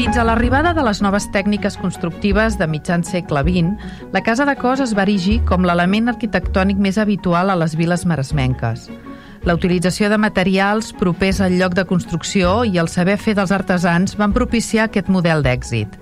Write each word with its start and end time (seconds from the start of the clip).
Fins 0.00 0.16
a 0.16 0.22
l'arribada 0.24 0.70
de 0.72 0.80
les 0.80 1.02
noves 1.04 1.26
tècniques 1.28 1.74
constructives 1.76 2.54
de 2.56 2.64
mitjan 2.72 3.02
segle 3.04 3.42
XX, 3.44 3.74
la 4.14 4.22
Casa 4.24 4.46
de 4.48 4.54
Cos 4.56 4.80
es 4.80 4.94
va 4.96 5.04
erigir 5.04 5.42
com 5.44 5.66
l'element 5.68 6.08
arquitectònic 6.08 6.80
més 6.80 6.96
habitual 6.96 7.52
a 7.52 7.56
les 7.60 7.74
viles 7.76 8.06
maresmenques. 8.08 8.86
La 9.44 9.58
utilització 9.58 10.08
de 10.08 10.16
materials 10.16 10.94
propers 10.96 11.42
al 11.44 11.58
lloc 11.60 11.76
de 11.76 11.84
construcció 11.84 12.64
i 12.64 12.80
el 12.80 12.88
saber 12.88 13.18
fer 13.20 13.36
dels 13.36 13.52
artesans 13.52 14.16
van 14.16 14.32
propiciar 14.32 14.88
aquest 14.88 15.12
model 15.12 15.44
d'èxit. 15.44 16.00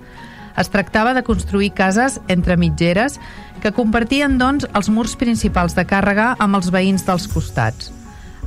Es 0.55 0.71
tractava 0.71 1.11
de 1.11 1.27
construir 1.27 1.73
cases 1.75 2.21
entre 2.31 2.55
mitgeres 2.55 3.19
que 3.59 3.75
compartien, 3.75 4.39
doncs, 4.39 4.63
els 4.79 4.87
murs 4.87 5.19
principals 5.19 5.75
de 5.75 5.83
càrrega 5.83 6.37
amb 6.39 6.55
els 6.55 6.71
veïns 6.71 7.03
dels 7.03 7.27
costats. 7.27 7.98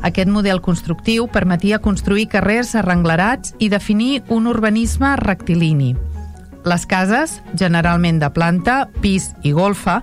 Aquest 0.02 0.28
model 0.28 0.60
constructiu 0.60 1.28
permetia 1.30 1.78
construir 1.78 2.26
carrers 2.28 2.74
arrenglerats 2.74 3.54
i 3.62 3.68
definir 3.70 4.22
un 4.28 4.48
urbanisme 4.50 5.14
rectilini. 5.20 5.94
Les 6.66 6.86
cases, 6.86 7.40
generalment 7.58 8.20
de 8.22 8.28
planta, 8.30 8.88
pis 9.02 9.32
i 9.42 9.50
golfa, 9.54 10.00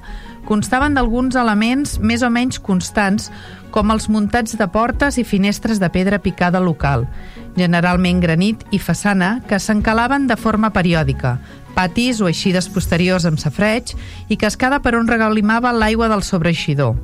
constaven 0.47 0.95
d'alguns 0.95 1.35
elements 1.39 1.97
més 1.99 2.23
o 2.23 2.29
menys 2.31 2.59
constants, 2.63 3.29
com 3.71 3.91
els 3.93 4.09
muntats 4.09 4.55
de 4.57 4.67
portes 4.71 5.19
i 5.21 5.23
finestres 5.27 5.79
de 5.79 5.91
pedra 5.93 6.19
picada 6.19 6.59
local, 6.63 7.05
generalment 7.55 8.19
granit 8.23 8.65
i 8.71 8.79
façana, 8.79 9.37
que 9.47 9.59
s'encalaven 9.59 10.27
de 10.27 10.39
forma 10.39 10.71
periòdica, 10.75 11.37
patis 11.75 12.19
o 12.19 12.27
eixides 12.27 12.67
posteriors 12.71 13.27
amb 13.29 13.39
safreig 13.39 13.93
i 14.27 14.39
cascada 14.39 14.81
per 14.83 14.97
on 14.97 15.07
regalimava 15.07 15.75
l'aigua 15.75 16.09
del 16.11 16.25
sobreeixidor. 16.27 16.97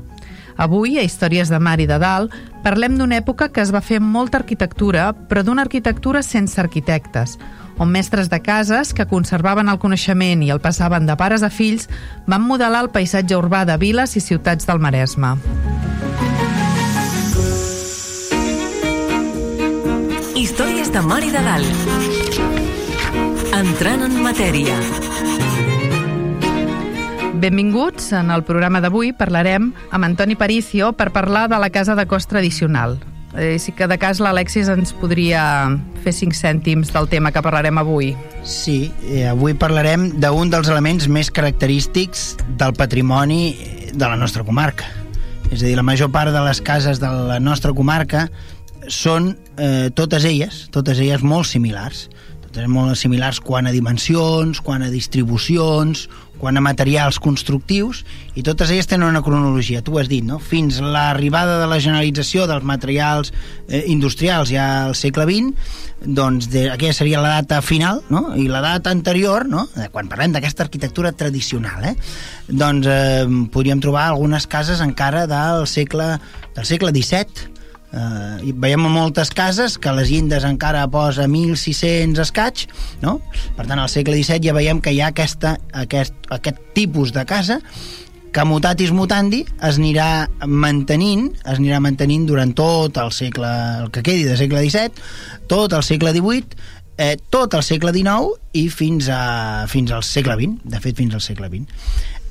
Avui, 0.57 0.97
a 0.97 1.03
Històries 1.03 1.49
de 1.51 1.59
Mar 1.59 1.79
i 1.83 1.87
de 1.87 1.97
Dalt, 1.99 2.33
parlem 2.63 2.95
d'una 2.97 3.19
època 3.19 3.49
que 3.51 3.61
es 3.61 3.73
va 3.75 3.83
fer 3.83 3.99
molta 3.99 4.39
arquitectura, 4.39 5.11
però 5.27 5.43
d'una 5.43 5.65
arquitectura 5.67 6.23
sense 6.23 6.59
arquitectes, 6.61 7.35
on 7.77 7.91
mestres 7.91 8.29
de 8.31 8.39
cases 8.41 8.93
que 8.95 9.07
conservaven 9.09 9.67
el 9.69 9.79
coneixement 9.79 10.43
i 10.43 10.51
el 10.53 10.63
passaven 10.63 11.05
de 11.05 11.17
pares 11.19 11.43
a 11.43 11.51
fills 11.51 11.89
van 12.27 12.47
modelar 12.47 12.85
el 12.85 12.91
paisatge 12.95 13.35
urbà 13.35 13.65
de 13.67 13.75
viles 13.77 14.15
i 14.15 14.23
ciutats 14.23 14.67
del 14.67 14.79
Maresme. 14.79 15.35
Històries 20.35 20.91
de 20.93 21.01
Mar 21.03 21.23
i 21.25 21.33
de 21.35 21.43
Dalt. 21.43 21.71
Entrant 23.55 24.07
en 24.07 24.21
matèria. 24.23 24.79
Benvinguts. 27.45 28.07
En 28.17 28.31
el 28.33 28.41
programa 28.41 28.79
d'avui 28.81 29.11
parlarem 29.13 29.67
amb 29.93 30.05
Antoni 30.07 30.33
Paricio 30.33 30.95
per 30.97 31.11
parlar 31.13 31.43
de 31.51 31.59
la 31.61 31.69
casa 31.69 31.93
de 31.93 32.07
cos 32.09 32.25
tradicional. 32.25 32.95
Eh, 33.37 33.59
si 33.61 33.69
que 33.75 33.85
de 33.85 33.99
cas 34.01 34.17
l'Alexis 34.23 34.71
ens 34.73 34.95
podria 34.97 35.43
fer 36.01 36.13
cinc 36.15 36.33
cèntims 36.33 36.89
del 36.95 37.05
tema 37.11 37.29
que 37.35 37.43
parlarem 37.45 37.77
avui. 37.77 38.15
Sí, 38.41 38.89
eh, 39.11 39.27
avui 39.29 39.53
parlarem 39.53 40.07
d'un 40.17 40.49
dels 40.49 40.71
elements 40.73 41.05
més 41.05 41.29
característics 41.29 42.31
del 42.57 42.73
patrimoni 42.73 43.53
de 43.93 44.05
la 44.07 44.17
nostra 44.17 44.41
comarca. 44.47 44.89
És 45.51 45.61
a 45.61 45.67
dir, 45.67 45.75
la 45.77 45.85
major 45.85 46.09
part 46.09 46.33
de 46.33 46.41
les 46.47 46.63
cases 46.65 46.97
de 47.03 47.13
la 47.29 47.37
nostra 47.37 47.75
comarca 47.77 48.25
són 48.89 49.35
eh, 49.59 49.91
totes 49.93 50.25
elles, 50.25 50.65
totes 50.73 50.97
elles 50.97 51.21
molt 51.21 51.45
similars. 51.45 52.07
Totes 52.55 52.71
molt 52.71 52.95
similars 52.95 53.41
quan 53.43 53.67
a 53.67 53.71
dimensions, 53.75 54.61
quan 54.63 54.85
a 54.85 54.87
distribucions, 54.87 56.05
quan 56.39 56.55
a 56.55 56.61
materials 56.63 57.17
constructius, 57.19 58.05
i 58.31 58.43
totes 58.47 58.69
elles 58.71 58.87
tenen 58.87 59.09
una 59.09 59.19
cronologia, 59.25 59.81
tu 59.83 59.97
has 59.99 60.07
dit, 60.07 60.23
no? 60.23 60.37
Fins 60.39 60.77
l'arribada 60.79 61.57
de 61.59 61.65
la 61.67 61.81
generalització 61.83 62.45
dels 62.47 62.63
materials 62.63 63.33
eh, 63.67 63.81
industrials 63.91 64.53
ja 64.55 64.67
al 64.85 64.95
segle 64.95 65.25
XX, 65.27 65.51
doncs 66.05 66.47
de, 66.53 66.69
aquella 66.71 66.95
seria 66.95 67.23
la 67.23 67.33
data 67.41 67.59
final, 67.59 67.99
no? 68.07 68.29
I 68.39 68.47
la 68.47 68.63
data 68.63 68.93
anterior, 68.95 69.43
no? 69.51 69.65
Quan 69.91 70.07
parlem 70.07 70.31
d'aquesta 70.31 70.63
arquitectura 70.63 71.11
tradicional, 71.11 71.89
eh? 71.91 71.97
Doncs 72.47 72.87
eh, 72.87 73.27
podríem 73.51 73.83
trobar 73.83 74.07
algunes 74.13 74.47
cases 74.47 74.79
encara 74.79 75.25
del 75.27 75.67
segle, 75.67 76.13
del 76.55 76.71
segle 76.71 76.95
XVII, 76.95 77.51
Uh, 77.95 78.51
veiem 78.59 78.81
moltes 78.91 79.29
cases 79.31 79.77
que 79.79 79.91
les 79.95 80.09
llindes 80.11 80.43
encara 80.43 80.81
posa 80.91 81.29
1.600 81.29 82.19
escaig, 82.25 82.65
no? 82.99 83.21
Per 83.55 83.63
tant, 83.69 83.79
al 83.79 83.91
segle 83.91 84.17
XVII 84.19 84.49
ja 84.49 84.55
veiem 84.57 84.81
que 84.83 84.91
hi 84.91 84.99
ha 84.99 85.13
aquesta, 85.13 85.55
aquest, 85.71 86.17
aquest 86.35 86.59
tipus 86.75 87.15
de 87.15 87.23
casa 87.29 87.61
que 88.35 88.43
mutatis 88.43 88.91
mutandi 88.91 89.45
es 89.63 89.77
anirà 89.79 90.27
mantenint, 90.43 91.29
es 91.45 91.55
anirà 91.55 91.79
mantenint 91.79 92.25
durant 92.27 92.51
tot 92.51 92.97
el 92.99 93.13
segle, 93.15 93.51
el 93.85 93.93
que 93.95 94.03
quedi 94.03 94.25
de 94.27 94.35
segle 94.35 94.65
XVII, 94.65 95.05
tot 95.47 95.71
el 95.77 95.85
segle 95.87 96.11
XVIII, 96.11 96.65
eh, 96.97 97.15
tot 97.31 97.55
el 97.55 97.63
segle 97.63 97.93
XIX 97.95 98.35
i 98.59 98.67
fins, 98.67 99.07
a, 99.07 99.67
fins 99.71 99.95
al 99.95 100.03
segle 100.03 100.35
XX, 100.41 100.67
de 100.67 100.83
fet 100.83 100.99
fins 100.99 101.15
al 101.15 101.23
segle 101.23 101.47
XX. 101.47 101.79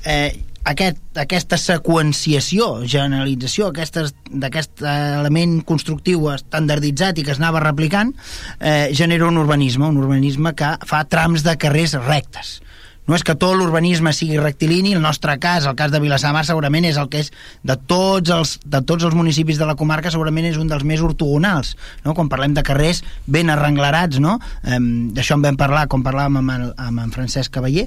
Eh, 0.05 0.29
aquest, 0.65 1.01
aquesta 1.21 1.59
seqüenciació, 1.61 2.85
generalització 2.89 3.71
d'aquest 3.71 4.83
element 4.85 5.59
constructiu 5.67 6.29
estandarditzat 6.33 7.21
i 7.21 7.25
que 7.25 7.35
es 7.35 7.41
anava 7.41 7.63
replicant, 7.63 8.13
eh, 8.59 8.89
genera 8.93 9.29
un 9.29 9.37
urbanisme, 9.37 9.87
un 9.87 10.01
urbanisme 10.01 10.55
que 10.57 10.75
fa 10.85 11.03
trams 11.05 11.45
de 11.45 11.57
carrers 11.61 11.97
rectes 12.05 12.59
no 13.07 13.15
és 13.17 13.23
que 13.25 13.35
tot 13.37 13.55
l'urbanisme 13.57 14.13
sigui 14.15 14.39
rectilini, 14.41 14.95
el 14.97 15.03
nostre 15.03 15.37
cas, 15.41 15.67
el 15.69 15.75
cas 15.77 15.91
de 15.93 16.01
Vilassar 16.01 16.33
Mar, 16.33 16.45
segurament 16.47 16.87
és 16.89 16.97
el 17.01 17.09
que 17.11 17.21
és 17.25 17.31
de 17.65 17.75
tots 17.77 18.33
els, 18.33 18.55
de 18.65 18.81
tots 18.81 19.05
els 19.05 19.15
municipis 19.17 19.59
de 19.61 19.67
la 19.69 19.77
comarca, 19.77 20.11
segurament 20.13 20.47
és 20.49 20.57
un 20.61 20.69
dels 20.71 20.85
més 20.87 21.03
ortogonals, 21.05 21.75
no? 22.05 22.15
quan 22.17 22.31
parlem 22.31 22.55
de 22.57 22.63
carrers 22.65 23.03
ben 23.29 23.51
arrenglerats, 23.53 24.19
no? 24.23 24.39
Um, 24.63 25.11
d'això 25.15 25.37
en 25.37 25.45
vam 25.45 25.59
parlar, 25.59 25.85
com 25.91 26.03
parlàvem 26.05 26.39
amb, 26.41 26.55
el, 26.55 26.71
amb 26.81 27.03
en 27.03 27.13
Francesc 27.13 27.53
Cavaller, 27.55 27.85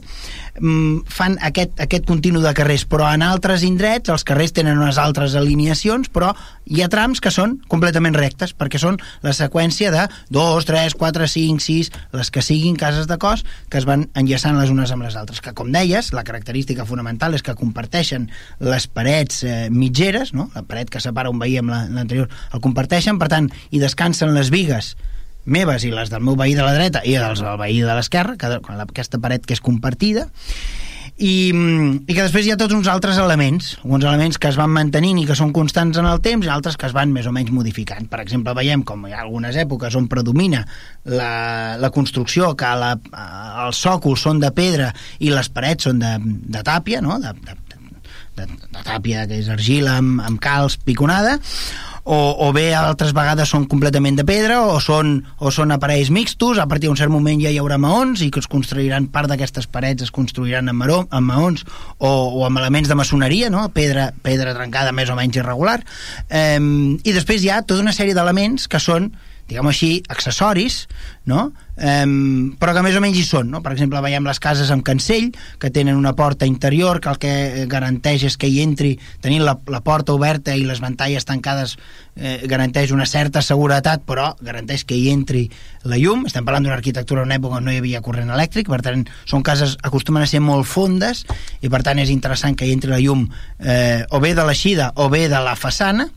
um, 0.62 1.01
fan 1.11 1.39
aquest, 1.45 1.75
aquest 1.83 2.06
continu 2.09 2.43
de 2.45 2.55
carrers, 2.55 2.87
però 2.89 3.09
en 3.11 3.27
altres 3.27 3.67
indrets 3.67 4.12
els 4.15 4.27
carrers 4.29 4.55
tenen 4.55 4.79
unes 4.79 5.00
altres 5.03 5.35
alineacions, 5.39 6.12
però 6.15 6.31
hi 6.69 6.83
ha 6.85 6.91
trams 6.93 7.23
que 7.25 7.33
són 7.35 7.59
completament 7.73 8.17
rectes, 8.17 8.55
perquè 8.55 8.81
són 8.81 9.00
la 9.25 9.35
seqüència 9.37 9.91
de 9.95 10.06
2, 10.35 10.69
3, 10.69 10.95
4, 10.99 11.29
5, 11.35 11.65
6, 11.65 11.93
les 12.15 12.31
que 12.31 12.45
siguin 12.45 12.77
cases 12.79 13.09
de 13.11 13.19
cos, 13.19 13.45
que 13.69 13.81
es 13.81 13.89
van 13.89 14.06
enllaçant 14.19 14.59
les 14.61 14.71
unes 14.71 14.93
amb 14.95 15.06
les 15.06 15.07
altres, 15.16 15.41
que 15.41 15.54
com 15.56 15.70
deies, 15.72 16.12
la 16.12 16.24
característica 16.26 16.84
fonamental 16.88 17.36
és 17.38 17.44
que 17.46 17.56
comparteixen 17.56 18.28
les 18.60 18.88
parets 18.91 19.44
eh, 19.44 19.69
mitgeres, 19.70 20.34
no? 20.36 20.50
la 20.54 20.64
paret 20.69 20.91
que 20.92 21.00
separa 21.00 21.32
un 21.32 21.38
veí 21.41 21.56
amb 21.60 21.72
l'anterior, 21.72 22.28
la, 22.28 22.50
el 22.58 22.64
comparteixen, 22.64 23.20
per 23.20 23.30
tant, 23.32 23.48
i 23.70 23.80
descansen 23.80 24.34
les 24.36 24.52
vigues 24.54 24.96
meves 25.48 25.84
i 25.86 25.91
les 25.94 26.10
del 26.12 26.20
meu 26.20 26.36
veí 26.36 26.52
de 26.52 26.64
la 26.64 26.74
dreta 26.76 27.00
i 27.08 27.14
els 27.16 27.41
del 27.41 27.56
veí 27.56 27.80
de 27.80 27.94
l'esquerra, 27.96 28.36
aquesta 28.36 29.20
paret 29.22 29.46
que 29.48 29.56
és 29.56 29.64
compartida, 29.64 30.26
i, 31.19 31.51
i 31.51 32.15
que 32.15 32.23
després 32.23 32.47
hi 32.47 32.53
ha 32.55 32.59
tots 32.59 32.75
uns 32.77 32.89
altres 32.91 33.19
elements, 33.19 33.73
uns 33.83 34.05
elements 34.06 34.39
que 34.39 34.51
es 34.53 34.59
van 34.59 34.71
mantenint 34.71 35.19
i 35.19 35.27
que 35.27 35.37
són 35.39 35.51
constants 35.55 35.99
en 35.99 36.06
el 36.06 36.23
temps 36.23 36.47
i 36.47 36.53
altres 36.53 36.79
que 36.79 36.87
es 36.87 36.95
van 36.95 37.11
més 37.15 37.27
o 37.27 37.33
menys 37.34 37.51
modificant. 37.55 38.06
Per 38.11 38.21
exemple, 38.23 38.55
veiem 38.55 38.84
com 38.87 39.06
hi 39.09 39.17
ha 39.17 39.25
algunes 39.25 39.59
èpoques 39.59 39.99
on 39.99 40.06
predomina 40.11 40.62
la, 41.11 41.33
la 41.81 41.91
construcció, 41.95 42.53
que 42.59 42.71
la, 42.79 42.95
els 43.67 43.82
sòcols 43.82 44.29
són 44.29 44.43
de 44.43 44.53
pedra 44.55 44.93
i 45.19 45.35
les 45.35 45.50
parets 45.50 45.91
són 45.91 45.99
de, 46.03 46.15
de 46.23 46.62
tàpia, 46.67 47.03
no? 47.03 47.19
de, 47.23 47.35
de, 47.43 47.59
de, 48.38 48.47
de 48.47 48.87
tàpia, 48.87 49.26
que 49.26 49.43
és 49.43 49.50
argila 49.50 49.99
amb, 49.99 50.23
amb 50.23 50.43
calç 50.43 50.79
piconada, 50.87 51.38
o, 52.08 52.49
o 52.49 52.49
bé 52.56 52.70
altres 52.72 53.12
vegades 53.12 53.50
són 53.52 53.66
completament 53.69 54.16
de 54.16 54.25
pedra 54.28 54.62
o 54.64 54.78
són, 54.81 55.19
o 55.44 55.52
són 55.52 55.75
aparells 55.75 56.08
mixtos, 56.14 56.56
a 56.56 56.64
partir 56.70 56.88
d'un 56.88 56.96
cert 56.96 57.12
moment 57.12 57.43
ja 57.43 57.52
hi 57.52 57.60
haurà 57.60 57.76
maons 57.81 58.22
i 58.25 58.31
que 58.32 58.40
es 58.40 58.49
construiran 58.49 59.10
part 59.12 59.28
d'aquestes 59.28 59.69
parets 59.69 60.06
es 60.08 60.14
construiran 60.14 60.72
amb, 60.72 60.81
maró, 60.81 61.02
amb 61.12 61.28
maons 61.28 61.66
o, 61.99 62.08
o 62.08 62.46
amb 62.49 62.62
elements 62.62 62.88
de 62.88 62.96
maçoneria, 62.96 63.52
no? 63.52 63.66
pedra, 63.76 64.08
pedra 64.25 64.56
trencada 64.56 64.94
més 64.96 65.12
o 65.12 65.19
menys 65.19 65.37
irregular 65.37 65.82
eh, 66.32 66.56
i 66.58 67.12
després 67.12 67.44
hi 67.44 67.52
ha 67.52 67.60
tota 67.66 67.84
una 67.84 67.96
sèrie 67.96 68.16
d'elements 68.16 68.70
que 68.72 68.81
són 68.81 69.12
diguem 69.49 69.69
així, 69.70 69.90
accessoris 70.12 70.82
no? 71.28 71.50
Um, 71.78 72.56
però 72.58 72.72
que 72.75 72.82
més 72.82 72.96
o 72.98 73.00
menys 73.04 73.20
hi 73.20 73.22
són 73.22 73.52
no? 73.52 73.60
per 73.62 73.70
exemple 73.70 74.00
veiem 74.02 74.25
les 74.26 74.40
cases 74.42 74.72
amb 74.75 74.82
cancell 74.82 75.28
que 75.62 75.70
tenen 75.70 75.94
una 75.94 76.10
porta 76.19 76.48
interior 76.48 76.98
que 76.98 77.12
el 77.12 77.20
que 77.22 77.34
garanteix 77.70 78.25
és 78.26 78.36
que 78.40 78.50
hi 78.50 78.64
entri 78.64 78.96
tenint 79.22 79.44
la, 79.46 79.54
la 79.70 79.78
porta 79.86 80.16
oberta 80.16 80.56
i 80.58 80.64
les 80.66 80.80
ventalles 80.82 81.28
tancades 81.28 81.76
eh, 82.19 82.40
garanteix 82.50 82.90
una 82.90 83.06
certa 83.06 83.44
seguretat 83.46 84.02
però 84.08 84.32
garanteix 84.42 84.82
que 84.88 84.98
hi 84.98 85.12
entri 85.12 85.44
la 85.86 86.00
llum 86.02 86.26
estem 86.26 86.42
parlant 86.48 86.66
d'una 86.66 86.80
arquitectura 86.80 87.22
en 87.22 87.36
època 87.36 87.60
on 87.60 87.69
no 87.69 87.70
hi 87.70 87.78
havia 87.78 88.02
corrent 88.02 88.34
elèctric 88.34 88.72
per 88.72 88.80
tant 88.82 89.06
són 89.22 89.46
cases 89.46 89.76
acostumen 89.86 90.26
a 90.26 90.30
ser 90.30 90.42
molt 90.42 90.66
fondes 90.66 91.22
i 91.62 91.70
per 91.70 91.84
tant 91.86 92.02
és 92.02 92.10
interessant 92.10 92.58
que 92.58 92.66
hi 92.66 92.75
entri 92.75 92.90
la 92.90 92.98
llum 92.98 93.28
eh, 93.62 94.02
o 94.10 94.19
bé 94.25 94.34
de 94.34 94.42
l'eixida 94.48 94.90
o 94.98 95.06
bé 95.14 95.28
de 95.30 95.38
la 95.46 95.54
façana 95.54 96.08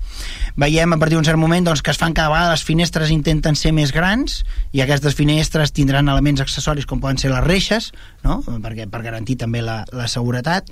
veiem 0.58 0.98
a 0.98 0.98
partir 0.98 1.20
d'un 1.20 1.28
cert 1.30 1.38
moment 1.38 1.70
doncs, 1.70 1.86
que 1.86 1.94
es 1.94 2.02
fan 2.02 2.18
cada 2.18 2.34
vegada 2.34 2.58
les 2.58 2.66
finestres 2.66 3.14
intenten 3.14 3.54
ser 3.56 3.76
més 3.78 3.94
grans 3.94 4.42
i 4.74 4.82
aquestes 5.02 5.18
finestres 5.18 5.72
tindran 5.74 6.08
elements 6.14 6.44
accessoris 6.44 6.86
com 6.86 7.00
poden 7.02 7.18
ser 7.18 7.32
les 7.32 7.42
reixes 7.42 7.90
no? 8.22 8.38
Perquè, 8.46 8.86
per 8.92 9.02
garantir 9.02 9.36
també 9.42 9.64
la, 9.66 9.82
la 9.98 10.06
seguretat 10.12 10.70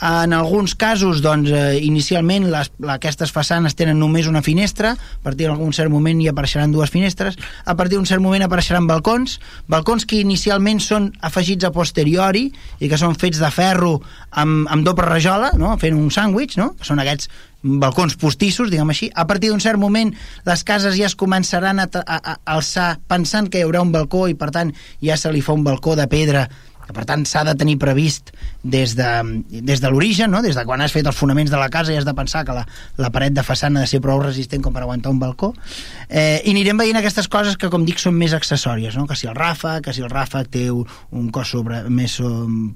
en 0.00 0.32
alguns 0.32 0.72
casos 0.80 1.20
doncs, 1.20 1.50
eh, 1.52 1.76
inicialment 1.84 2.48
les, 2.48 2.70
aquestes 2.96 3.32
façanes 3.36 3.76
tenen 3.76 4.00
només 4.00 4.30
una 4.30 4.40
finestra 4.40 4.94
a 4.96 5.24
partir 5.24 5.50
d'algun 5.50 5.76
cert 5.76 5.92
moment 5.92 6.22
hi 6.22 6.30
apareixeran 6.32 6.72
dues 6.72 6.92
finestres 6.94 7.36
a 7.64 7.76
partir 7.76 7.98
d'un 7.98 8.08
cert 8.08 8.24
moment 8.24 8.46
apareixeran 8.46 8.88
balcons 8.88 9.36
balcons 9.68 10.08
que 10.08 10.22
inicialment 10.24 10.80
són 10.80 11.10
afegits 11.20 11.68
a 11.68 11.72
posteriori 11.74 12.48
i 12.80 12.88
que 12.88 12.96
són 12.96 13.18
fets 13.20 13.42
de 13.42 13.52
ferro 13.52 13.98
amb, 14.30 14.64
amb 14.72 14.88
doble 14.88 15.04
rajola 15.04 15.52
no? 15.60 15.76
fent 15.76 16.00
un 16.00 16.08
sàndwich 16.08 16.56
no? 16.56 16.72
que 16.80 16.88
són 16.88 17.04
aquests 17.04 17.28
balcons 17.82 18.16
postissos, 18.20 18.70
diguem 18.70 18.90
així. 18.92 19.10
A 19.14 19.26
partir 19.26 19.50
d'un 19.50 19.62
cert 19.62 19.80
moment 19.80 20.12
les 20.46 20.64
cases 20.66 20.96
ja 20.98 21.08
es 21.10 21.16
començaran 21.18 21.82
a, 21.82 21.88
a, 21.90 22.16
a 22.16 22.36
alçar 22.56 22.96
pensant 23.08 23.50
que 23.50 23.60
hi 23.60 23.66
haurà 23.66 23.82
un 23.84 23.92
balcó 23.94 24.26
i 24.30 24.38
per 24.38 24.52
tant 24.54 24.72
ja 25.02 25.18
se 25.20 25.32
li 25.32 25.42
fa 25.44 25.56
un 25.56 25.66
balcó 25.66 25.96
de 25.98 26.08
pedra 26.10 26.46
que 26.86 26.94
per 26.94 27.04
tant 27.08 27.24
s'ha 27.26 27.42
de 27.46 27.54
tenir 27.58 27.76
previst 27.82 28.32
des 28.62 28.94
de, 28.98 29.10
des 29.50 29.82
de 29.82 29.90
l'origen, 29.90 30.30
no? 30.30 30.42
des 30.42 30.56
de 30.56 30.64
quan 30.66 30.82
has 30.82 30.94
fet 30.94 31.06
els 31.06 31.16
fonaments 31.16 31.50
de 31.50 31.58
la 31.58 31.68
casa 31.72 31.92
i 31.92 31.98
has 31.98 32.06
de 32.06 32.14
pensar 32.14 32.44
que 32.46 32.54
la, 32.56 32.64
la 32.96 33.10
paret 33.14 33.34
de 33.34 33.44
façana 33.46 33.80
ha 33.80 33.86
de 33.86 33.90
ser 33.90 34.00
prou 34.04 34.20
resistent 34.22 34.62
com 34.64 34.74
per 34.74 34.84
aguantar 34.84 35.12
un 35.12 35.20
balcó 35.22 35.52
eh, 36.08 36.42
i 36.44 36.54
anirem 36.54 36.78
veient 36.78 37.00
aquestes 37.00 37.28
coses 37.32 37.58
que 37.58 37.70
com 37.72 37.84
dic 37.86 38.00
són 38.02 38.16
més 38.18 38.34
accessòries, 38.36 38.96
no? 38.98 39.06
que 39.06 39.18
si 39.18 39.30
el 39.30 39.36
ràfec 39.36 39.86
que 39.86 39.94
si 39.96 40.04
el 40.06 40.10
ràfec 40.12 40.50
té 40.54 40.66
un, 40.70 40.86
un 41.12 41.28
cos 41.34 41.52
sobre, 41.54 41.82
més 41.90 42.18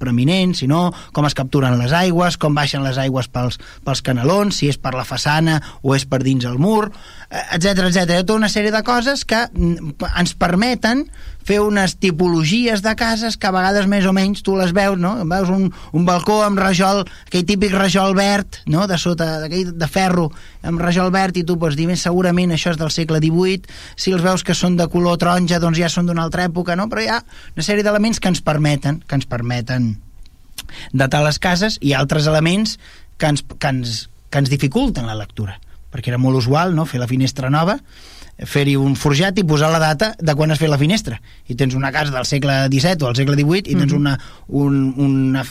preeminent, 0.00 0.54
si 0.58 0.68
no 0.70 0.88
com 1.16 1.26
es 1.28 1.36
capturen 1.38 1.78
les 1.80 1.94
aigües, 1.96 2.38
com 2.40 2.54
baixen 2.56 2.84
les 2.86 2.98
aigües 3.00 3.30
pels, 3.30 3.60
pels 3.86 4.02
canalons, 4.06 4.60
si 4.60 4.70
és 4.70 4.78
per 4.80 4.94
la 4.96 5.06
façana 5.06 5.60
o 5.82 5.94
és 5.96 6.06
per 6.06 6.22
dins 6.26 6.46
el 6.48 6.58
mur 6.58 6.90
etc 7.31 7.65
eh, 7.65 7.88
etc. 7.88 8.06
Tota 8.25 8.35
una 8.35 8.50
sèrie 8.50 8.73
de 8.75 8.82
coses 8.82 9.25
que 9.25 9.44
mm, 9.47 9.94
ens 10.19 10.35
permeten 10.35 11.06
fer 11.47 11.61
unes 11.65 11.94
tipologies 11.97 12.82
de 12.82 12.93
cases 12.99 13.37
que 13.41 13.49
a 13.49 13.55
vegades 13.55 13.87
més 13.91 14.05
o 14.06 14.12
menys 14.15 14.43
tu 14.44 14.56
les 14.59 14.75
veus, 14.77 14.99
no? 15.00 15.15
Veus 15.31 15.49
un, 15.50 15.71
un 15.97 16.05
balcó 16.06 16.41
amb 16.44 16.59
rajol, 16.61 17.05
aquell 17.27 17.47
típic 17.49 17.73
rajol 17.75 18.15
verd, 18.19 18.61
no? 18.71 18.85
De 18.91 18.99
sota, 19.00 19.38
d'aquell 19.44 19.73
de 19.79 19.88
ferro, 19.88 20.29
amb 20.67 20.82
rajol 20.82 21.11
verd, 21.15 21.41
i 21.41 21.47
tu 21.47 21.56
pots 21.59 21.79
dir, 21.79 21.88
més 21.88 22.05
segurament 22.05 22.53
això 22.55 22.75
és 22.75 22.81
del 22.81 22.93
segle 22.93 23.23
XVIII, 23.23 23.62
si 23.97 24.15
els 24.15 24.27
veus 24.27 24.44
que 24.44 24.55
són 24.59 24.77
de 24.79 24.87
color 24.93 25.19
taronja, 25.23 25.62
doncs 25.62 25.81
ja 25.81 25.88
són 25.88 26.11
d'una 26.11 26.27
altra 26.27 26.44
època, 26.50 26.77
no? 26.77 26.91
Però 26.93 27.03
hi 27.03 27.09
ha 27.15 27.23
una 27.56 27.67
sèrie 27.67 27.87
d'elements 27.87 28.21
que 28.21 28.31
ens 28.35 28.44
permeten, 28.44 29.00
que 29.06 29.19
ens 29.19 29.27
permeten 29.31 29.94
datar 30.93 31.25
les 31.25 31.41
cases 31.43 31.81
i 31.81 31.97
altres 31.97 32.29
elements 32.31 32.77
que 33.19 33.32
ens, 33.32 33.43
que 33.43 33.75
ens, 33.75 34.06
que 34.31 34.44
ens 34.44 34.53
dificulten 34.53 35.09
la 35.09 35.19
lectura 35.19 35.59
perquè 35.90 36.14
era 36.14 36.22
molt 36.22 36.40
usual 36.40 36.75
no? 36.75 36.87
fer 36.87 37.02
la 37.02 37.10
finestra 37.10 37.50
nova 37.50 37.78
fer-hi 38.46 38.76
un 38.81 38.94
forjat 38.96 39.38
i 39.40 39.44
posar 39.44 39.69
la 39.72 39.81
data 39.82 40.14
de 40.19 40.34
quan 40.37 40.52
has 40.52 40.60
fet 40.60 40.70
la 40.72 40.78
finestra 40.81 41.19
i 41.52 41.56
tens 41.58 41.75
una 41.76 41.90
casa 41.92 42.14
del 42.14 42.26
segle 42.28 42.54
XVII 42.72 43.04
o 43.04 43.10
al 43.10 43.16
segle 43.19 43.37
XVIII 43.37 43.72
i 43.72 43.76
tens 43.76 43.92
mhm. 43.92 43.98
una, 43.98 44.14
un, 44.48 44.78
una, 44.96 45.44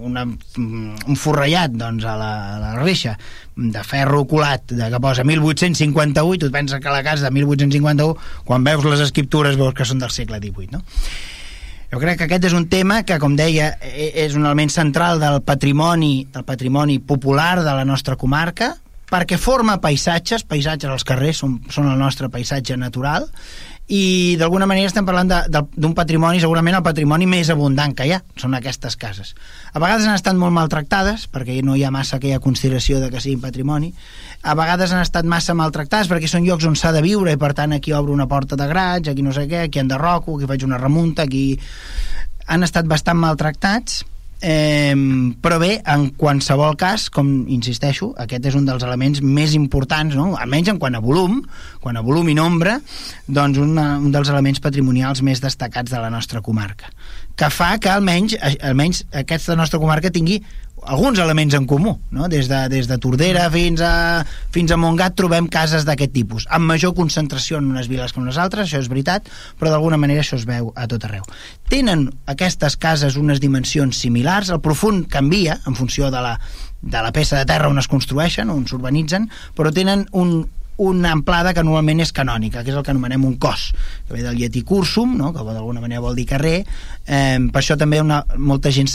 una, 0.00 0.24
un 0.24 1.20
forrellat 1.20 1.74
doncs, 1.76 2.04
a, 2.04 2.16
la, 2.16 2.30
a 2.54 2.60
la 2.62 2.72
reixa 2.78 3.16
de 3.56 3.82
ferro 3.84 4.24
colat 4.30 4.72
de 4.72 4.88
que 4.92 5.02
posa 5.02 5.26
1858 5.26 6.40
tu 6.40 6.48
et 6.48 6.54
penses 6.54 6.80
que 6.80 6.94
la 6.94 7.04
casa 7.04 7.28
de 7.28 7.34
1851 7.36 8.16
quan 8.48 8.64
veus 8.64 8.88
les 8.88 9.04
escriptures 9.04 9.60
veus 9.60 9.76
que 9.76 9.88
són 9.88 10.00
del 10.00 10.14
segle 10.14 10.40
XVIII 10.40 10.72
no? 10.78 10.84
Jo 11.90 11.98
crec 11.98 12.20
que 12.20 12.26
aquest 12.28 12.44
és 12.46 12.52
un 12.54 12.68
tema 12.70 13.00
que, 13.02 13.16
com 13.18 13.32
deia, 13.34 13.72
e, 13.82 14.12
és 14.22 14.36
un 14.38 14.44
element 14.44 14.70
central 14.70 15.18
del 15.18 15.40
patrimoni, 15.42 16.28
del 16.30 16.44
patrimoni 16.46 17.00
popular 17.02 17.64
de 17.64 17.72
la 17.74 17.82
nostra 17.84 18.14
comarca, 18.14 18.76
perquè 19.10 19.38
forma 19.38 19.80
paisatges, 19.82 20.46
paisatges 20.46 20.90
als 20.90 21.04
carrers 21.06 21.42
són, 21.42 21.58
són 21.70 21.90
el 21.90 21.98
nostre 21.98 22.30
paisatge 22.30 22.78
natural 22.78 23.28
i 23.90 24.36
d'alguna 24.38 24.68
manera 24.70 24.86
estem 24.86 25.06
parlant 25.06 25.32
d'un 25.58 25.94
patrimoni, 25.98 26.38
segurament 26.38 26.76
el 26.78 26.84
patrimoni 26.86 27.26
més 27.26 27.48
abundant 27.50 27.90
que 27.98 28.06
hi 28.06 28.12
ha, 28.14 28.20
són 28.38 28.54
aquestes 28.54 28.94
cases. 28.94 29.32
A 29.74 29.82
vegades 29.82 30.06
han 30.06 30.14
estat 30.14 30.38
molt 30.38 30.54
maltractades, 30.54 31.24
perquè 31.26 31.56
no 31.66 31.74
hi 31.74 31.82
ha 31.82 31.90
massa 31.90 32.20
aquella 32.20 32.38
consideració 32.44 33.00
de 33.02 33.08
que 33.10 33.22
siguin 33.22 33.42
patrimoni, 33.42 33.90
a 34.46 34.54
vegades 34.54 34.94
han 34.94 35.02
estat 35.02 35.26
massa 35.26 35.58
maltractades 35.58 36.08
perquè 36.08 36.30
són 36.30 36.46
llocs 36.46 36.68
on 36.70 36.78
s'ha 36.78 36.94
de 36.94 37.02
viure 37.02 37.34
i 37.34 37.40
per 37.40 37.50
tant 37.58 37.74
aquí 37.74 37.90
obro 37.92 38.14
una 38.14 38.28
porta 38.30 38.54
de 38.56 38.70
graig, 38.70 39.10
aquí 39.10 39.26
no 39.26 39.34
sé 39.34 39.48
què, 39.50 39.66
aquí 39.66 39.82
enderroco, 39.82 40.38
aquí 40.38 40.46
faig 40.50 40.68
una 40.70 40.78
remunta, 40.78 41.26
aquí... 41.26 41.58
Han 42.50 42.66
estat 42.66 42.88
bastant 42.90 43.18
maltractats 43.20 44.00
Eh, 44.40 44.94
però 45.44 45.58
bé, 45.60 45.74
en 45.84 46.06
qualsevol 46.16 46.76
cas, 46.80 47.08
com 47.12 47.28
insisteixo, 47.52 48.10
aquest 48.22 48.46
és 48.48 48.56
un 48.56 48.64
dels 48.64 48.84
elements 48.86 49.20
més 49.20 49.52
importants, 49.58 50.16
no? 50.16 50.30
almenys 50.40 50.72
en 50.72 50.80
quant 50.80 50.96
a 50.96 51.02
volum, 51.04 51.42
quan 51.84 52.00
a 52.00 52.04
volum 52.04 52.30
i 52.32 52.36
nombre, 52.38 52.78
doncs 53.28 53.60
una, 53.60 53.92
un 54.00 54.08
dels 54.14 54.32
elements 54.32 54.62
patrimonials 54.64 55.20
més 55.26 55.44
destacats 55.44 55.92
de 55.92 56.00
la 56.00 56.08
nostra 56.08 56.40
comarca, 56.40 56.88
que 57.36 57.50
fa 57.52 57.74
que 57.80 57.92
almenys, 57.92 58.38
almenys 58.64 59.04
aquesta 59.20 59.58
nostra 59.60 59.80
comarca 59.82 60.12
tingui 60.12 60.40
alguns 60.86 61.18
elements 61.18 61.54
en 61.54 61.66
comú, 61.66 61.98
no? 62.10 62.28
des, 62.28 62.48
de, 62.48 62.60
des 62.72 62.88
de 62.88 62.98
Tordera 62.98 63.48
fins 63.52 63.82
a, 63.84 64.24
fins 64.54 64.72
a 64.72 64.78
Montgat 64.80 65.16
trobem 65.18 65.48
cases 65.50 65.84
d'aquest 65.88 66.12
tipus, 66.14 66.46
amb 66.50 66.68
major 66.70 66.94
concentració 66.96 67.58
en 67.60 67.70
unes 67.70 67.90
viles 67.90 68.12
que 68.12 68.20
en 68.20 68.28
unes 68.28 68.38
altres, 68.40 68.68
això 68.68 68.80
és 68.80 68.90
veritat, 68.92 69.28
però 69.60 69.72
d'alguna 69.72 69.98
manera 70.00 70.24
això 70.24 70.38
es 70.38 70.46
veu 70.48 70.72
a 70.76 70.86
tot 70.90 71.04
arreu. 71.08 71.26
Tenen 71.70 72.08
aquestes 72.30 72.78
cases 72.80 73.18
unes 73.20 73.42
dimensions 73.42 74.00
similars, 74.00 74.50
el 74.50 74.62
profund 74.64 75.08
canvia 75.10 75.60
en 75.66 75.76
funció 75.76 76.10
de 76.10 76.22
la, 76.24 76.38
de 76.80 77.02
la 77.02 77.12
peça 77.12 77.38
de 77.38 77.48
terra 77.48 77.68
on 77.68 77.78
es 77.78 77.90
construeixen, 77.90 78.50
on 78.50 78.66
s'urbanitzen, 78.68 79.28
però 79.56 79.72
tenen 79.74 80.06
un, 80.16 80.48
una 80.80 81.12
amplada 81.12 81.52
que 81.52 81.62
normalment 81.66 82.00
és 82.00 82.14
canònica, 82.16 82.62
que 82.64 82.72
és 82.72 82.78
el 82.78 82.84
que 82.86 82.94
anomenem 82.94 83.26
un 83.28 83.36
cos, 83.42 83.68
que 84.08 84.16
ve 84.16 84.24
del 84.24 84.38
llatí 84.40 84.62
cursum, 84.64 85.12
no? 85.18 85.34
que 85.34 85.44
d'alguna 85.44 85.82
manera 85.84 86.00
vol 86.00 86.16
dir 86.16 86.24
carrer, 86.30 86.62
eh, 87.04 87.38
per 87.52 87.60
això 87.60 87.76
també 87.76 88.00
una, 88.00 88.22
molta 88.38 88.72
gent 88.72 88.88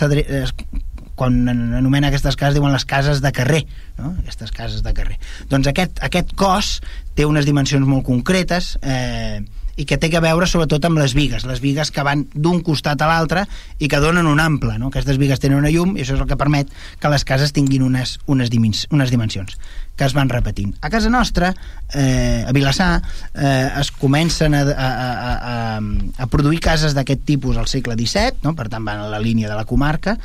quan 1.16 1.48
anomena 1.50 2.12
aquestes 2.12 2.38
cases 2.40 2.58
diuen 2.58 2.74
les 2.76 2.86
cases 2.86 3.22
de 3.24 3.32
carrer 3.36 3.66
no? 3.98 4.16
aquestes 4.20 4.52
cases 4.56 4.84
de 4.84 4.94
carrer 4.94 5.20
doncs 5.52 5.72
aquest, 5.72 6.02
aquest 6.06 6.36
cos 6.40 6.80
té 7.16 7.28
unes 7.28 7.48
dimensions 7.48 7.88
molt 7.88 8.06
concretes 8.08 8.76
eh, 8.84 9.44
i 9.76 9.84
que 9.84 9.98
té 10.00 10.10
que 10.12 10.22
veure 10.24 10.48
sobretot 10.48 10.86
amb 10.88 11.00
les 11.02 11.14
vigues, 11.16 11.46
les 11.48 11.60
vigues 11.64 11.92
que 11.92 12.04
van 12.08 12.24
d'un 12.34 12.62
costat 12.64 13.02
a 13.04 13.10
l'altre 13.12 13.44
i 13.80 13.90
que 13.92 14.00
donen 14.00 14.28
un 14.28 14.40
ample, 14.40 14.78
no? 14.80 14.92
aquestes 14.92 15.20
vigues 15.20 15.42
tenen 15.44 15.60
una 15.60 15.72
llum 15.72 15.98
i 15.98 16.04
això 16.04 16.16
és 16.16 16.22
el 16.24 16.30
que 16.30 16.40
permet 16.40 16.72
que 17.02 17.12
les 17.12 17.28
cases 17.28 17.52
tinguin 17.56 17.84
unes, 17.84 18.18
unes, 18.32 18.52
dimens 18.54 18.86
unes 18.96 19.12
dimensions 19.12 19.60
que 19.96 20.04
es 20.04 20.12
van 20.16 20.28
repetint. 20.28 20.74
A 20.84 20.90
casa 20.92 21.10
nostra, 21.10 21.54
eh, 21.94 22.44
a 22.44 22.52
Vilassar, 22.52 23.02
eh, 23.34 23.70
es 23.80 23.92
comencen 23.96 24.54
a, 24.54 24.64
a, 24.68 24.90
a, 24.90 25.32
a, 25.52 25.80
a 26.20 26.28
produir 26.28 26.60
cases 26.60 26.96
d'aquest 26.96 27.24
tipus 27.24 27.56
al 27.56 27.70
segle 27.72 27.96
XVII, 27.96 28.44
no? 28.44 28.56
per 28.60 28.68
tant 28.72 28.84
van 28.84 29.06
a 29.06 29.08
la 29.12 29.24
línia 29.24 29.48
de 29.48 29.56
la 29.56 29.64
comarca, 29.64 30.18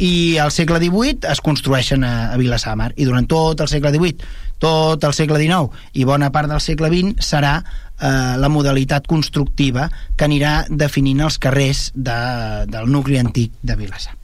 i 0.00 0.38
al 0.40 0.52
segle 0.54 0.80
XVIII 0.80 1.28
es 1.30 1.42
construeixen 1.44 2.04
a, 2.08 2.32
a 2.32 2.38
Vilassar 2.40 2.76
Mar. 2.80 2.90
I 2.96 3.06
durant 3.08 3.28
tot 3.28 3.60
el 3.60 3.68
segle 3.68 3.92
XVIII 3.92 4.48
tot 4.60 5.04
el 5.08 5.16
segle 5.16 5.40
XIX 5.40 5.96
i 5.96 6.04
bona 6.08 6.28
part 6.32 6.50
del 6.50 6.60
segle 6.60 6.90
XX 6.92 7.24
serà 7.24 7.54
eh, 7.60 8.36
la 8.40 8.52
modalitat 8.52 9.08
constructiva 9.08 9.88
que 10.16 10.28
anirà 10.28 10.64
definint 10.68 11.24
els 11.24 11.40
carrers 11.40 11.88
de, 11.94 12.20
del 12.68 12.90
nucli 12.92 13.20
antic 13.20 13.56
de 13.62 13.76
Vilassar 13.80 14.19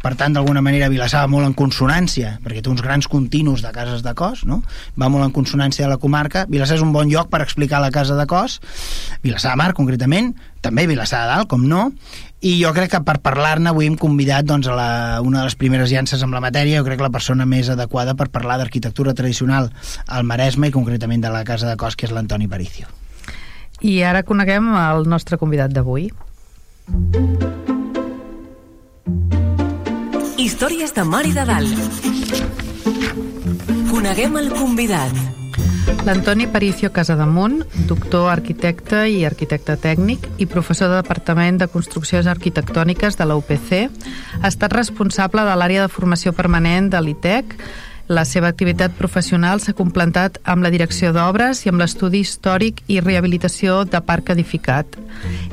per 0.00 0.14
tant, 0.16 0.32
d'alguna 0.32 0.62
manera, 0.64 0.88
Vilassar 0.88 1.26
va 1.26 1.28
molt 1.28 1.44
en 1.44 1.54
consonància, 1.56 2.38
perquè 2.40 2.62
té 2.64 2.70
uns 2.72 2.80
grans 2.80 3.08
continus 3.10 3.60
de 3.60 3.72
cases 3.74 4.00
de 4.04 4.14
cos, 4.16 4.46
no? 4.48 4.62
va 4.96 5.10
molt 5.12 5.26
en 5.26 5.34
consonància 5.36 5.84
de 5.84 5.90
la 5.92 5.98
comarca. 6.00 6.46
Vilassar 6.48 6.78
és 6.78 6.84
un 6.84 6.94
bon 6.94 7.10
lloc 7.12 7.28
per 7.28 7.42
explicar 7.44 7.82
la 7.84 7.90
casa 7.92 8.16
de 8.16 8.24
cos, 8.30 8.60
Vilassar 9.22 9.52
de 9.52 9.60
Mar, 9.60 9.74
concretament, 9.76 10.32
també 10.64 10.86
Vilassar 10.88 11.26
de 11.26 11.34
Dalt, 11.34 11.50
com 11.52 11.66
no, 11.68 11.90
i 12.40 12.54
jo 12.62 12.72
crec 12.72 12.94
que 12.94 13.02
per 13.04 13.18
parlar-ne 13.20 13.68
avui 13.68 13.90
hem 13.90 13.98
convidat 14.00 14.48
doncs, 14.48 14.70
a 14.72 14.76
la, 14.76 14.90
una 15.20 15.42
de 15.42 15.50
les 15.50 15.58
primeres 15.60 15.92
llances 15.92 16.24
amb 16.24 16.32
la 16.32 16.40
matèria, 16.40 16.80
jo 16.80 16.86
crec 16.88 17.00
que 17.00 17.08
la 17.08 17.12
persona 17.12 17.44
més 17.44 17.68
adequada 17.68 18.16
per 18.16 18.30
parlar 18.32 18.56
d'arquitectura 18.60 19.12
tradicional 19.12 19.68
al 20.08 20.24
Maresme 20.24 20.72
i 20.72 20.74
concretament 20.74 21.20
de 21.20 21.32
la 21.34 21.44
Casa 21.44 21.68
de 21.68 21.76
Cos, 21.76 21.96
que 21.96 22.08
és 22.08 22.16
l'Antoni 22.16 22.48
Paricio. 22.48 22.88
I 23.84 24.00
ara 24.04 24.24
coneguem 24.24 24.72
el 24.76 25.04
nostre 25.08 25.36
convidat 25.40 25.76
d'avui. 25.76 26.08
Històries 30.40 30.94
de 30.96 31.02
Mar 31.04 31.26
i 31.28 31.34
de 31.36 31.42
Dalt. 31.44 31.80
Coneguem 33.90 34.38
el 34.40 34.46
convidat. 34.54 35.12
L'Antoni 36.06 36.46
Paricio 36.48 36.88
Casademunt, 36.96 37.58
doctor 37.90 38.30
arquitecte 38.32 39.02
i 39.12 39.26
arquitecte 39.28 39.76
tècnic 39.76 40.24
i 40.40 40.46
professor 40.48 40.88
de 40.88 41.02
Departament 41.02 41.60
de 41.60 41.68
Construccions 41.68 42.30
Arquitectòniques 42.32 43.20
de 43.20 43.26
la 43.28 43.36
UPC, 43.36 43.90
ha 44.40 44.48
estat 44.48 44.72
responsable 44.72 45.44
de 45.44 45.58
l'àrea 45.60 45.84
de 45.84 45.92
formació 45.92 46.32
permanent 46.32 46.88
de 46.88 47.04
l'ITEC. 47.04 47.52
La 48.10 48.24
seva 48.26 48.48
activitat 48.50 48.96
professional 48.98 49.60
s'ha 49.62 49.76
complementat 49.78 50.40
amb 50.50 50.64
la 50.66 50.72
direcció 50.74 51.12
d'obres 51.14 51.60
i 51.62 51.70
amb 51.70 51.78
l'estudi 51.78 52.18
històric 52.24 52.80
i 52.90 52.96
rehabilitació 52.98 53.84
de 53.86 54.00
parc 54.02 54.32
edificat. 54.34 54.96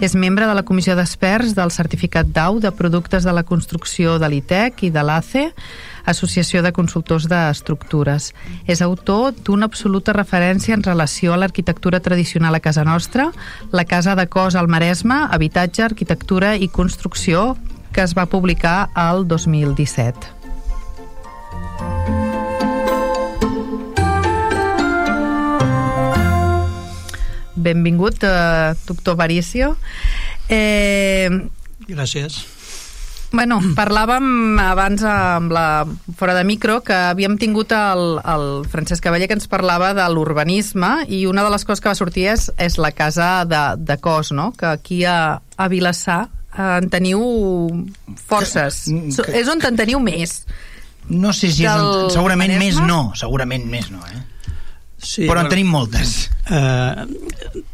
És 0.01 0.15
membre 0.17 0.47
de 0.49 0.55
la 0.57 0.63
comissió 0.65 0.95
d'experts 0.97 1.53
del 1.53 1.69
certificat 1.75 2.31
DAU 2.33 2.57
de 2.63 2.71
productes 2.73 3.27
de 3.29 3.35
la 3.37 3.43
construcció 3.45 4.15
de 4.17 4.29
l'ITEC 4.33 4.87
i 4.87 4.89
de 4.89 5.03
l'ACE, 5.05 5.43
Associació 6.09 6.63
de 6.65 6.71
Consultors 6.73 7.27
d'Estructures. 7.29 8.31
És 8.65 8.81
autor 8.81 9.35
d'una 9.37 9.69
absoluta 9.69 10.15
referència 10.17 10.73
en 10.73 10.81
relació 10.81 11.35
a 11.35 11.37
l'arquitectura 11.37 11.99
tradicional 11.99 12.57
a 12.57 12.63
casa 12.63 12.87
nostra, 12.87 13.27
la 13.69 13.85
Casa 13.85 14.15
de 14.17 14.25
Cos 14.33 14.55
al 14.55 14.67
Maresme, 14.67 15.19
Habitatge, 15.29 15.83
Arquitectura 15.83 16.55
i 16.55 16.71
Construcció, 16.73 17.53
que 17.93 18.01
es 18.01 18.17
va 18.17 18.25
publicar 18.25 18.89
al 18.95 19.27
2017. 19.27 20.37
Benvingut, 27.57 28.21
eh, 28.23 28.75
doctor 28.85 29.17
Varicio. 29.19 29.75
Eh, 30.47 31.29
Gràcies. 31.87 32.45
Bueno, 33.31 33.57
parlàvem 33.75 34.55
abans 34.61 35.03
amb 35.03 35.51
la, 35.51 35.85
fora 36.15 36.33
de 36.37 36.45
micro 36.47 36.79
que 36.85 36.95
havíem 36.95 37.35
tingut 37.41 37.73
el, 37.75 38.21
el 38.23 38.45
Francesc 38.71 39.03
Cavaller 39.03 39.27
que 39.27 39.35
ens 39.35 39.49
parlava 39.51 39.91
de 39.97 40.05
l'urbanisme 40.13 41.03
i 41.11 41.25
una 41.27 41.43
de 41.43 41.51
les 41.51 41.67
coses 41.67 41.83
que 41.83 41.91
va 41.91 41.97
sortir 41.99 42.29
és, 42.31 42.47
és 42.55 42.77
la 42.79 42.93
casa 42.95 43.43
de, 43.43 43.63
de 43.83 43.97
cos, 43.99 44.31
no? 44.31 44.53
que 44.55 44.69
aquí 44.71 45.03
a, 45.03 45.41
a 45.43 45.67
Vilassar 45.67 46.21
eh, 46.55 46.77
en 46.77 46.89
teniu 46.93 47.19
forces. 48.29 48.85
Que, 48.87 49.27
que, 49.27 49.35
és 49.41 49.51
on 49.51 49.59
en 49.59 49.79
teniu 49.79 49.99
més. 49.99 50.39
No 51.11 51.35
sé 51.35 51.51
si 51.51 51.67
és 51.67 51.71
on, 51.71 52.07
segurament 52.15 52.55
Maresme? 52.55 52.79
més 52.79 52.87
no, 52.87 53.01
segurament 53.19 53.67
més 53.67 53.91
no, 53.91 53.99
eh? 54.07 54.23
Sí, 54.97 55.27
però 55.29 55.43
en 55.43 55.49
tenim 55.51 55.69
moltes. 55.69 56.27
Uh, 56.49 57.05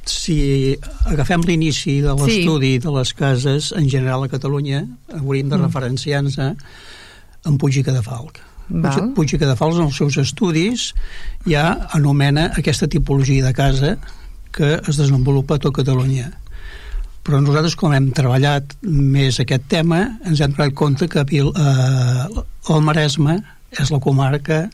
si 0.10 0.76
agafem 1.08 1.44
l'inici 1.48 2.02
de 2.04 2.16
l'estudi 2.20 2.74
sí. 2.76 2.82
de 2.84 2.96
les 2.98 3.14
cases 3.16 3.70
en 3.78 3.88
general 3.90 4.26
a 4.26 4.32
Catalunya, 4.32 4.84
hauríem 5.16 5.48
de 5.48 5.58
mm. 5.58 5.64
referenciar-nos 5.64 6.40
en 6.44 7.62
Puig 7.62 7.80
i 7.80 7.86
Cadafalc. 7.86 8.42
Val. 8.68 9.10
Puig 9.16 9.36
i 9.36 9.40
Cadafalc 9.40 9.80
en 9.80 9.88
els 9.88 9.98
seus 10.00 10.18
estudis 10.20 10.92
ja 11.48 11.66
anomena 11.96 12.50
aquesta 12.60 12.88
tipologia 12.92 13.44
de 13.46 13.56
casa 13.56 13.98
que 14.54 14.78
es 14.78 15.00
desenvolupa 15.00 15.58
a 15.58 15.64
tot 15.64 15.76
Catalunya. 15.76 16.30
Però 17.24 17.40
nosaltres, 17.40 17.78
com 17.80 17.94
hem 17.96 18.12
treballat 18.16 18.76
més 18.84 19.40
aquest 19.40 19.70
tema, 19.72 20.04
ens 20.28 20.42
hem 20.44 20.56
donat 20.58 20.74
compte 20.76 21.08
que 21.08 21.24
eh, 21.24 22.42
el 22.76 22.84
Maresme 22.84 23.40
és 23.80 23.92
la 23.94 24.02
comarca 24.04 24.66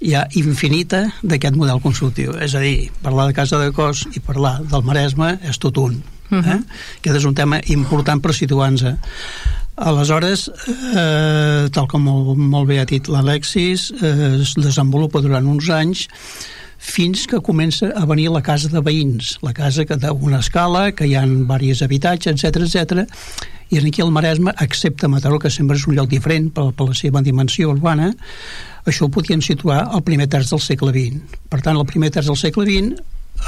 hi 0.00 0.14
ha 0.16 0.26
infinita 0.40 1.04
d'aquest 1.22 1.56
model 1.60 1.80
constructiu. 1.84 2.32
És 2.40 2.54
a 2.56 2.62
dir, 2.64 2.90
parlar 3.04 3.28
de 3.28 3.36
casa 3.36 3.60
de 3.60 3.70
cos 3.76 4.06
i 4.16 4.22
parlar 4.24 4.58
del 4.64 4.84
Maresme 4.86 5.34
és 5.46 5.58
tot 5.58 5.76
un. 5.78 6.02
Uh 6.30 6.38
-huh. 6.38 6.46
eh? 6.46 6.54
Mhm. 6.54 6.64
Aquest 7.00 7.16
és 7.16 7.24
un 7.24 7.34
tema 7.34 7.60
important 7.66 8.22
per 8.22 8.34
situar-nos. 8.34 8.84
Aleshores, 9.76 10.50
eh, 10.94 11.68
tal 11.72 11.86
com 11.86 12.02
molt, 12.02 12.36
molt 12.36 12.68
bé 12.68 12.80
ha 12.80 12.84
dit 12.84 13.06
l'Alexis, 13.08 13.92
eh, 14.02 14.40
es 14.40 14.54
desenvolupa 14.54 15.20
durant 15.20 15.46
uns 15.46 15.68
anys 15.70 16.08
fins 16.80 17.26
que 17.28 17.42
comença 17.44 17.92
a 17.94 18.06
venir 18.08 18.30
la 18.32 18.40
casa 18.42 18.70
de 18.72 18.80
veïns, 18.80 19.36
la 19.44 19.52
casa 19.52 19.84
que 19.84 19.98
té 20.00 20.10
una 20.10 20.40
escala, 20.40 20.90
que 20.96 21.06
hi 21.06 21.14
ha 21.14 21.26
diversos 21.28 21.84
habitatges, 21.84 22.40
etc 22.40 22.64
etc. 22.64 23.04
i 23.70 23.78
aquí 23.78 24.00
el 24.02 24.10
Maresme, 24.10 24.54
excepte 24.58 25.06
Mataró, 25.08 25.38
que 25.38 25.52
sempre 25.52 25.76
és 25.76 25.86
un 25.86 25.94
lloc 25.94 26.08
diferent 26.08 26.48
per, 26.56 26.70
per 26.72 26.88
la 26.88 26.96
seva 26.96 27.22
dimensió 27.22 27.68
urbana, 27.70 28.10
això 28.88 29.06
ho 29.06 29.12
podien 29.12 29.44
situar 29.44 29.84
al 29.84 30.02
primer 30.02 30.26
terç 30.32 30.50
del 30.50 30.64
segle 30.64 30.90
XX. 30.96 31.38
Per 31.52 31.60
tant, 31.60 31.76
al 31.76 31.86
primer 31.86 32.10
terç 32.10 32.32
del 32.32 32.40
segle 32.40 32.64
XX 32.64 32.96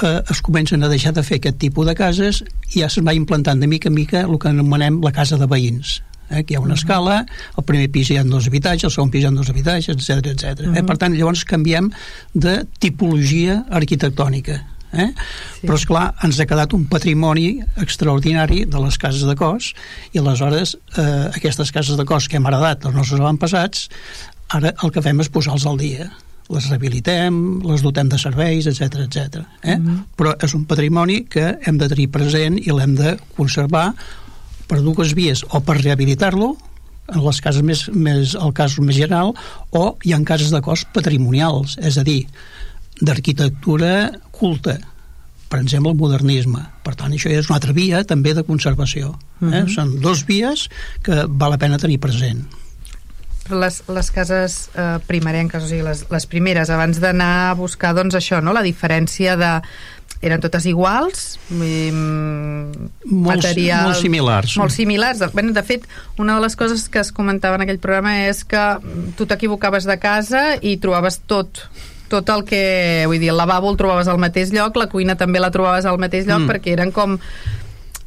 eh, 0.05 0.21
es 0.31 0.45
comencen 0.45 0.85
a 0.85 0.93
deixar 0.93 1.17
de 1.17 1.25
fer 1.25 1.41
aquest 1.41 1.59
tipus 1.59 1.89
de 1.89 1.97
cases 1.97 2.45
i 2.75 2.85
ja 2.85 2.93
se'n 2.93 3.09
va 3.09 3.17
implantant 3.17 3.61
de 3.61 3.67
mica 3.67 3.89
en 3.89 3.97
mica 3.97 4.27
el 4.29 4.39
que 4.39 4.53
anomenem 4.53 5.01
la 5.03 5.17
casa 5.17 5.41
de 5.41 5.49
veïns 5.49 6.03
eh, 6.33 6.43
que 6.45 6.55
hi 6.55 6.57
ha 6.57 6.65
una 6.65 6.75
escala, 6.75 7.23
al 7.57 7.65
primer 7.69 7.91
pis 7.93 8.11
hi 8.11 8.19
ha 8.19 8.25
dos 8.25 8.49
habitatges, 8.49 8.89
al 8.89 8.95
segon 8.97 9.12
pis 9.12 9.25
hi 9.25 9.31
ha 9.31 9.31
dos 9.37 9.51
habitatges, 9.53 9.97
etc 9.97 10.33
etc. 10.33 10.45
Uh 10.45 10.73
-huh. 10.73 10.79
eh? 10.79 10.83
Per 10.83 10.99
tant, 10.99 11.15
llavors 11.15 11.45
canviem 11.45 11.91
de 12.33 12.67
tipologia 12.79 13.65
arquitectònica. 13.71 14.65
Eh? 14.93 15.09
Sí. 15.61 15.67
Però, 15.67 15.75
és 15.75 15.87
clar 15.87 16.15
ens 16.23 16.39
ha 16.39 16.45
quedat 16.45 16.73
un 16.75 16.85
patrimoni 16.85 17.62
extraordinari 17.81 18.67
de 18.67 18.79
les 18.79 18.99
cases 18.99 19.23
de 19.23 19.35
cos 19.35 19.73
i 20.12 20.19
aleshores 20.19 20.77
eh, 20.99 21.31
aquestes 21.33 21.73
cases 21.73 21.97
de 21.97 22.05
cos 22.05 22.29
que 22.29 22.37
hem 22.37 22.47
heredat 22.47 22.83
dels 22.83 22.95
nostres 22.95 23.21
avantpassats 23.21 23.89
Ara 24.53 24.75
el 24.85 24.93
que 24.93 25.01
fem 25.01 25.23
és 25.25 25.33
posar-los 25.33 25.67
al 25.69 25.81
dia 25.81 26.11
les 26.53 26.67
rehabilitem, 26.69 27.37
les 27.65 27.81
dotem 27.81 28.11
de 28.12 28.19
serveis, 28.21 28.67
etc 28.69 29.07
etc. 29.07 29.45
Eh? 29.62 29.77
Mm 29.77 29.87
-hmm. 29.87 30.03
Però 30.19 30.35
és 30.45 30.55
un 30.55 30.65
patrimoni 30.65 31.25
que 31.25 31.59
hem 31.65 31.79
de 31.79 31.89
tenir 31.89 32.11
present 32.11 32.59
i 32.59 32.71
l'hem 32.71 32.95
de 32.95 33.17
conservar 33.37 33.95
per 34.73 34.81
dues 34.81 35.12
vies, 35.12 35.43
o 35.52 35.61
per 35.61 35.83
rehabilitar-lo, 35.83 36.55
en 37.12 37.21
les 37.21 37.41
cases 37.45 37.61
més, 37.67 37.83
més, 37.93 38.33
el 38.41 38.55
cas 38.57 38.79
més 38.81 38.97
general, 38.97 39.35
o 39.76 39.83
hi 40.00 40.14
ha 40.14 40.21
cases 40.25 40.49
de 40.55 40.62
cos 40.64 40.87
patrimonials, 40.97 41.76
és 41.85 41.99
a 42.00 42.07
dir, 42.07 42.23
d'arquitectura 43.02 43.93
culta, 44.33 44.79
per 45.52 45.61
exemple, 45.61 45.93
el 45.93 46.00
modernisme. 46.00 46.64
Per 46.87 46.95
tant, 46.97 47.12
això 47.12 47.29
és 47.29 47.50
una 47.50 47.59
altra 47.59 47.76
via 47.76 48.00
també 48.09 48.33
de 48.33 48.47
conservació. 48.49 49.12
Eh? 49.12 49.45
Mm 49.45 49.52
-hmm. 49.52 49.69
Són 49.75 50.00
dos 50.00 50.25
vies 50.25 50.69
que 51.02 51.26
val 51.29 51.50
la 51.50 51.59
pena 51.59 51.79
tenir 51.79 52.00
present 52.00 52.47
les, 53.51 53.81
les 53.89 54.11
cases 54.15 54.59
eh, 54.75 54.99
primerenques, 55.09 55.65
o 55.65 55.71
sigui, 55.71 55.83
les, 55.87 56.05
les 56.11 56.29
primeres, 56.31 56.71
abans 56.71 57.01
d'anar 57.03 57.33
a 57.51 57.57
buscar, 57.59 57.95
doncs, 57.99 58.15
això, 58.19 58.43
no?, 58.45 58.55
la 58.55 58.65
diferència 58.67 59.37
de 59.41 59.57
eren 60.23 60.39
totes 60.39 60.67
iguals 60.71 61.23
molts, 61.51 62.77
material, 63.35 63.89
molt 63.89 63.99
similars 63.99 64.55
molt 64.61 64.75
similars 64.75 65.19
de, 65.19 65.29
bueno, 65.35 65.51
de 65.57 65.65
fet 65.67 65.89
una 66.23 66.37
de 66.37 66.45
les 66.45 66.55
coses 66.59 66.85
que 66.93 67.03
es 67.03 67.11
comentava 67.15 67.59
en 67.59 67.65
aquell 67.67 67.81
programa 67.83 68.15
és 68.29 68.45
que 68.47 68.63
tu 69.19 69.27
t'equivocaves 69.27 69.89
de 69.89 69.99
casa 70.03 70.45
i 70.63 70.77
trobaves 70.83 71.19
tot 71.27 71.65
tot 72.13 72.29
el 72.29 72.45
que, 72.45 72.63
vull 73.09 73.19
dir, 73.19 73.31
el 73.33 73.41
lavabo 73.41 73.71
el 73.73 73.79
trobaves 73.81 74.09
al 74.13 74.21
mateix 74.21 74.53
lloc, 74.53 74.77
la 74.77 74.91
cuina 74.93 75.17
també 75.17 75.41
la 75.41 75.49
trobaves 75.51 75.87
al 75.89 75.97
mateix 75.97 76.27
lloc, 76.29 76.43
mm. 76.45 76.51
perquè 76.51 76.75
eren 76.77 76.93
com 76.93 77.17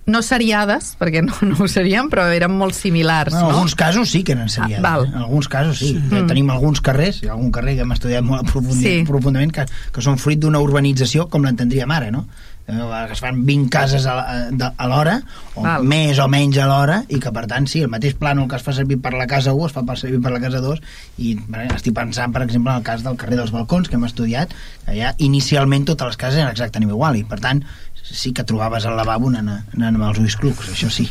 no 0.06 0.22
seriades, 0.22 0.94
perquè 1.00 1.24
no, 1.26 1.34
no 1.50 1.58
ho 1.64 1.68
serien, 1.72 2.10
però 2.12 2.28
eren 2.34 2.54
molt 2.54 2.78
similars. 2.78 3.34
No, 3.34 3.40
en 3.40 3.46
no? 3.48 3.54
alguns 3.56 3.76
casos 3.80 4.12
sí 4.14 4.24
que 4.24 4.36
eren 4.38 4.50
seriades. 4.50 4.84
Ah, 4.84 4.88
val. 4.88 5.06
Eh? 5.08 5.12
En 5.14 5.22
alguns 5.26 5.50
casos 5.50 5.80
sí. 5.82 5.94
Mm. 5.98 6.26
Tenim 6.30 6.52
alguns 6.54 6.82
carrers, 6.86 7.22
hi 7.24 7.30
ha 7.30 7.36
algun 7.38 7.54
carrer 7.56 7.78
que 7.78 7.86
hem 7.86 7.96
estudiat 7.96 8.26
molt 8.26 8.54
sí. 8.78 8.98
profundament, 9.08 9.54
que, 9.56 9.66
que 9.66 10.06
són 10.06 10.22
fruit 10.22 10.42
d'una 10.42 10.62
urbanització 10.64 11.30
com 11.32 11.48
l'entendríem 11.48 11.92
ara, 11.92 12.12
no? 12.14 12.28
Eh, 12.68 13.06
que 13.06 13.14
es 13.14 13.20
fan 13.22 13.44
20 13.46 13.70
cases 13.70 14.08
a 14.10 14.88
l'hora 14.90 15.20
o 15.54 15.62
Val. 15.62 15.84
més 15.86 16.18
o 16.18 16.26
menys 16.26 16.58
a 16.58 16.66
l'hora 16.66 16.96
i 17.14 17.20
que 17.22 17.30
per 17.30 17.44
tant 17.52 17.68
sí, 17.70 17.84
el 17.86 17.92
mateix 17.94 18.16
plànol 18.18 18.48
que 18.50 18.58
es 18.58 18.66
fa 18.66 18.74
servir 18.74 18.98
per 19.04 19.12
la 19.14 19.28
casa 19.30 19.54
1 19.54 19.68
es 19.68 19.76
fa 19.76 19.84
per 19.86 20.00
servir 20.02 20.18
per 20.24 20.32
la 20.34 20.40
casa 20.42 20.64
2 20.64 20.82
i 21.22 21.36
bé, 21.38 21.68
estic 21.76 21.94
pensant 21.94 22.34
per 22.34 22.42
exemple 22.42 22.74
en 22.74 22.82
el 22.82 22.88
cas 22.88 23.06
del 23.06 23.20
carrer 23.22 23.38
dels 23.38 23.54
balcons 23.54 23.86
que 23.86 24.00
hem 24.00 24.08
estudiat 24.10 24.58
allà 24.90 25.14
inicialment 25.22 25.86
totes 25.92 26.16
les 26.16 26.18
cases 26.24 26.42
eren 26.42 26.50
exactament 26.50 26.90
igual 26.90 27.22
i 27.22 27.22
per 27.30 27.38
tant 27.44 27.62
sí 28.06 28.34
que 28.34 28.44
trobaves 28.44 28.86
el 28.86 28.96
lavabo 28.98 29.30
anant, 29.32 29.66
anant 29.74 29.98
amb 29.98 30.06
els 30.10 30.20
ulls 30.22 30.38
clucs, 30.40 30.70
això 30.74 30.92
sí. 30.94 31.08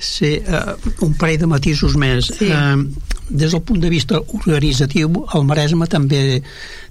Sí, 0.00 0.30
uh, 0.40 0.74
un 1.04 1.12
parell 1.20 1.42
de 1.44 1.48
matisos 1.50 1.94
més. 2.00 2.30
Sí. 2.38 2.48
Uh, 2.50 2.86
des 3.28 3.52
del 3.52 3.62
punt 3.62 3.80
de 3.80 3.90
vista 3.92 4.18
organitzatiu, 4.20 5.12
el 5.34 5.46
Maresme 5.48 5.88
també 5.88 6.42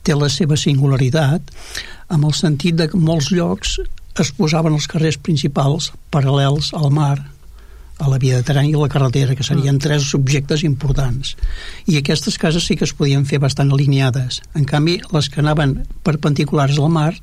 té 0.04 0.16
la 0.18 0.30
seva 0.34 0.58
singularitat 0.58 1.52
amb 2.14 2.26
el 2.30 2.34
sentit 2.38 2.78
de 2.80 2.88
que 2.90 3.00
molts 3.00 3.30
llocs 3.34 3.78
es 4.22 4.32
posaven 4.38 4.74
els 4.78 4.88
carrers 4.90 5.18
principals 5.18 5.92
paral·lels 6.14 6.72
al 6.78 6.92
mar, 6.94 7.18
a 8.02 8.10
la 8.10 8.20
via 8.22 8.38
de 8.38 8.46
terreny 8.46 8.72
i 8.72 8.76
a 8.76 8.82
la 8.82 8.90
carretera, 8.92 9.36
que 9.38 9.46
serien 9.46 9.78
mm. 9.78 9.84
tres 9.86 10.10
subjectes 10.10 10.64
importants. 10.66 11.36
I 11.88 12.00
aquestes 12.00 12.38
cases 12.42 12.66
sí 12.66 12.78
que 12.78 12.88
es 12.90 12.94
podien 12.98 13.26
fer 13.30 13.40
bastant 13.42 13.72
alineades. 13.72 14.42
En 14.58 14.66
canvi, 14.70 15.00
les 15.14 15.30
que 15.30 15.42
anaven 15.42 15.84
perpendiculars 16.06 16.80
al 16.82 16.92
mar 16.94 17.14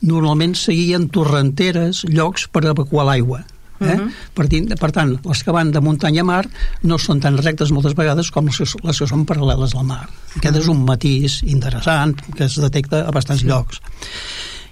normalment 0.00 0.54
seguien 0.56 1.08
torrenteres, 1.10 2.04
llocs 2.08 2.46
per 2.52 2.64
evacuar 2.70 3.06
l'aigua. 3.08 3.44
Eh? 3.80 3.84
Uh 3.84 3.90
-huh. 3.90 4.10
per, 4.34 4.48
per 4.78 4.90
tant, 4.90 5.18
les 5.24 5.42
que 5.44 5.52
van 5.52 5.70
de 5.70 5.80
muntanya 5.80 6.20
a 6.22 6.24
mar 6.24 6.48
no 6.82 6.98
són 6.98 7.20
tan 7.20 7.38
rectes 7.38 7.70
moltes 7.70 7.94
vegades 7.94 8.30
com 8.30 8.46
les 8.46 8.56
que, 8.58 8.64
les 8.82 8.98
que 8.98 9.06
són 9.06 9.26
paral·leles 9.26 9.74
al 9.74 9.84
mar. 9.84 10.08
Aquest 10.36 10.56
uh 10.56 10.58
-huh. 10.58 10.62
és 10.62 10.68
un 10.68 10.84
matís 10.84 11.42
interessant 11.42 12.20
que 12.34 12.44
es 12.44 12.56
detecta 12.56 13.06
a 13.06 13.10
bastants 13.10 13.42
sí. 13.42 13.46
llocs. 13.46 13.80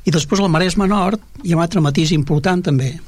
I 0.04 0.11
després 0.11 0.40
al 0.40 0.49
Maresme 0.49 0.87
Nord 0.87 1.21
hi 1.42 1.52
ha 1.52 1.56
un 1.56 1.62
altre 1.62 1.80
matís 1.80 2.11
important 2.11 2.62
també, 2.62 3.00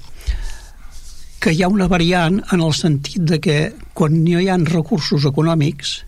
que 1.39 1.53
hi 1.53 1.63
ha 1.63 1.69
una 1.69 1.87
variant 1.87 2.41
en 2.53 2.61
el 2.61 2.75
sentit 2.75 3.23
de 3.23 3.39
que 3.41 3.75
quan 3.95 4.25
no 4.25 4.41
hi 4.41 4.49
ha 4.49 4.57
recursos 4.59 5.25
econòmics 5.25 6.05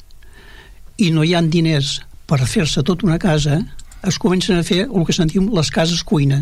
i 0.99 1.11
no 1.11 1.25
hi 1.25 1.35
ha 1.35 1.43
diners 1.43 2.01
per 2.27 2.41
fer-se 2.47 2.83
tota 2.83 3.07
una 3.07 3.19
casa, 3.19 3.61
es 4.07 4.19
comencen 4.19 4.59
a 4.59 4.65
fer 4.67 4.85
el 4.87 5.07
que 5.07 5.17
sentim 5.17 5.51
les 5.55 5.71
cases 5.75 6.03
cuina. 6.07 6.41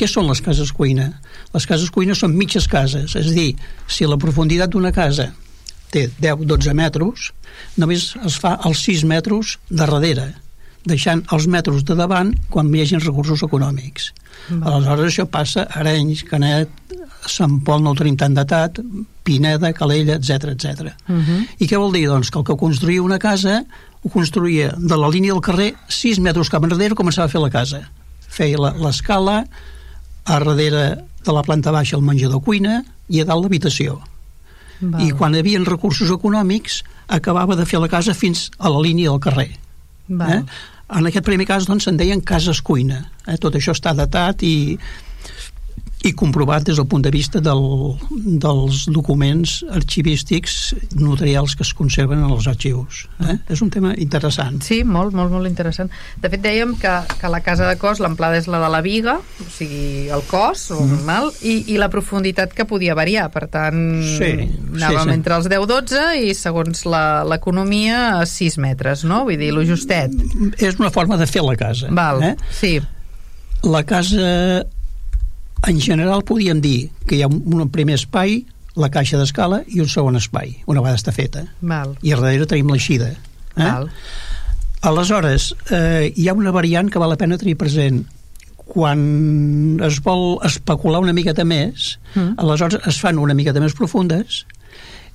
Què 0.00 0.08
són 0.08 0.28
les 0.30 0.40
cases 0.40 0.72
cuina? 0.72 1.10
Les 1.52 1.66
cases 1.68 1.90
cuina 1.92 2.16
són 2.16 2.36
mitges 2.36 2.68
cases, 2.70 3.14
és 3.16 3.26
a 3.28 3.36
dir, 3.36 3.50
si 3.86 4.08
la 4.08 4.18
profunditat 4.20 4.72
d'una 4.72 4.94
casa 4.96 5.30
té 5.92 6.06
10-12 6.22 6.74
metres, 6.78 7.32
només 7.76 8.14
es 8.24 8.38
fa 8.40 8.54
els 8.64 8.84
6 8.86 9.04
metres 9.10 9.58
de 9.68 9.82
darrere, 9.82 10.30
deixant 10.88 11.20
els 11.34 11.46
metres 11.50 11.84
de 11.84 11.96
davant 11.98 12.32
quan 12.48 12.70
hi 12.72 12.84
hagi 12.84 13.02
recursos 13.02 13.42
econòmics. 13.44 14.12
Mm. 14.48 14.62
Aleshores 14.64 15.10
això 15.10 15.26
passa 15.28 15.66
a 15.66 15.82
Arenys, 15.82 16.24
Canet, 16.28 16.72
Sant 17.28 17.58
Pol 17.66 17.82
no 17.84 17.92
el 17.92 17.98
tenim 17.98 18.16
tan 18.16 18.32
datat, 18.32 18.78
Pineda, 19.26 19.74
Calella, 19.76 20.16
etc 20.16 20.54
etc. 20.54 20.94
Uh 21.04 21.16
-huh. 21.20 21.40
I 21.58 21.66
què 21.68 21.76
vol 21.76 21.92
dir? 21.92 22.06
Doncs 22.08 22.30
que 22.30 22.38
el 22.38 22.44
que 22.44 22.56
construïa 22.56 23.02
una 23.02 23.18
casa 23.18 23.64
ho 24.00 24.08
construïa 24.12 24.72
de 24.76 24.96
la 24.96 25.10
línia 25.12 25.34
del 25.34 25.44
carrer 25.44 25.74
6 25.92 26.20
metres 26.24 26.50
cap 26.52 26.64
enrere 26.64 26.96
començava 26.96 27.28
a 27.28 27.32
fer 27.32 27.42
la 27.42 27.52
casa. 27.52 27.82
Feia 28.30 28.72
l'escala, 28.80 29.42
a 30.24 30.38
darrere 30.38 30.84
de 31.24 31.34
la 31.34 31.42
planta 31.44 31.72
baixa 31.74 31.98
el 31.98 32.06
menjador 32.06 32.40
cuina 32.44 32.80
i 33.08 33.20
a 33.20 33.26
dalt 33.28 33.44
l'habitació. 33.44 33.98
I 34.80 35.10
quan 35.12 35.34
hi 35.34 35.42
havia 35.42 35.60
recursos 35.66 36.08
econòmics 36.08 36.80
acabava 37.12 37.56
de 37.56 37.66
fer 37.68 37.82
la 37.82 37.90
casa 37.92 38.14
fins 38.16 38.48
a 38.58 38.70
la 38.72 38.80
línia 38.80 39.10
del 39.10 39.20
carrer. 39.20 39.50
Val. 40.08 40.38
Eh? 40.38 40.42
En 40.96 41.06
aquest 41.06 41.26
primer 41.26 41.46
cas 41.46 41.68
doncs, 41.68 41.84
se'n 41.84 41.98
deien 42.00 42.22
cases 42.24 42.62
cuina. 42.64 43.04
Eh? 43.26 43.36
Tot 43.36 43.58
això 43.58 43.74
està 43.76 43.92
datat 43.94 44.42
i 44.42 44.78
i 46.00 46.14
comprovat 46.16 46.64
des 46.64 46.78
del 46.78 46.86
punt 46.88 47.02
de 47.04 47.10
vista 47.12 47.42
del, 47.44 47.60
dels 48.40 48.86
documents 48.88 49.58
arxivístics 49.68 50.54
notarials 50.96 51.52
que 51.56 51.64
es 51.66 51.72
conserven 51.76 52.22
en 52.24 52.30
els 52.32 52.46
arxius. 52.48 53.02
Eh? 53.20 53.36
És 53.52 53.60
un 53.60 53.68
tema 53.72 53.92
interessant. 54.00 54.62
Sí, 54.64 54.80
molt, 54.84 55.12
molt, 55.16 55.32
molt 55.34 55.48
interessant. 55.50 55.92
De 56.22 56.30
fet, 56.32 56.40
dèiem 56.40 56.72
que, 56.80 56.94
que 57.20 57.32
la 57.32 57.42
casa 57.44 57.68
de 57.68 57.76
cos, 57.80 58.00
l'amplada 58.00 58.40
és 58.40 58.48
la 58.48 58.62
de 58.64 58.70
la 58.72 58.80
viga, 58.84 59.18
o 59.20 59.48
sigui, 59.52 60.08
el 60.08 60.24
cos, 60.30 60.70
o 60.72 60.80
mm. 60.80 61.04
mal, 61.08 61.28
i, 61.44 61.58
i 61.74 61.76
la 61.80 61.90
profunditat 61.92 62.56
que 62.56 62.64
podia 62.64 62.96
variar. 62.96 63.28
Per 63.34 63.44
tant, 63.52 63.84
sí, 64.16 64.32
anàvem 64.80 65.04
sí, 65.04 65.10
sí. 65.10 65.18
entre 65.18 65.36
els 65.36 65.52
10-12 65.52 66.08
i, 66.24 66.32
segons 66.38 66.86
l'economia, 67.28 68.00
a 68.22 68.24
6 68.24 68.56
metres, 68.64 69.04
no? 69.04 69.26
Vull 69.28 69.40
dir, 69.40 69.52
lo 69.52 69.68
justet. 69.68 70.16
És 70.56 70.80
una 70.80 70.88
forma 70.94 71.20
de 71.20 71.28
fer 71.28 71.44
la 71.44 71.58
casa. 71.60 71.92
Val, 71.92 72.24
eh? 72.24 72.34
sí. 72.56 72.78
La 73.68 73.84
casa 73.84 74.64
en 75.66 75.80
general 75.80 76.24
podríem 76.24 76.60
dir 76.60 76.90
que 77.06 77.18
hi 77.18 77.22
ha 77.22 77.28
un 77.28 77.68
primer 77.72 77.98
espai, 77.98 78.44
la 78.80 78.90
caixa 78.92 79.18
d'escala, 79.20 79.62
i 79.68 79.82
un 79.82 79.90
segon 79.90 80.16
espai, 80.16 80.54
una 80.70 80.80
vegada 80.80 81.00
està 81.00 81.12
feta. 81.12 81.44
Val. 81.60 81.96
I 82.02 82.14
a 82.14 82.20
darrere 82.20 82.48
tenim 82.48 82.70
l'eixida. 82.72 83.12
Eh? 83.56 83.66
Val. 83.66 83.90
Aleshores, 84.86 85.50
eh, 85.76 86.12
hi 86.16 86.28
ha 86.28 86.36
una 86.36 86.54
variant 86.54 86.88
que 86.88 87.02
val 87.02 87.12
la 87.12 87.18
pena 87.20 87.38
tenir 87.38 87.58
present. 87.60 88.06
Quan 88.70 89.80
es 89.84 89.98
vol 90.04 90.38
especular 90.46 91.02
una 91.02 91.12
miqueta 91.12 91.44
més, 91.44 91.98
mm. 92.14 92.38
aleshores 92.38 92.86
es 92.88 93.00
fan 93.02 93.18
una 93.18 93.34
miqueta 93.34 93.60
més 93.60 93.74
profundes 93.76 94.44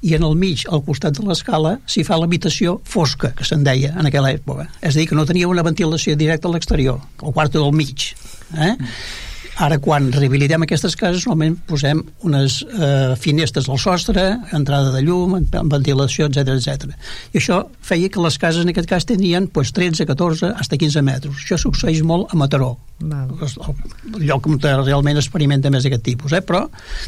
i 0.05 0.11
en 0.13 0.25
el 0.27 0.35
mig, 0.37 0.67
al 0.69 0.83
costat 0.85 1.15
de 1.17 1.23
l'escala, 1.25 1.77
s'hi 1.89 2.03
fa 2.05 2.19
l'habitació 2.19 2.75
fosca, 2.85 3.31
que 3.33 3.47
se'n 3.47 3.63
deia 3.65 3.95
en 3.95 4.05
aquella 4.05 4.35
època. 4.35 4.67
És 4.83 4.93
a 4.93 4.99
dir, 4.99 5.07
que 5.09 5.17
no 5.17 5.25
tenia 5.25 5.47
una 5.49 5.63
ventilació 5.65 6.13
directa 6.19 6.51
a 6.51 6.53
l'exterior, 6.53 6.99
al 7.23 7.33
quarto 7.33 7.63
del 7.63 7.73
mig. 7.73 8.11
Eh? 8.53 8.75
Mm 8.75 9.24
Ara, 9.55 9.77
quan 9.79 10.09
rehabilitem 10.11 10.65
aquestes 10.65 10.97
cases, 10.99 11.23
normalment 11.23 11.55
posem 11.69 12.01
unes 12.27 12.57
eh, 12.65 13.13
finestres 13.19 13.69
al 13.71 13.79
sostre, 13.79 14.25
entrada 14.57 14.91
de 14.91 15.03
llum, 15.05 15.37
ventilació, 15.71 16.27
etc 16.27 16.51
etc. 16.57 16.91
I 17.31 17.39
això 17.39 17.61
feia 17.79 18.11
que 18.11 18.23
les 18.23 18.37
cases, 18.41 18.65
en 18.65 18.73
aquest 18.73 18.89
cas, 18.89 19.07
tenien 19.07 19.47
pues, 19.47 19.71
13, 19.75 20.03
14, 20.09 20.51
fins 20.59 20.81
15 20.83 21.05
metres. 21.07 21.45
Això 21.45 21.59
succeeix 21.61 22.03
molt 22.03 22.33
a 22.33 22.39
Mataró, 22.41 22.73
Val. 22.99 23.31
el 23.39 24.27
lloc 24.27 24.51
on 24.51 24.59
realment 24.59 25.21
experimenta 25.23 25.71
més 25.71 25.87
aquest 25.87 26.03
tipus. 26.03 26.35
Eh? 26.35 26.43
Però, 26.43 26.65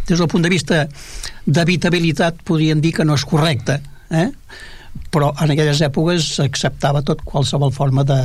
des 0.07 0.15
del 0.15 0.31
punt 0.31 0.47
de 0.47 0.53
vista 0.53 0.85
d'habitabilitat, 1.45 2.41
podríem 2.47 2.79
dir 2.79 2.95
que 2.95 3.07
no 3.07 3.19
és 3.19 3.27
correcte. 3.27 3.81
Eh? 4.07 4.31
però 5.13 5.29
en 5.43 5.51
aquelles 5.53 5.79
èpoques 5.85 6.25
s'acceptava 6.37 7.03
tot 7.05 7.21
qualsevol 7.25 7.71
forma 7.71 8.03
de, 8.07 8.17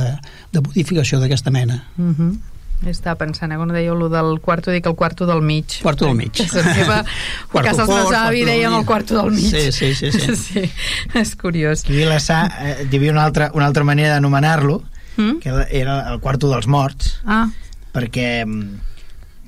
de 0.51 0.61
modificació 0.63 1.19
d'aquesta 1.21 1.51
mena. 1.53 1.83
Uh 1.97 2.01
mhm. 2.01 2.15
-huh. 2.17 2.52
Estava 2.89 3.17
pensant, 3.21 3.51
eh, 3.51 3.59
quan 3.59 3.71
dèieu 3.73 3.95
lo 3.97 4.09
del 4.11 4.39
quarto, 4.43 4.71
dic 4.73 4.87
el 4.89 4.95
quarto 4.99 5.27
del 5.29 5.41
mig. 5.41 5.79
Quarto 5.81 6.05
del 6.09 6.15
mig. 6.19 6.39
La 6.53 6.63
seva, 6.73 6.99
a 7.53 7.63
casa 7.63 7.85
dels 7.85 7.93
meus 7.93 8.15
avi 8.17 8.43
dèiem 8.47 8.77
el 8.79 8.85
quarto 8.85 9.17
del 9.19 9.31
mig. 9.35 9.49
Sí, 9.49 9.71
sí, 9.71 9.93
sí. 9.95 10.11
sí. 10.11 10.35
sí 10.45 10.69
és 11.13 11.35
curiós. 11.39 11.83
Aquí 11.83 11.93
a 11.93 12.01
Vilassar 12.03 12.41
eh, 12.59 12.87
hi 12.89 12.97
havia 12.97 13.11
una 13.13 13.23
altra, 13.25 13.51
una 13.53 13.67
altra 13.69 13.83
manera 13.83 14.15
d'anomenar-lo, 14.15 14.81
mm? 15.17 15.37
que 15.43 15.53
era 15.69 15.99
el 16.13 16.19
quarto 16.19 16.49
dels 16.51 16.67
morts, 16.67 17.19
ah. 17.25 17.47
perquè 17.93 18.43
mm, 18.45 18.92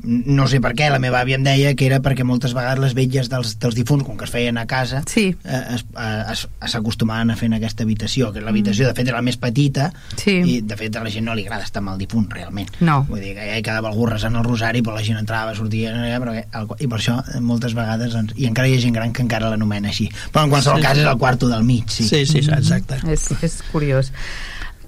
no 0.06 0.48
sé 0.48 0.62
per 0.64 0.74
què, 0.78 0.90
la 0.92 1.00
meva 1.02 1.20
àvia 1.24 1.40
em 1.40 1.46
deia 1.46 1.74
que 1.78 1.88
era 1.88 2.00
perquè 2.04 2.26
moltes 2.28 2.54
vegades 2.56 2.82
les 2.84 2.96
vetlles 2.98 3.30
dels, 3.32 3.56
dels 3.62 3.78
difunts, 3.78 4.06
com 4.08 4.18
que 4.20 4.28
es 4.28 4.34
feien 4.34 4.58
a 4.62 4.66
casa, 4.70 5.02
sí. 5.10 5.28
eh, 5.44 6.36
s'acostumaven 6.66 7.34
a 7.34 7.38
fer 7.40 7.50
en 7.50 7.58
aquesta 7.58 7.86
habitació, 7.86 8.32
que 8.34 8.44
l'habitació, 8.44 8.86
mm. 8.86 8.94
de 8.94 9.00
fet, 9.00 9.12
era 9.12 9.20
la 9.22 9.26
més 9.26 9.40
petita, 9.42 9.90
sí. 10.22 10.38
i 10.40 10.60
de 10.66 10.80
fet 10.80 10.96
a 10.96 11.04
la 11.06 11.14
gent 11.14 11.28
no 11.28 11.36
li 11.38 11.46
agrada 11.46 11.68
estar 11.68 11.84
amb 11.84 11.96
el 11.96 12.02
difunt, 12.06 12.30
realment. 12.32 12.72
No. 12.86 13.02
Vull 13.10 13.24
dir 13.24 13.36
que 13.38 13.50
ja 13.50 13.60
hi 13.60 13.66
quedava 13.66 13.92
algú 13.92 14.10
resant 14.10 14.38
el 14.40 14.48
rosari, 14.48 14.84
però 14.86 14.98
la 14.98 15.06
gent 15.06 15.22
entrava, 15.22 15.56
sortia, 15.58 15.94
però, 16.24 16.36
i 16.80 16.90
per 16.90 17.00
això 17.00 17.20
moltes 17.44 17.78
vegades, 17.78 18.16
doncs, 18.16 18.36
i 18.40 18.50
encara 18.50 18.70
hi 18.70 18.78
ha 18.78 18.84
gent 18.88 18.98
gran 18.98 19.14
que 19.16 19.26
encara 19.26 19.52
l'anomena 19.54 19.92
així. 19.94 20.10
Però 20.32 20.46
en 20.46 20.54
qualsevol 20.54 20.82
sí, 20.82 20.88
cas 20.88 21.00
és 21.02 21.10
el 21.10 21.22
quarto 21.22 21.52
del 21.52 21.66
mig, 21.68 21.90
sí. 21.90 22.08
Sí, 22.08 22.26
sí, 22.30 22.44
exacte. 22.46 23.02
Mm 23.02 23.10
-hmm. 23.10 23.14
és, 23.14 23.44
és 23.44 23.62
curiós. 23.72 24.12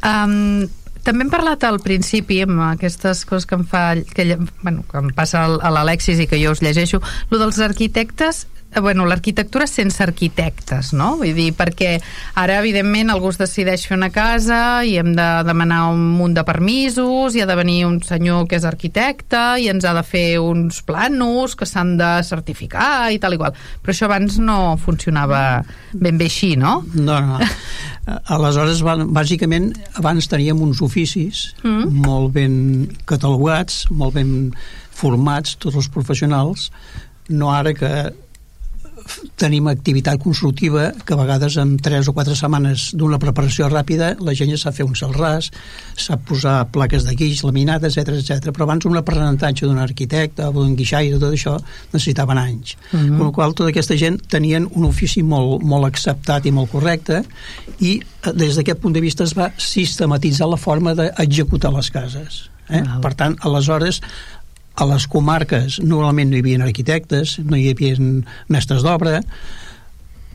Um, 0.04 0.68
també 1.08 1.24
hem 1.24 1.32
parlat 1.32 1.64
al 1.64 1.80
principi 1.80 2.42
amb 2.44 2.60
aquestes 2.68 3.24
coses 3.30 3.48
que 3.48 3.56
em 3.56 3.64
fa 3.68 3.84
que, 4.12 4.28
bueno, 4.62 4.84
que 4.92 5.00
em 5.00 5.08
passa 5.16 5.46
a 5.48 5.72
l'Alexis 5.72 6.20
i 6.20 6.28
que 6.28 6.40
jo 6.42 6.52
us 6.52 6.62
llegeixo, 6.64 7.00
lo 7.32 7.40
dels 7.40 7.62
arquitectes 7.64 8.46
bueno, 8.76 9.06
l'arquitectura 9.06 9.66
sense 9.68 10.04
arquitectes, 10.04 10.92
no? 10.94 11.14
Vull 11.18 11.34
dir, 11.34 11.50
perquè 11.58 11.96
ara, 12.38 12.60
evidentment, 12.62 13.10
algú 13.10 13.32
es 13.32 13.40
decideix 13.40 13.88
fer 13.88 13.96
una 13.98 14.10
casa 14.14 14.84
i 14.86 14.98
hem 15.00 15.14
de 15.18 15.28
demanar 15.48 15.88
un 15.94 16.04
munt 16.18 16.36
de 16.38 16.44
permisos, 16.48 17.36
i 17.36 17.42
ha 17.42 17.48
de 17.50 17.58
venir 17.58 17.80
un 17.88 18.02
senyor 18.06 18.46
que 18.50 18.60
és 18.60 18.68
arquitecte 18.68 19.42
i 19.64 19.70
ens 19.72 19.88
ha 19.88 19.96
de 19.98 20.04
fer 20.06 20.26
uns 20.44 20.82
planos 20.86 21.56
que 21.58 21.68
s'han 21.70 21.96
de 21.98 22.12
certificar 22.28 23.10
i 23.14 23.22
tal 23.24 23.38
i 23.38 23.42
qual. 23.42 23.56
Però 23.82 23.96
això 23.96 24.10
abans 24.10 24.38
no 24.44 24.76
funcionava 24.82 25.64
ben 25.94 26.20
bé 26.20 26.30
així, 26.30 26.56
no? 26.60 26.82
No, 26.94 27.22
no. 27.24 27.40
Aleshores, 28.36 28.84
bàsicament, 28.84 29.74
abans 30.00 30.30
teníem 30.32 30.62
uns 30.64 30.84
oficis 30.86 31.50
mm. 31.64 32.04
molt 32.06 32.36
ben 32.36 32.54
catalogats, 33.10 33.86
molt 33.92 34.16
ben 34.20 34.54
formats, 34.98 35.58
tots 35.62 35.78
els 35.78 35.90
professionals, 35.94 36.72
no 37.30 37.52
ara 37.52 37.74
que 37.76 37.92
tenim 39.40 39.68
activitat 39.68 40.20
constructiva 40.22 40.92
que 41.06 41.14
a 41.14 41.20
vegades 41.20 41.58
en 41.62 41.76
3 41.78 42.10
o 42.10 42.14
4 42.14 42.36
setmanes 42.36 42.90
d'una 42.98 43.20
preparació 43.22 43.70
ràpida 43.72 44.16
la 44.24 44.36
gent 44.38 44.52
ja 44.54 44.60
sap 44.62 44.78
fer 44.78 44.86
un 44.88 44.96
cel 44.98 45.14
ras, 45.16 45.50
sap 45.96 46.26
posar 46.28 46.68
plaques 46.74 47.06
de 47.08 47.16
guix, 47.18 47.44
laminades, 47.48 47.98
etc 47.98 48.20
etc. 48.20 48.52
però 48.52 48.68
abans 48.68 48.88
un 48.90 48.98
aprenentatge 48.98 49.68
d'un 49.68 49.80
arquitecte 49.82 50.46
o 50.48 50.54
d'un 50.56 50.76
guixaire, 50.78 51.20
tot 51.20 51.34
això 51.34 51.58
necessitaven 51.94 52.38
anys. 52.38 52.76
Uh 52.92 53.00
-huh. 53.00 53.14
Amb 53.14 53.24
la 53.28 53.32
qual 53.32 53.54
tota 53.54 53.70
aquesta 53.70 53.98
gent 53.98 54.22
tenien 54.28 54.68
un 54.72 54.86
ofici 54.86 55.24
molt, 55.24 55.64
molt 55.64 55.86
acceptat 55.86 56.46
i 56.46 56.52
molt 56.52 56.72
correcte 56.72 57.24
i 57.80 58.02
eh, 58.02 58.34
des 58.34 58.56
d'aquest 58.56 58.80
punt 58.80 58.94
de 58.94 59.02
vista 59.02 59.24
es 59.24 59.34
va 59.34 59.52
sistematitzar 59.58 60.48
la 60.50 60.58
forma 60.58 60.94
d'executar 60.94 61.74
les 61.74 61.92
cases. 61.92 62.50
Eh? 62.70 62.84
Per 63.02 63.14
tant, 63.16 63.36
aleshores 63.48 64.02
a 64.78 64.86
les 64.86 65.08
comarques 65.10 65.80
normalment 65.82 66.30
no 66.30 66.38
hi 66.38 66.44
havia 66.44 66.64
arquitectes, 66.66 67.40
no 67.44 67.58
hi 67.58 67.72
havia 67.72 67.98
mestres 68.54 68.86
d'obra, 68.86 69.22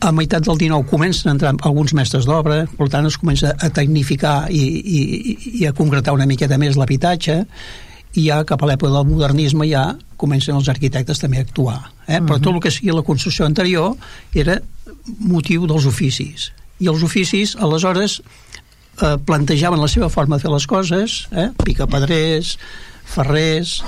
a 0.03 0.11
meitat 0.11 0.43
del 0.43 0.59
19 0.59 0.89
comencen 0.91 1.31
a 1.31 1.35
entrar 1.37 1.53
alguns 1.63 1.95
mestres 1.95 2.27
d'obra, 2.27 2.65
per 2.67 2.89
tant 2.91 3.07
es 3.07 3.17
comença 3.23 3.53
a 3.55 3.71
tecnificar 3.71 4.51
i, 4.51 4.63
i, 4.99 5.01
i 5.63 5.67
a 5.69 5.75
concretar 5.79 6.15
una 6.17 6.27
miqueta 6.27 6.59
més 6.59 6.79
l'habitatge, 6.79 7.39
i 8.19 8.27
ja 8.27 8.43
cap 8.45 8.65
a 8.65 8.69
l'època 8.69 8.93
del 8.93 9.07
modernisme 9.09 9.69
ja 9.71 9.85
comencen 10.21 10.59
els 10.59 10.69
arquitectes 10.69 11.23
també 11.23 11.39
a 11.39 11.47
actuar. 11.47 11.79
Eh? 12.07 12.19
Uh 12.19 12.19
-huh. 12.19 12.27
Però 12.27 12.41
tot 12.41 12.55
el 12.55 12.61
que 12.61 12.71
sigui 12.71 12.91
la 12.91 13.07
construcció 13.07 13.47
anterior 13.47 13.97
era 14.35 14.61
motiu 15.19 15.67
dels 15.67 15.87
oficis. 15.87 16.53
I 16.81 16.89
els 16.89 17.03
oficis, 17.03 17.57
aleshores, 17.57 18.23
eh, 19.03 19.17
plantejaven 19.25 19.81
la 19.81 19.89
seva 19.89 20.09
forma 20.09 20.37
de 20.37 20.43
fer 20.43 20.51
les 20.51 20.67
coses, 20.67 21.29
eh? 21.31 21.51
picapedrers, 21.65 22.59
ferrers, 23.05 23.83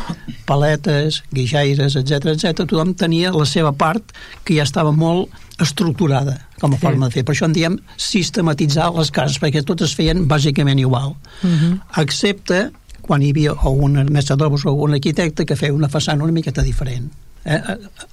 paletes, 0.46 1.22
guixaires, 1.32 1.96
etc 1.96 2.34
etc. 2.34 2.64
tothom 2.64 2.94
tenia 2.94 3.32
la 3.32 3.46
seva 3.48 3.72
part 3.72 4.12
que 4.44 4.58
ja 4.58 4.66
estava 4.66 4.92
molt 4.92 5.32
estructurada 5.62 6.40
com 6.60 6.72
a 6.72 6.78
sí. 6.78 6.82
forma 6.82 7.08
de 7.08 7.14
fer. 7.14 7.24
Per 7.24 7.34
això 7.34 7.48
en 7.48 7.54
diem 7.56 7.76
sistematitzar 7.96 8.90
les 8.96 9.10
cases, 9.14 9.38
perquè 9.42 9.64
totes 9.66 9.94
feien 9.94 10.26
bàsicament 10.28 10.80
igual. 10.80 11.14
Uh 11.42 11.46
mhm. 11.46 11.58
-huh. 11.60 12.02
Excepte 12.02 12.70
quan 13.00 13.22
hi 13.22 13.30
havia 13.30 13.52
o 13.52 13.70
un 13.70 14.00
mestre 14.10 14.36
d'obres 14.36 14.64
o 14.66 14.72
un 14.72 14.94
arquitecte 14.94 15.44
que 15.44 15.56
feia 15.56 15.74
una 15.74 15.88
façana 15.88 16.24
una 16.24 16.32
miqueta 16.32 16.62
diferent. 16.62 17.10
Eh, 17.44 17.60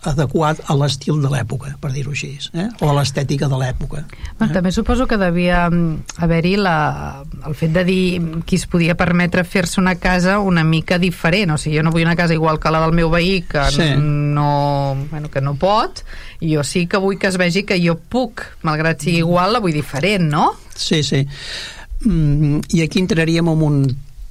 adequat 0.08 0.62
a 0.68 0.76
l'estil 0.78 1.22
de 1.24 1.32
l'època, 1.32 1.74
per 1.82 1.92
dir-ho 1.96 2.14
així, 2.14 2.34
eh? 2.54 2.68
o 2.82 2.90
a 2.92 2.96
l'estètica 2.98 3.48
de 3.52 3.60
l'època. 3.60 4.04
Eh? 4.04 4.50
També 4.52 4.72
suposo 4.76 5.08
que 5.08 5.18
devia 5.20 5.64
mm, 5.70 6.18
haver-hi 6.24 6.56
el 6.62 7.56
fet 7.58 7.74
de 7.76 7.86
dir 7.88 8.04
qui 8.46 8.60
es 8.60 8.68
podia 8.70 8.98
permetre 9.00 9.44
fer-se 9.48 9.80
una 9.82 9.96
casa 9.96 10.40
una 10.40 10.64
mica 10.68 11.00
diferent, 11.00 11.56
o 11.56 11.60
sigui, 11.62 11.78
jo 11.80 11.86
no 11.88 11.94
vull 11.96 12.06
una 12.06 12.18
casa 12.20 12.36
igual 12.36 12.60
que 12.60 12.72
la 12.74 12.84
del 12.84 12.96
meu 12.98 13.10
veí, 13.10 13.42
que, 13.48 13.64
sí. 13.72 13.92
no, 13.98 14.98
bueno, 15.10 15.32
que 15.32 15.42
no 15.42 15.56
pot, 15.56 16.04
i 16.42 16.56
jo 16.56 16.66
sí 16.68 16.86
que 16.88 17.00
vull 17.02 17.20
que 17.22 17.32
es 17.32 17.40
vegi 17.40 17.64
que 17.64 17.80
jo 17.82 17.96
puc, 17.96 18.46
malgrat 18.68 19.02
sigui 19.02 19.24
igual, 19.24 19.56
la 19.56 19.64
vull 19.64 19.76
diferent, 19.76 20.28
no? 20.32 20.52
Sí, 20.76 21.04
sí. 21.04 21.26
Mm, 22.04 22.66
I 22.74 22.82
aquí 22.82 23.00
entraríem 23.00 23.48
en 23.48 23.62
un 23.62 23.84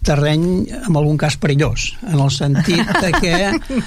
terreny 0.06 0.66
en 0.72 0.96
algun 0.96 1.18
cas 1.20 1.36
perillós 1.40 1.90
en 2.08 2.18
el 2.18 2.30
sentit 2.32 2.88
de 3.02 3.12
que 3.20 3.36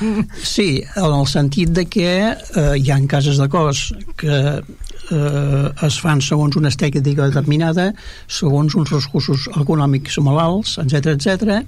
sí, 0.55 0.83
en 0.95 1.09
el 1.09 1.27
sentit 1.27 1.73
de 1.73 1.85
que 1.89 2.09
eh, 2.31 2.73
hi 2.77 2.91
ha 2.91 2.99
cases 3.09 3.39
de 3.41 3.49
cos 3.49 3.85
que 4.17 4.39
eh, 4.61 5.85
es 5.87 5.99
fan 6.01 6.21
segons 6.21 6.57
una 6.59 6.69
estètica 6.73 7.25
determinada 7.25 7.91
segons 8.27 8.75
uns 8.77 8.93
recursos 8.93 9.49
econòmics 9.57 10.19
molt 10.21 10.43
alts, 10.43 10.77
etc 10.85 11.15
etc 11.17 11.63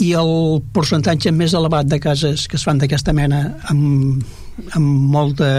i 0.00 0.12
el 0.16 0.62
percentatge 0.74 1.32
més 1.36 1.54
elevat 1.54 1.88
de 1.90 2.00
cases 2.00 2.46
que 2.48 2.56
es 2.56 2.64
fan 2.66 2.80
d'aquesta 2.80 3.12
mena 3.16 3.42
amb, 3.72 4.24
amb 4.72 5.10
molta 5.14 5.50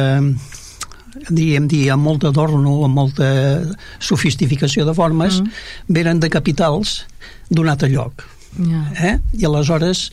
diguem 1.31 1.67
dir, 1.71 1.85
amb 1.93 2.05
molt 2.07 2.25
adorno, 2.29 2.81
amb 2.85 2.97
molta 2.97 3.31
sofistificació 3.99 4.85
de 4.87 4.95
formes, 4.97 5.41
mm. 5.41 5.65
venen 5.87 6.21
de 6.21 6.29
capitals 6.33 7.01
d'un 7.49 7.71
altre 7.71 7.89
lloc. 7.91 8.25
Yeah. 8.59 8.87
Eh? 8.99 9.13
I 9.39 9.45
aleshores, 9.47 10.09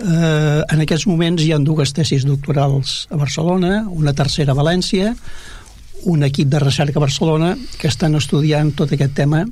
eh, 0.00 0.60
en 0.72 0.84
aquests 0.84 1.06
moments 1.06 1.44
hi 1.44 1.52
ha 1.52 1.60
dues 1.60 1.92
tesis 1.92 2.24
doctorals 2.24 3.04
a 3.12 3.20
Barcelona, 3.20 3.82
una 3.90 4.14
tercera 4.16 4.54
a 4.54 4.58
València, 4.58 5.12
un 6.04 6.24
equip 6.24 6.48
de 6.52 6.60
recerca 6.60 6.98
a 6.98 7.04
Barcelona 7.04 7.54
que 7.78 7.88
estan 7.88 8.16
estudiant 8.16 8.72
tot 8.76 8.92
aquest 8.92 9.14
tema 9.16 9.44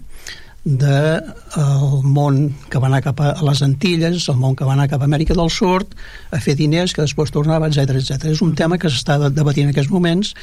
del 0.64 1.24
de, 1.26 2.02
món 2.06 2.44
que 2.70 2.78
va 2.78 2.86
anar 2.86 3.00
cap 3.02 3.18
a 3.20 3.32
les 3.42 3.62
Antilles, 3.66 4.28
el 4.30 4.38
món 4.38 4.54
que 4.56 4.66
va 4.68 4.76
anar 4.76 4.86
cap 4.92 5.02
a 5.02 5.08
Amèrica 5.08 5.34
del 5.34 5.50
Sud, 5.50 5.96
a 6.30 6.38
fer 6.38 6.54
diners 6.54 6.94
que 6.94 7.02
després 7.02 7.34
tornava, 7.34 7.66
etc 7.66 7.96
etc. 7.98 8.30
És 8.30 8.42
un 8.46 8.54
tema 8.54 8.78
que 8.78 8.90
s'està 8.90 9.18
debatint 9.28 9.68
en 9.68 9.74
aquests 9.74 9.90
moments 9.90 10.36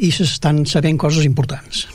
i 0.00 0.10
s'estan 0.14 0.64
sabent 0.68 0.98
coses 1.00 1.26
importants. 1.28 1.86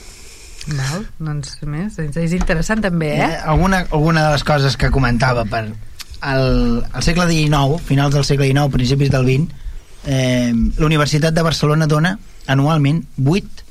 Val, 0.65 1.03
doncs 1.21 1.59
més, 1.69 1.97
és 2.01 2.33
interessant 2.33 2.81
també, 2.81 3.11
eh? 3.19 3.25
eh? 3.27 3.41
Alguna, 3.51 3.83
alguna 3.93 4.25
de 4.25 4.31
les 4.33 4.45
coses 4.45 4.77
que 4.81 4.89
comentava 4.93 5.45
per 5.49 5.67
el, 5.67 6.47
el 6.81 7.05
segle 7.05 7.27
XIX, 7.29 7.81
finals 7.85 8.15
del 8.17 8.25
segle 8.25 8.49
XIX, 8.49 8.71
principis 8.73 9.11
del 9.13 9.27
XX, 9.29 9.65
eh, 10.05 10.53
la 10.53 10.89
Universitat 10.89 11.37
de 11.37 11.45
Barcelona 11.45 11.89
dona 11.89 12.15
anualment 12.49 13.03
8 13.21 13.65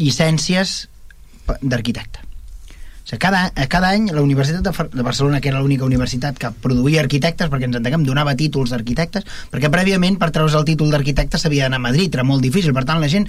llicències 0.00 0.76
d'arquitecte. 1.60 2.25
Sigui, 3.06 3.20
cada, 3.22 3.52
cada 3.70 3.92
any 3.94 4.08
la 4.10 4.22
Universitat 4.22 4.64
de, 4.66 5.02
Barcelona, 5.06 5.38
que 5.40 5.52
era 5.52 5.60
l'única 5.62 5.86
universitat 5.86 6.40
que 6.42 6.48
produïa 6.50 7.04
arquitectes, 7.04 7.46
perquè 7.52 7.68
ens 7.68 7.78
entenguem, 7.78 8.02
donava 8.02 8.32
títols 8.34 8.72
d'arquitectes, 8.74 9.22
perquè 9.52 9.70
prèviament 9.70 10.16
per 10.18 10.32
treure's 10.34 10.56
el 10.58 10.66
títol 10.66 10.90
d'arquitecte 10.90 11.38
s'havia 11.38 11.68
d'anar 11.68 11.78
a 11.78 11.84
Madrid, 11.84 12.10
era 12.18 12.24
molt 12.26 12.42
difícil, 12.42 12.74
per 12.74 12.82
tant 12.88 12.98
la 12.98 13.10
gent 13.12 13.28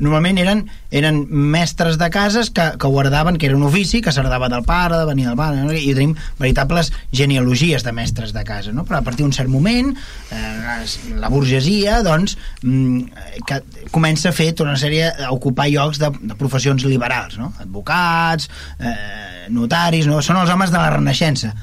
normalment 0.00 0.40
eren, 0.40 0.62
eren 0.94 1.18
mestres 1.28 1.98
de 2.00 2.08
cases 2.14 2.48
que, 2.56 2.70
que 2.80 2.88
guardaven, 2.88 3.36
que 3.36 3.50
era 3.50 3.58
un 3.58 3.66
ofici, 3.68 4.00
que 4.00 4.14
s'heredava 4.16 4.48
del 4.48 4.64
pare, 4.64 4.96
de 4.96 5.10
venir 5.10 5.28
del 5.28 5.36
pare, 5.36 5.60
no? 5.60 5.76
i 5.76 5.92
tenim 5.92 6.16
veritables 6.40 6.88
genealogies 7.12 7.84
de 7.84 7.92
mestres 7.92 8.32
de 8.32 8.46
casa, 8.48 8.72
no? 8.72 8.86
però 8.88 9.02
a 9.02 9.04
partir 9.04 9.26
d'un 9.26 9.36
cert 9.36 9.52
moment 9.52 9.92
eh, 10.32 10.88
la 11.20 11.28
burgesia 11.28 12.00
doncs, 12.06 12.38
mm, 12.62 13.44
que 13.44 13.60
comença 13.92 14.32
a 14.32 14.36
fer 14.36 14.54
tota 14.54 14.70
una 14.70 14.80
sèrie 14.80 15.12
a 15.12 15.34
ocupar 15.36 15.68
llocs 15.68 16.00
de, 16.00 16.14
de 16.32 16.40
professions 16.40 16.88
liberals, 16.88 17.36
no? 17.36 17.52
advocats, 17.60 18.48
eh, 18.80 19.17
notaris, 19.54 20.06
no? 20.10 20.22
són 20.22 20.40
els 20.42 20.50
homes 20.52 20.72
de 20.74 20.78
la 20.78 20.94
Renaixença 20.96 21.54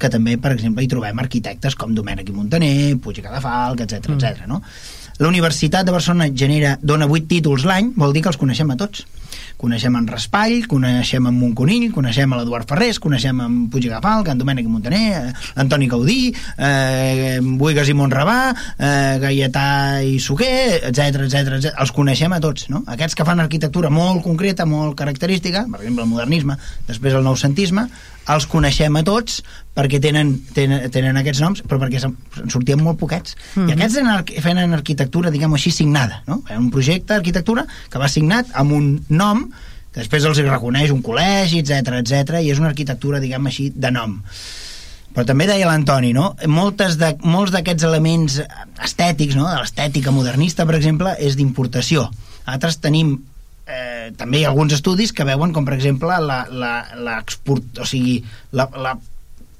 que 0.00 0.08
també, 0.08 0.36
per 0.40 0.54
exemple, 0.54 0.84
hi 0.84 0.88
trobem 0.88 1.18
arquitectes 1.20 1.76
com 1.76 1.92
Domènec 1.94 2.30
i 2.30 2.34
Montaner, 2.34 2.96
Puig 3.02 3.20
i 3.20 3.24
Cadafalc, 3.24 3.82
etc 3.84 4.08
mm. 4.08 4.16
etc. 4.16 4.46
no? 4.48 4.62
La 5.20 5.28
Universitat 5.28 5.84
de 5.84 5.92
Barcelona 5.92 6.30
genera, 6.32 6.76
dona 6.80 7.08
8 7.10 7.26
títols 7.28 7.66
l'any, 7.68 7.90
vol 8.00 8.14
dir 8.16 8.22
que 8.24 8.30
els 8.32 8.38
coneixem 8.40 8.70
a 8.72 8.78
tots. 8.80 9.04
Coneixem 9.60 9.92
en 9.98 10.06
Raspall, 10.08 10.62
coneixem 10.70 11.26
en 11.28 11.36
Montconill, 11.36 11.90
coneixem 11.92 12.32
l'Eduard 12.32 12.68
Ferrés, 12.70 12.96
coneixem 13.02 13.42
en 13.44 13.58
Puig 13.68 13.84
i 13.84 13.90
Gafalc, 13.92 14.30
en 14.32 14.38
Domènec 14.40 14.68
Montaner, 14.72 15.02
eh, 15.18 15.32
Antoni 15.60 15.88
Gaudí, 15.90 16.32
eh, 16.56 17.40
Buigas 17.42 17.90
i 17.92 17.96
Montrabà, 17.98 18.54
eh, 18.78 19.18
Gaietà 19.20 20.00
i 20.00 20.16
Suquer, 20.18 20.80
etc 20.88 21.26
etc. 21.26 21.74
Els 21.76 21.92
coneixem 21.92 22.32
a 22.32 22.40
tots, 22.40 22.70
no? 22.72 22.84
Aquests 22.86 23.18
que 23.18 23.26
fan 23.28 23.44
arquitectura 23.44 23.90
molt 23.92 24.24
concreta, 24.24 24.64
molt 24.64 24.96
característica, 24.96 25.66
per 25.68 25.82
exemple 25.82 26.04
el 26.04 26.14
modernisme, 26.14 26.56
després 26.88 27.20
el 27.20 27.28
noucentisme, 27.28 27.84
els 28.34 28.46
coneixem 28.50 28.96
a 28.96 29.02
tots 29.06 29.40
perquè 29.76 30.00
tenen, 30.02 30.32
tenen, 30.56 30.86
tenen 30.92 31.18
aquests 31.20 31.42
noms 31.44 31.64
però 31.66 31.80
perquè 31.82 32.02
en 32.06 32.52
sortien 32.52 32.82
molt 32.82 32.98
poquets 33.00 33.36
mm 33.36 33.62
-hmm. 33.62 33.68
i 33.68 33.72
aquests 33.72 33.96
eren, 33.96 34.42
feien 34.42 34.74
arquitectura 34.74 35.30
diguem 35.30 35.54
així 35.54 35.70
signada, 35.70 36.22
no? 36.26 36.42
Un 36.58 36.70
projecte 36.70 37.14
d'arquitectura 37.14 37.66
que 37.90 37.98
va 37.98 38.08
signat 38.08 38.46
amb 38.52 38.72
un 38.72 39.04
nom 39.08 39.50
que 39.92 40.00
després 40.00 40.24
els 40.24 40.38
reconeix 40.38 40.90
un 40.90 41.02
col·legi, 41.02 41.58
etc 41.58 41.98
etc 42.00 42.40
i 42.42 42.50
és 42.50 42.58
una 42.58 42.68
arquitectura, 42.68 43.20
diguem 43.20 43.46
així, 43.46 43.72
de 43.74 43.90
nom 43.90 44.22
però 45.14 45.26
també 45.26 45.46
deia 45.46 45.66
l'Antoni, 45.66 46.12
no? 46.12 46.36
Moltes 46.46 46.96
de, 47.00 47.16
molts 47.26 47.50
d'aquests 47.50 47.82
elements 47.82 48.40
estètics, 48.82 49.34
no? 49.34 49.48
de 49.48 49.56
l'estètica 49.58 50.12
modernista, 50.14 50.66
per 50.66 50.76
exemple, 50.78 51.16
és 51.18 51.34
d'importació. 51.36 52.06
Altres 52.46 52.78
tenim 52.78 53.16
eh, 53.70 54.10
també 54.18 54.40
hi 54.40 54.44
ha 54.44 54.50
alguns 54.50 54.74
estudis 54.76 55.14
que 55.14 55.26
veuen 55.28 55.54
com 55.54 55.66
per 55.68 55.76
exemple 55.76 56.18
la, 56.26 56.42
la, 56.50 56.74
la 56.98 57.20
export, 57.22 57.80
o 57.80 57.88
sigui 57.88 58.20
la, 58.52 58.68
la 58.74 58.96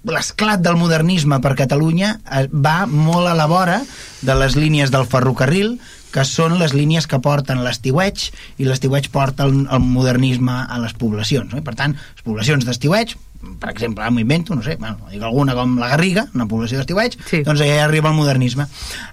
l'esclat 0.09 0.62
del 0.64 0.79
modernisme 0.81 1.40
per 1.44 1.53
Catalunya 1.59 2.14
eh, 2.25 2.46
va 2.51 2.87
molt 2.88 3.29
a 3.29 3.37
la 3.37 3.49
vora 3.51 3.81
de 4.25 4.37
les 4.42 4.57
línies 4.57 4.92
del 4.92 5.07
ferrocarril 5.09 5.75
que 6.14 6.25
són 6.27 6.59
les 6.61 6.75
línies 6.77 7.07
que 7.11 7.20
porten 7.23 7.62
l'estiueig 7.64 8.29
i 8.59 8.68
l'estiueig 8.68 9.11
porta 9.14 9.46
el, 9.49 9.64
el 9.70 9.83
modernisme 9.85 10.62
a 10.66 10.79
les 10.83 10.94
poblacions 10.99 11.53
no? 11.53 11.61
I 11.61 11.66
per 11.66 11.77
tant, 11.79 11.96
les 11.96 12.27
poblacions 12.27 12.66
d'estiueig 12.66 13.16
per 13.61 13.70
exemple, 13.70 14.05
m'ho 14.12 14.20
invento, 14.20 14.53
no 14.53 14.61
sé, 14.61 14.75
bueno, 14.77 14.99
dic 15.09 15.23
alguna 15.25 15.55
com 15.57 15.79
la 15.81 15.88
Garriga, 15.88 16.27
una 16.37 16.44
població 16.49 16.77
d'estiueig, 16.77 17.14
sí. 17.25 17.40
doncs 17.46 17.62
allà 17.64 17.79
hi 17.79 17.85
arriba 17.87 18.11
el 18.11 18.18
modernisme. 18.18 18.66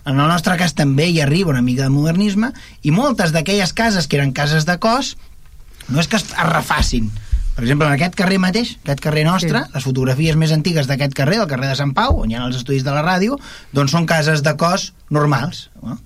En 0.03 0.19
el 0.19 0.27
nostre 0.27 0.57
cas 0.59 0.75
també 0.75 1.05
hi 1.07 1.21
arriba 1.23 1.53
una 1.53 1.63
mica 1.63 1.85
de 1.85 1.93
modernisme 1.93 2.51
i 2.83 2.91
moltes 2.91 3.31
d'aquelles 3.31 3.71
cases 3.71 4.07
que 4.07 4.19
eren 4.19 4.35
cases 4.35 4.67
de 4.67 4.75
cos 4.83 5.15
no 5.87 6.03
és 6.03 6.11
que 6.11 6.19
es 6.19 6.27
refacin, 6.51 7.07
per 7.57 7.63
exemple, 7.63 7.87
en 7.87 7.95
aquest 7.95 8.13
carrer 8.13 8.37
mateix, 8.37 8.75
aquest 8.83 8.99
carrer 9.01 9.23
nostre, 9.25 9.63
sí. 9.63 9.73
les 9.73 9.85
fotografies 9.87 10.35
més 10.37 10.51
antigues 10.53 10.85
d'aquest 10.85 11.15
carrer, 11.17 11.39
el 11.41 11.47
carrer 11.49 11.71
de 11.71 11.77
Sant 11.79 11.95
Pau, 11.97 12.19
on 12.21 12.29
hi 12.29 12.37
ha 12.37 12.43
els 12.45 12.59
estudis 12.59 12.83
de 12.85 12.93
la 12.93 13.01
ràdio, 13.01 13.39
doncs 13.73 13.95
són 13.95 14.05
cases 14.05 14.43
de 14.45 14.53
cos 14.61 14.91
normals. 15.09 15.63
No? 15.81 15.97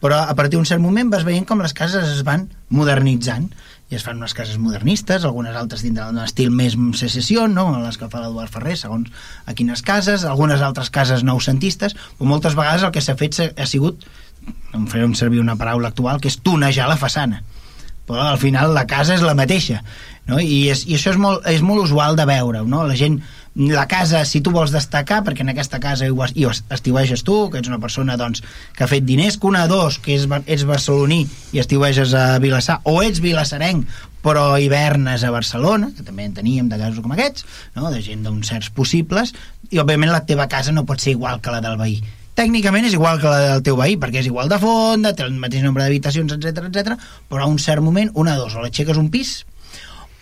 Però 0.00 0.16
a 0.16 0.34
partir 0.36 0.56
d'un 0.56 0.68
cert 0.68 0.80
moment 0.80 1.10
vas 1.12 1.26
veient 1.26 1.44
com 1.48 1.60
les 1.60 1.74
cases 1.76 2.08
es 2.08 2.22
van 2.24 2.46
modernitzant 2.72 3.50
i 3.90 3.98
es 3.98 4.04
fan 4.06 4.20
unes 4.22 4.32
cases 4.38 4.56
modernistes, 4.62 5.26
algunes 5.26 5.56
altres 5.58 5.82
dintre 5.84 6.06
d'un 6.06 6.22
estil 6.22 6.52
més 6.54 6.76
secessió, 6.96 7.48
no? 7.50 7.66
les 7.82 7.98
que 7.98 8.08
fa 8.08 8.22
l'Eduard 8.22 8.52
Ferrer, 8.52 8.76
segons 8.78 9.10
a 9.50 9.54
quines 9.58 9.82
cases, 9.82 10.24
algunes 10.24 10.62
altres 10.62 10.92
cases 10.94 11.24
noucentistes, 11.26 11.96
però 12.16 12.30
moltes 12.30 12.54
vegades 12.56 12.86
el 12.86 12.94
que 12.94 13.02
s'ha 13.02 13.18
fet 13.18 13.40
ha 13.50 13.66
sigut, 13.66 14.06
em 14.74 14.86
farem 14.88 15.16
servir 15.18 15.42
una 15.42 15.58
paraula 15.58 15.90
actual, 15.90 16.22
que 16.22 16.30
és 16.30 16.38
tunejar 16.38 16.86
la 16.88 17.00
façana. 17.00 17.42
Però 18.06 18.22
al 18.24 18.38
final 18.42 18.72
la 18.74 18.86
casa 18.90 19.14
és 19.18 19.26
la 19.26 19.36
mateixa, 19.38 19.82
no? 20.30 20.38
I, 20.38 20.70
és, 20.72 20.86
i 20.86 20.96
això 20.96 21.12
és 21.12 21.18
molt, 21.20 21.44
és 21.50 21.60
molt 21.62 21.84
usual 21.84 22.16
de 22.18 22.26
veure, 22.30 22.62
no? 22.66 22.86
La 22.86 22.96
gent 22.98 23.20
la 23.54 23.86
casa, 23.88 24.24
si 24.24 24.40
tu 24.40 24.52
vols 24.54 24.70
destacar, 24.70 25.20
perquè 25.26 25.42
en 25.42 25.50
aquesta 25.50 25.80
casa 25.82 26.06
hi, 26.06 26.14
hi 26.38 26.46
estiueges 26.46 27.24
tu, 27.26 27.48
que 27.50 27.58
ets 27.58 27.70
una 27.70 27.80
persona 27.82 28.16
doncs, 28.16 28.44
que 28.76 28.84
ha 28.84 28.90
fet 28.90 29.04
diners, 29.04 29.40
que 29.40 29.48
una, 29.50 29.66
dos, 29.70 29.98
que 29.98 30.14
és, 30.14 30.28
ets 30.46 30.66
barceloní 30.68 31.24
i 31.52 31.62
estiueges 31.62 32.14
a 32.14 32.38
Vilassar, 32.42 32.80
o 32.84 33.00
ets 33.02 33.18
vilassarenc, 33.24 33.88
però 34.22 34.54
hivernes 34.60 35.24
a 35.24 35.32
Barcelona, 35.34 35.90
que 35.96 36.04
també 36.06 36.28
en 36.28 36.36
teníem 36.36 36.68
de 36.70 36.78
casos 36.78 37.02
com 37.02 37.12
aquests, 37.16 37.46
no? 37.74 37.90
de 37.90 38.02
gent 38.04 38.22
d'uns 38.26 38.52
certs 38.52 38.70
possibles, 38.76 39.34
i 39.70 39.80
òbviament 39.82 40.12
la 40.12 40.24
teva 40.28 40.46
casa 40.48 40.74
no 40.76 40.86
pot 40.86 41.02
ser 41.02 41.16
igual 41.16 41.40
que 41.42 41.54
la 41.54 41.62
del 41.64 41.78
veí. 41.80 41.98
Tècnicament 42.38 42.86
és 42.86 42.94
igual 42.94 43.18
que 43.20 43.28
la 43.28 43.40
del 43.48 43.64
teu 43.66 43.76
veí, 43.76 43.96
perquè 44.00 44.22
és 44.22 44.28
igual 44.30 44.48
de 44.48 44.60
fonda, 44.62 45.12
té 45.16 45.26
el 45.26 45.34
mateix 45.40 45.64
nombre 45.66 45.82
d'habitacions, 45.82 46.36
etc 46.36 46.68
etc. 46.68 46.94
però 47.28 47.44
a 47.44 47.50
un 47.50 47.58
cert 47.58 47.82
moment, 47.82 48.12
una, 48.14 48.36
dos, 48.38 48.54
o 48.54 48.62
l'aixeques 48.62 49.00
un 49.00 49.10
pis, 49.10 49.40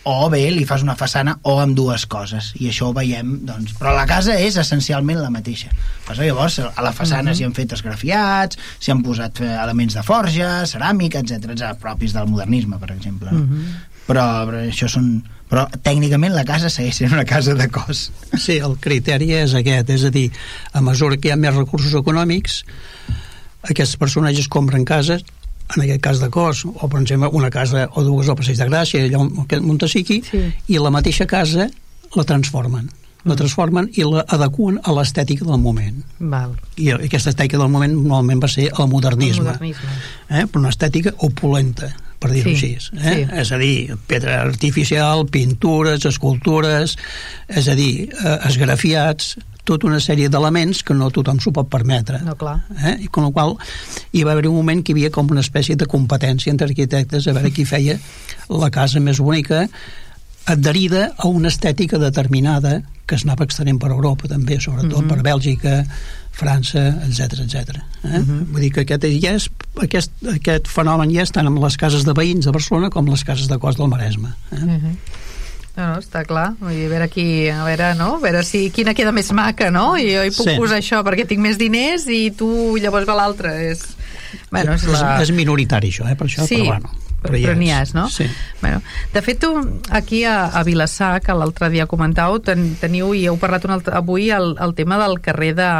o 0.08 0.28
bé 0.32 0.40
li 0.54 0.64
fas 0.68 0.82
una 0.84 0.96
façana 0.96 1.34
o 1.50 1.58
amb 1.60 1.76
dues 1.76 2.06
coses 2.10 2.52
i 2.58 2.70
això 2.70 2.88
ho 2.88 2.94
veiem 2.96 3.34
doncs, 3.48 3.74
però 3.78 3.92
la 3.96 4.06
casa 4.08 4.38
és 4.40 4.56
essencialment 4.60 5.20
la 5.20 5.30
mateixa 5.34 5.70
Però 6.08 6.24
llavors 6.24 6.58
a 6.64 6.82
la 6.82 6.92
façana 6.96 7.20
uh 7.20 7.24
mhm. 7.24 7.30
-huh. 7.30 7.36
s'hi 7.36 7.44
han 7.44 7.54
fet 7.54 7.72
esgrafiats 7.72 8.58
s'hi 8.80 8.90
han 8.90 9.02
posat 9.02 9.40
eh, 9.40 9.62
elements 9.62 9.94
de 9.94 10.02
forja 10.02 10.64
ceràmica, 10.64 11.20
etc 11.20 11.76
propis 11.80 12.12
del 12.12 12.26
modernisme 12.26 12.78
per 12.78 12.92
exemple 12.92 13.28
uh 13.30 13.34
mhm. 13.34 13.52
-huh. 13.52 14.04
però, 14.06 14.24
però 14.46 14.58
això 14.68 14.88
són 14.88 15.22
però 15.48 15.66
tècnicament 15.82 16.34
la 16.34 16.44
casa 16.44 16.68
segueix 16.68 16.96
sent 16.96 17.12
una 17.12 17.24
casa 17.24 17.54
de 17.54 17.68
cos 17.68 18.10
Sí, 18.36 18.56
el 18.56 18.76
criteri 18.80 19.32
és 19.32 19.54
aquest 19.54 19.90
és 19.90 20.04
a 20.04 20.10
dir, 20.10 20.30
a 20.72 20.80
mesura 20.80 21.16
que 21.16 21.28
hi 21.28 21.32
ha 21.32 21.36
més 21.36 21.54
recursos 21.54 21.94
econòmics 21.94 22.64
aquests 23.62 23.96
personatges 23.96 24.48
compren 24.48 24.84
cases 24.84 25.22
en 25.76 25.82
aquest 25.84 26.00
cas 26.04 26.22
de 26.22 26.30
cos, 26.32 26.64
o 26.66 26.88
per 26.88 27.02
exemple 27.02 27.30
una 27.36 27.50
casa 27.50 27.88
o 27.92 28.04
dues 28.06 28.28
al 28.28 28.38
Passeig 28.38 28.58
de 28.60 28.68
Gràcia, 28.70 29.04
allà 29.04 29.20
on 29.20 29.66
Montesiqui, 29.66 30.22
sí. 30.24 30.46
i 30.68 30.80
la 30.80 30.94
mateixa 30.94 31.28
casa 31.28 31.68
la 32.16 32.24
transformen 32.24 32.88
la 33.24 33.34
mm. 33.34 33.38
transformen 33.38 33.88
i 33.98 34.04
la 34.06 34.24
adequen 34.34 34.78
a 34.82 34.94
l'estètica 34.96 35.46
del 35.46 35.60
moment. 35.62 36.02
Val. 36.18 36.54
I 36.78 36.92
aquesta 36.96 37.32
estètica 37.32 37.60
del 37.60 37.72
moment 37.72 37.94
normalment 37.96 38.44
va 38.44 38.50
ser 38.52 38.68
el 38.70 38.90
modernisme. 38.90 39.44
El 39.44 39.56
modernisme. 39.56 39.96
Eh? 40.28 40.44
Però 40.46 40.62
una 40.62 40.72
estètica 40.72 41.12
opulenta, 41.26 41.90
per 42.22 42.30
dir-ho 42.32 42.54
sí, 42.54 42.54
així. 42.54 42.94
Eh? 42.96 43.14
Sí. 43.18 43.26
És 43.42 43.52
a 43.52 43.60
dir, 43.60 43.98
pedra 44.10 44.40
artificial, 44.46 45.26
pintures, 45.34 46.06
escultures, 46.08 46.96
és 47.48 47.68
a 47.68 47.76
dir, 47.78 48.08
eh, 48.14 48.36
esgrafiats, 48.48 49.36
tota 49.68 49.88
una 49.90 50.00
sèrie 50.00 50.30
d'elements 50.32 50.82
que 50.82 50.96
no 50.96 51.10
tothom 51.14 51.40
s'ho 51.42 51.52
pot 51.54 51.68
permetre. 51.70 52.22
No, 52.24 52.34
clar. 52.40 52.58
Eh? 52.80 52.96
I 53.04 53.12
com 53.12 53.28
la 53.28 53.32
qual 53.36 53.56
hi 54.12 54.24
va 54.24 54.34
haver 54.34 54.48
un 54.48 54.56
moment 54.56 54.82
que 54.82 54.92
hi 54.92 54.98
havia 54.98 55.14
com 55.14 55.28
una 55.30 55.44
espècie 55.44 55.76
de 55.76 55.88
competència 55.90 56.52
entre 56.54 56.70
arquitectes 56.70 57.28
a 57.28 57.36
veure 57.36 57.52
qui 57.54 57.68
feia 57.68 57.98
la 58.48 58.70
casa 58.74 59.02
més 59.04 59.20
bonica 59.20 59.66
adherida 60.48 61.10
a 61.18 61.28
una 61.28 61.50
estètica 61.52 61.98
determinada 62.00 62.80
que 63.08 63.16
es 63.16 63.24
anava 63.24 63.44
extenent 63.48 63.78
per 63.80 63.90
Europa 63.90 64.28
també, 64.28 64.58
sobretot 64.60 65.02
mhm. 65.02 65.04
-huh. 65.04 65.08
per 65.08 65.22
Bèlgica, 65.24 65.86
França, 66.38 66.82
etc 67.08 67.40
etc. 67.44 67.54
Eh? 68.04 68.08
Uh 68.08 68.12
-huh. 68.12 68.44
Vull 68.52 68.60
dir 68.60 68.72
que 68.72 68.80
aquest, 68.80 69.04
ja 69.22 69.32
és, 69.34 69.50
aquest, 69.82 70.12
aquest 70.34 70.68
fenomen 70.68 71.10
ja 71.10 71.22
és 71.22 71.30
tant 71.30 71.46
amb 71.46 71.62
les 71.62 71.76
cases 71.76 72.04
de 72.04 72.12
veïns 72.12 72.44
de 72.44 72.52
Barcelona 72.52 72.90
com 72.90 73.06
les 73.06 73.24
cases 73.24 73.48
de 73.48 73.58
Cos 73.58 73.76
del 73.76 73.88
Maresme. 73.88 74.28
Eh? 74.52 74.56
Uh 74.56 74.64
mhm. 74.64 74.96
No, 75.78 75.92
no, 75.92 75.98
està 76.02 76.24
clar. 76.26 76.48
Vull 76.58 76.74
dir, 76.74 76.86
a 76.88 76.92
veure, 76.92 77.06
aquí, 77.06 77.24
a 77.54 77.62
veure, 77.62 77.92
no? 77.94 78.16
a 78.16 78.22
veure 78.22 78.42
si 78.46 78.64
quina 78.74 78.96
queda 78.98 79.12
més 79.14 79.30
maca, 79.36 79.70
no? 79.70 79.92
I 79.94 80.08
jo 80.10 80.24
hi 80.26 80.32
puc 80.34 80.50
sí. 80.50 80.56
posar 80.58 80.80
això 80.82 81.04
perquè 81.06 81.28
tinc 81.30 81.44
més 81.44 81.60
diners 81.60 82.08
i 82.10 82.32
tu 82.34 82.50
llavors 82.82 83.06
va 83.06 83.14
l'altre. 83.20 83.54
És... 83.70 83.84
Bueno, 84.50 84.74
és, 84.74 84.88
la... 84.90 85.14
és, 85.20 85.28
és 85.28 85.36
minoritari 85.36 85.92
això, 85.94 86.08
eh, 86.10 86.16
per 86.18 86.26
això, 86.26 86.48
sí, 86.50 86.58
però 86.58 86.74
bueno. 86.74 87.04
Però, 87.18 87.34
però 87.34 87.54
n'hi 87.58 87.70
has, 87.74 87.94
no? 87.96 88.06
Sí. 88.14 88.26
Bueno, 88.60 88.82
de 89.14 89.22
fet, 89.26 89.40
tu 89.42 89.50
aquí 89.94 90.22
a, 90.26 90.50
a 90.54 90.62
Vilassar, 90.66 91.16
que 91.22 91.34
l'altre 91.34 91.70
dia 91.72 91.88
comentàveu, 91.90 92.38
ten, 92.46 92.74
teniu 92.78 93.10
i 93.14 93.24
heu 93.30 93.38
parlat 93.42 93.66
un 93.66 93.74
altre, 93.74 93.94
avui 93.98 94.28
el, 94.34 94.52
el 94.62 94.74
tema 94.78 95.00
del 95.02 95.18
carrer 95.22 95.54
de, 95.58 95.70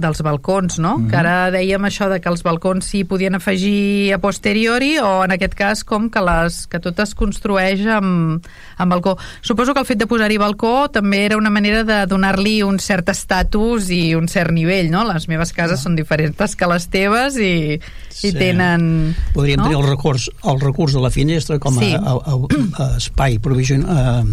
dels 0.00 0.22
balcons, 0.24 0.78
no? 0.78 0.96
Mm 0.96 1.04
-hmm. 1.04 1.10
Que 1.10 1.16
ara 1.16 1.50
dèiem 1.50 1.82
això 1.86 2.08
de 2.08 2.20
que 2.20 2.28
els 2.28 2.42
balcons 2.42 2.84
s'hi 2.84 3.04
podien 3.04 3.34
afegir 3.34 4.12
a 4.14 4.18
posteriori 4.18 4.98
o 4.98 5.24
en 5.24 5.32
aquest 5.32 5.54
cas 5.54 5.84
com 5.84 6.10
que, 6.10 6.20
les, 6.20 6.66
que 6.66 6.80
tot 6.80 6.98
es 6.98 7.14
construeix 7.14 7.86
amb, 7.86 8.44
amb 8.76 8.92
balcó. 8.92 9.16
Suposo 9.40 9.74
que 9.74 9.80
el 9.80 9.86
fet 9.86 9.98
de 9.98 10.06
posar-hi 10.06 10.38
balcó 10.38 10.88
també 10.88 11.24
era 11.24 11.36
una 11.36 11.50
manera 11.50 11.84
de 11.84 12.06
donar-li 12.06 12.62
un 12.62 12.78
cert 12.78 13.08
estatus 13.08 13.90
i 13.90 14.14
un 14.14 14.28
cert 14.28 14.50
nivell, 14.50 14.90
no? 14.90 15.04
Les 15.04 15.28
meves 15.28 15.52
cases 15.52 15.78
ah. 15.78 15.82
són 15.82 15.96
diferents 15.96 16.56
que 16.56 16.66
les 16.66 16.88
teves 16.88 17.36
i, 17.36 17.80
sí. 18.08 18.28
i 18.28 18.32
tenen... 18.32 19.14
Podríem 19.34 19.58
no? 19.58 19.64
tenir 19.64 19.78
el 19.78 19.88
recurs, 19.88 20.30
el 20.44 20.60
recurs 20.60 20.92
de 20.92 21.00
la 21.00 21.10
finestra 21.10 21.58
com 21.58 21.78
a, 21.78 21.80
sí. 21.80 21.94
a, 21.94 22.12
a, 22.12 22.84
a 22.84 22.96
espai 22.96 23.38
provision, 23.38 23.84
uh, 23.84 24.24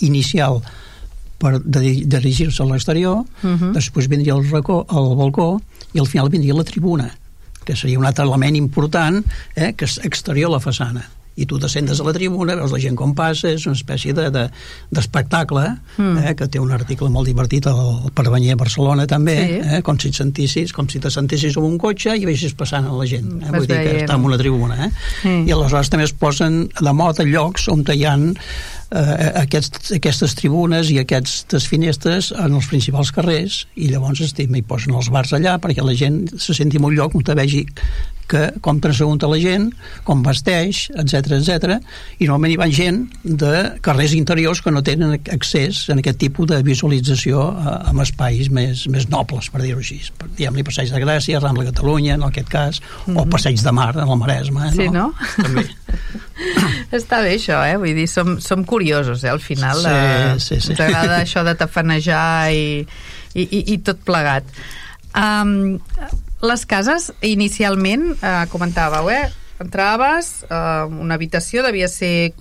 inicial 0.00 0.62
per 1.38 1.60
dirigir-se 1.60 2.62
a 2.62 2.66
l'exterior, 2.66 3.18
uh. 3.18 3.48
-huh. 3.48 3.72
després 3.72 4.08
vindria 4.08 4.34
el, 4.34 4.48
racó, 4.50 4.86
el 4.90 5.16
balcó 5.16 5.60
i 5.92 5.98
al 5.98 6.06
final 6.06 6.30
vindria 6.30 6.54
la 6.54 6.64
tribuna, 6.64 7.10
que 7.64 7.76
seria 7.76 7.98
un 7.98 8.06
altre 8.06 8.24
element 8.24 8.56
important 8.56 9.24
eh, 9.54 9.72
que 9.74 9.84
és 9.84 9.98
exterior 10.04 10.48
a 10.50 10.56
la 10.56 10.60
façana 10.60 11.10
i 11.36 11.46
tu 11.46 11.58
descendes 11.60 12.00
a 12.00 12.06
la 12.06 12.14
tribuna, 12.16 12.56
veus 12.56 12.72
la 12.72 12.80
gent 12.80 12.96
com 12.96 13.12
passa, 13.16 13.50
és 13.52 13.66
una 13.68 13.76
espècie 13.76 14.14
d'espectacle, 14.16 15.66
de, 15.68 15.74
de, 15.96 16.02
mm. 16.02 16.22
eh, 16.24 16.34
que 16.38 16.48
té 16.52 16.62
un 16.62 16.72
article 16.72 17.10
molt 17.12 17.28
divertit 17.28 17.68
al 17.70 18.08
Perbanyer 18.16 18.56
a 18.56 18.60
Barcelona 18.60 19.06
també, 19.10 19.36
sí. 19.42 19.58
eh, 19.60 19.82
com 19.86 20.00
si 20.00 20.10
et 20.12 20.18
sentissis, 20.18 20.72
com 20.76 20.88
si 20.88 21.02
te 21.02 21.12
sentissis 21.12 21.58
en 21.60 21.68
un 21.68 21.76
cotxe 21.82 22.16
i 22.16 22.24
veisis 22.28 22.56
passant 22.56 22.88
a 22.88 22.96
la 22.96 23.08
gent. 23.10 23.28
Eh? 23.42 23.52
Vull 23.52 23.68
dir 23.68 23.82
que 23.82 23.98
està 24.04 24.16
en 24.16 24.24
una 24.30 24.40
tribuna. 24.40 24.78
Eh? 24.86 24.90
Mm. 25.26 25.44
I 25.50 25.54
aleshores 25.56 25.92
també 25.92 26.08
es 26.08 26.16
posen 26.16 26.64
de 26.80 26.96
moda 26.96 27.26
llocs 27.28 27.68
on 27.72 27.84
hi 27.86 28.02
ha 28.08 28.16
eh, 28.90 29.30
aquests, 29.42 29.92
aquestes 29.96 30.34
tribunes 30.38 30.90
i 30.92 31.00
aquestes 31.02 31.68
finestres 31.68 32.32
en 32.32 32.56
els 32.56 32.68
principals 32.70 33.12
carrers 33.14 33.64
i 33.76 33.90
llavors 33.92 34.22
estima, 34.24 34.58
hi 34.58 34.66
posen 34.66 34.96
els 34.96 35.10
bars 35.12 35.34
allà 35.36 35.56
perquè 35.62 35.84
la 35.84 35.96
gent 35.98 36.24
se 36.38 36.56
senti 36.56 36.80
en 36.80 36.88
un 36.88 36.96
lloc 36.96 37.16
on 37.16 37.26
te 37.26 37.36
vegi 37.38 37.66
que 38.30 38.42
com 38.64 38.80
transegunta 38.82 39.28
la 39.30 39.38
gent, 39.42 39.70
com 40.06 40.22
vesteix, 40.26 40.86
etc 40.98 41.36
etc. 41.38 41.76
i 42.18 42.26
normalment 42.26 42.54
hi 42.54 42.58
va 42.60 42.68
gent 42.72 43.02
de 43.22 43.52
carrers 43.84 44.14
interiors 44.16 44.62
que 44.64 44.72
no 44.74 44.82
tenen 44.86 45.16
accés 45.34 45.84
a 45.90 45.96
aquest 45.96 46.20
tipus 46.22 46.50
de 46.50 46.60
visualització 46.66 47.46
eh, 47.52 47.76
amb 47.92 48.04
espais 48.04 48.50
més, 48.50 48.86
més 48.92 49.08
nobles, 49.12 49.50
per 49.52 49.62
dir-ho 49.62 49.82
així. 49.82 50.00
Diguem-li 50.36 50.66
Passeig 50.66 50.92
de 50.92 51.02
Gràcia, 51.02 51.40
Rambla 51.42 51.68
Catalunya, 51.70 52.16
en 52.18 52.26
aquest 52.28 52.50
cas, 52.52 52.80
mm 52.80 52.86
-hmm. 52.86 53.20
o 53.20 53.24
mhm. 53.24 53.30
Passeig 53.30 53.62
de 53.62 53.72
Mar, 53.72 53.94
en 53.96 54.08
el 54.08 54.18
Maresme. 54.18 54.72
Sí, 54.72 54.88
no? 54.88 55.12
També. 55.36 55.66
Està 56.98 57.22
bé 57.22 57.36
això, 57.36 57.62
eh? 57.64 57.76
Vull 57.80 57.94
dir, 57.94 58.08
som, 58.08 58.40
som 58.40 58.64
curiosos, 58.64 59.24
eh? 59.24 59.30
Al 59.30 59.40
final 59.40 59.80
sí, 59.80 59.88
eh, 59.90 60.34
sí, 60.38 60.60
sí. 60.60 60.72
ens 60.72 60.80
agrada 60.80 61.22
això 61.22 61.44
de 61.44 61.54
tafanejar 61.54 62.52
i, 62.52 62.86
i, 63.34 63.42
i, 63.42 63.60
i 63.74 63.78
tot 63.78 64.02
plegat. 64.04 64.44
Um, 65.16 65.80
les 66.48 66.66
cases, 66.68 67.10
inicialment, 67.26 68.12
eh, 68.20 68.36
comentàveu, 68.52 69.10
eh? 69.10 69.26
Entraves, 69.62 70.44
eh, 70.48 70.86
una 71.00 71.16
habitació 71.16 71.62
devia 71.64 71.88
ser 71.88 72.34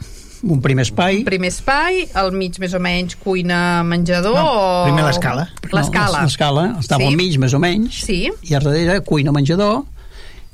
un 0.45 0.61
primer 0.61 0.83
espai. 0.83 1.23
Un 1.23 1.25
primer 1.25 1.49
espai, 1.49 2.03
al 2.13 2.31
mig 2.35 2.59
més 2.61 2.73
o 2.77 2.79
menys 2.83 3.15
cuina, 3.17 3.81
menjador 3.87 4.35
no, 4.37 4.45
o... 4.45 4.83
Primer 4.85 5.05
l'escala. 5.07 5.47
L'escala. 5.71 6.19
No, 6.19 6.27
l'escala, 6.27 6.65
estava 6.83 7.01
sí. 7.01 7.09
al 7.09 7.17
mig 7.17 7.37
més 7.41 7.55
o 7.57 7.61
menys, 7.61 8.03
sí. 8.05 8.19
i 8.29 8.53
a 8.53 8.61
darrere 8.61 8.99
cuina, 9.07 9.33
menjador, 9.33 9.83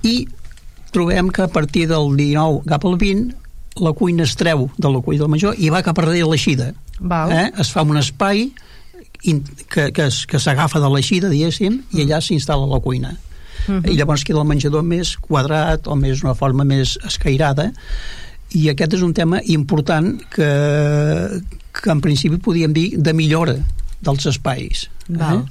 i 0.07 0.15
trobem 0.95 1.31
que 1.31 1.43
a 1.43 1.51
partir 1.51 1.87
del 1.91 2.15
19 2.15 2.63
cap 2.69 2.87
al 2.87 2.97
20 2.99 3.81
la 3.83 3.93
cuina 3.95 4.23
es 4.27 4.35
treu 4.35 4.69
de 4.77 4.91
la 4.91 4.99
cuina 5.03 5.23
del 5.23 5.31
major 5.31 5.55
i 5.59 5.69
va 5.71 5.83
cap 5.83 5.99
a 5.99 6.05
darrere 6.05 6.27
l'eixida. 6.29 6.71
Eh? 7.01 7.45
Es 7.59 7.71
fa 7.73 7.83
un 7.87 7.99
espai 7.99 8.49
que, 9.21 9.91
que, 9.91 10.07
que 10.07 10.39
s'agafa 10.39 10.79
de 10.79 10.89
l'eixida, 10.91 11.31
diguéssim, 11.31 11.81
i 11.95 12.05
allà 12.05 12.21
s'instal·la 12.23 12.67
la 12.71 12.81
cuina. 12.83 13.15
-huh. 13.67 13.82
Mhm. 13.82 13.91
i 13.91 13.97
llavors 13.97 14.24
queda 14.24 14.39
el 14.39 14.47
menjador 14.47 14.84
més 14.84 15.15
quadrat 15.17 15.88
o 15.88 15.95
més 15.95 16.24
una 16.24 16.36
forma 16.36 16.63
més 16.63 16.97
escairada 17.06 17.71
i 18.54 18.69
aquest 18.69 18.93
és 18.93 19.02
un 19.02 19.13
tema 19.13 19.41
important 19.45 20.21
que, 20.30 20.50
que 21.71 21.91
en 21.91 22.02
principi 22.02 22.38
podíem 22.38 22.74
dir 22.74 22.97
de 22.97 23.13
millora 23.13 23.56
dels 24.02 24.26
espais 24.26 24.89
eh? 25.10 25.43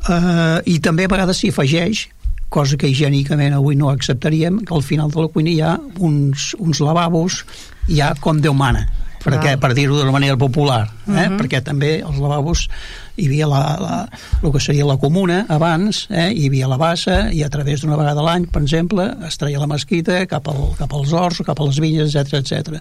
Uh, 0.00 0.60
i 0.64 0.78
també 0.80 1.04
a 1.04 1.12
vegades 1.12 1.36
s'hi 1.36 1.50
afegeix 1.52 2.08
cosa 2.48 2.76
que 2.76 2.88
higiènicament 2.88 3.54
avui 3.54 3.76
no 3.76 3.90
acceptaríem 3.90 4.64
que 4.64 4.74
al 4.74 4.82
final 4.82 5.10
de 5.10 5.20
la 5.20 5.28
cuina 5.28 5.50
hi 5.50 5.60
ha 5.60 5.78
uns, 5.98 6.54
uns 6.58 6.80
lavabos 6.80 7.44
ja 7.88 8.14
com 8.20 8.40
Déu 8.40 8.54
mana 8.54 8.88
perquè, 9.20 9.56
per 9.60 9.72
dir-ho 9.76 9.98
d'una 9.98 10.14
manera 10.14 10.36
popular, 10.40 10.86
eh? 10.86 11.10
Uh 11.10 11.12
mhm. 11.12 11.20
-huh. 11.20 11.38
perquè 11.40 11.62
també 11.62 12.00
els 12.00 12.18
lavabos 12.18 12.68
hi 13.16 13.26
havia 13.26 13.46
la, 13.46 13.62
la, 13.80 14.08
el 14.42 14.52
que 14.52 14.60
seria 14.60 14.86
la 14.86 14.96
comuna 14.96 15.44
abans, 15.48 16.06
eh? 16.10 16.30
hi 16.32 16.46
havia 16.48 16.68
la 16.68 16.78
bassa 16.80 17.30
i 17.32 17.42
a 17.42 17.48
través 17.48 17.82
d'una 17.82 17.96
vegada 17.96 18.20
a 18.20 18.24
l'any, 18.24 18.46
per 18.46 18.62
exemple, 18.62 19.06
es 19.26 19.36
treia 19.36 19.60
la 19.60 19.66
mesquita 19.66 20.26
cap, 20.26 20.48
al, 20.48 20.74
cap 20.78 20.92
als 20.96 21.12
horts, 21.12 21.42
cap 21.44 21.60
a 21.60 21.64
les 21.64 21.80
vinyes, 21.82 22.14
etc 22.14 22.40
etc. 22.40 22.80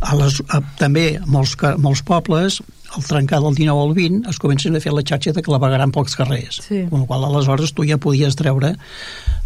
A 0.00 0.14
les, 0.14 0.40
a, 0.48 0.62
també 0.78 1.20
molts, 1.26 1.56
molts 1.78 2.02
pobles 2.02 2.62
al 2.96 3.04
trencar 3.04 3.40
del 3.42 3.54
19 3.54 3.82
al 3.82 3.94
20 3.94 4.30
es 4.30 4.38
comencen 4.38 4.76
a 4.76 4.80
fer 4.80 4.92
la 4.96 5.04
xarxa 5.04 5.34
de 5.36 5.42
clavegaran 5.44 5.92
pels 5.92 6.16
carrers 6.16 6.60
sí. 6.64 6.84
amb 6.86 7.02
la 7.02 7.06
qual 7.10 7.26
aleshores 7.26 7.74
tu 7.76 7.84
ja 7.88 7.98
podies 8.00 8.36
treure 8.38 8.74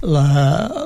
la, 0.03 0.27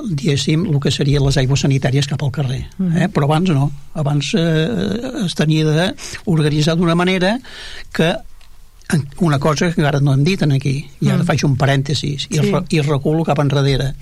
diguéssim, 0.09 0.65
el 0.69 0.79
que 0.81 0.93
serien 0.93 1.25
les 1.25 1.37
aigües 1.37 1.65
sanitàries 1.65 2.09
cap 2.09 2.23
al 2.23 2.31
carrer 2.31 2.63
-huh. 2.79 3.03
eh? 3.03 3.09
però 3.13 3.29
abans 3.29 3.49
no 3.49 3.71
abans 3.93 4.33
eh, 4.33 5.25
es 5.25 5.35
tenia 5.35 5.65
d'organitzar 5.65 6.77
d'una 6.77 6.95
manera 6.95 7.37
que 7.93 8.15
una 9.19 9.37
cosa 9.37 9.69
que 9.69 9.81
encara 9.81 9.99
no 9.99 10.13
hem 10.13 10.23
dit 10.23 10.41
aquí 10.41 10.89
i 11.01 11.09
ara 11.09 11.21
-huh. 11.21 11.25
faig 11.25 11.43
un 11.45 11.57
parèntesis 11.57 12.27
i, 12.29 12.37
sí. 12.37 12.53
i 12.69 12.81
reculo 12.81 13.23
cap 13.23 13.39
enrere 13.39 13.93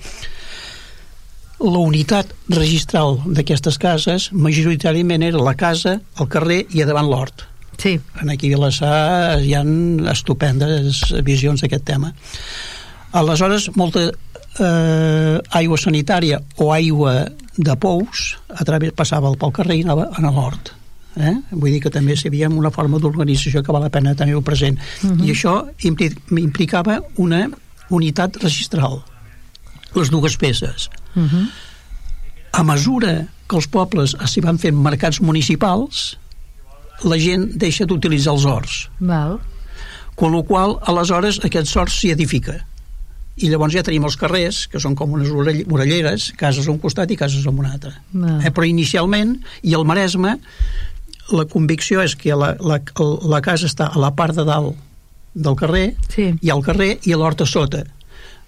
la 1.58 1.78
unitat 1.78 2.26
registral 2.48 3.20
d'aquestes 3.26 3.78
cases 3.78 4.30
majoritàriament 4.32 5.22
era 5.22 5.38
la 5.38 5.54
casa, 5.54 6.00
el 6.20 6.28
carrer 6.28 6.66
i 6.70 6.82
a 6.82 6.86
davant 6.86 7.08
l'hort 7.08 7.55
Sí. 7.78 8.00
En 8.20 8.30
aquí 8.30 8.48
a 8.48 8.56
Vilassar 8.56 9.40
hi 9.44 9.54
ha 9.54 9.64
estupendes 10.12 11.02
visions 11.24 11.60
d'aquest 11.62 11.84
tema. 11.84 12.12
Aleshores, 13.16 13.70
molta 13.76 14.08
eh, 14.08 15.38
aigua 15.60 15.78
sanitària 15.78 16.40
o 16.56 16.72
aigua 16.72 17.26
de 17.56 17.76
pous 17.80 18.36
a 18.48 18.64
través, 18.64 18.92
passava 18.96 19.32
pel 19.36 19.54
carrer 19.56 19.78
i 19.80 19.86
anava 19.86 20.10
a 20.12 20.32
l'hort. 20.32 20.72
Eh? 21.16 21.32
Vull 21.50 21.72
dir 21.72 21.80
que 21.80 21.92
també 21.92 22.14
havia 22.28 22.48
una 22.52 22.70
forma 22.70 23.00
d'organització 23.00 23.62
que 23.64 23.72
val 23.72 23.86
la 23.86 23.92
pena 23.92 24.14
tenir-ho 24.14 24.42
present. 24.42 24.78
Uh 25.02 25.06
mhm. 25.06 25.20
-huh. 25.20 25.26
I 25.26 25.30
això 25.32 25.54
implicava 26.36 27.00
una 27.16 27.48
unitat 27.90 28.36
registral. 28.42 29.02
Les 29.94 30.10
dues 30.10 30.36
peces. 30.36 30.90
Uh 31.14 31.20
mhm. 31.20 31.28
-huh. 31.28 31.48
A 32.52 32.62
mesura 32.62 33.28
que 33.46 33.56
els 33.56 33.68
pobles 33.68 34.16
s'hi 34.26 34.40
van 34.40 34.58
fent 34.58 34.76
mercats 34.76 35.20
municipals, 35.20 36.18
la 37.04 37.18
gent 37.20 37.50
deixa 37.60 37.86
d'utilitzar 37.86 38.34
els 38.36 38.46
horts. 38.48 38.78
Val. 39.00 39.38
Con 40.16 40.32
la 40.32 40.42
qual, 40.48 40.78
aleshores, 40.88 41.42
aquest 41.44 41.68
sort 41.68 41.92
s'hi 41.92 42.14
edifica. 42.14 42.62
i 43.36 43.50
llavors 43.52 43.74
ja 43.74 43.82
tenim 43.84 44.06
els 44.08 44.14
carrers, 44.16 44.62
que 44.72 44.80
són 44.80 44.94
com 44.96 45.12
unes 45.12 45.28
orelleres, 45.28 46.30
cases 46.40 46.64
a 46.64 46.70
un 46.72 46.78
costat 46.80 47.10
i 47.12 47.18
cases 47.20 47.44
a 47.44 47.50
un 47.50 47.66
altre. 47.68 47.92
No. 48.16 48.38
Eh, 48.40 48.48
però 48.48 48.64
inicialment, 48.64 49.34
i 49.60 49.74
el 49.76 49.84
Maresme, 49.84 50.38
la 51.36 51.44
convicció 51.44 52.00
és 52.00 52.14
que 52.16 52.32
la, 52.32 52.54
la, 52.56 52.80
la 53.28 53.42
casa 53.44 53.68
està 53.68 53.90
a 53.92 54.00
la 54.00 54.14
part 54.16 54.32
de 54.38 54.46
dalt 54.48 54.78
del 55.34 55.56
carrer, 55.60 55.90
sí. 56.08 56.30
i 56.40 56.50
al 56.50 56.64
carrer 56.64 56.94
i 57.04 57.12
a 57.12 57.20
l'horta 57.20 57.44
sota, 57.44 57.84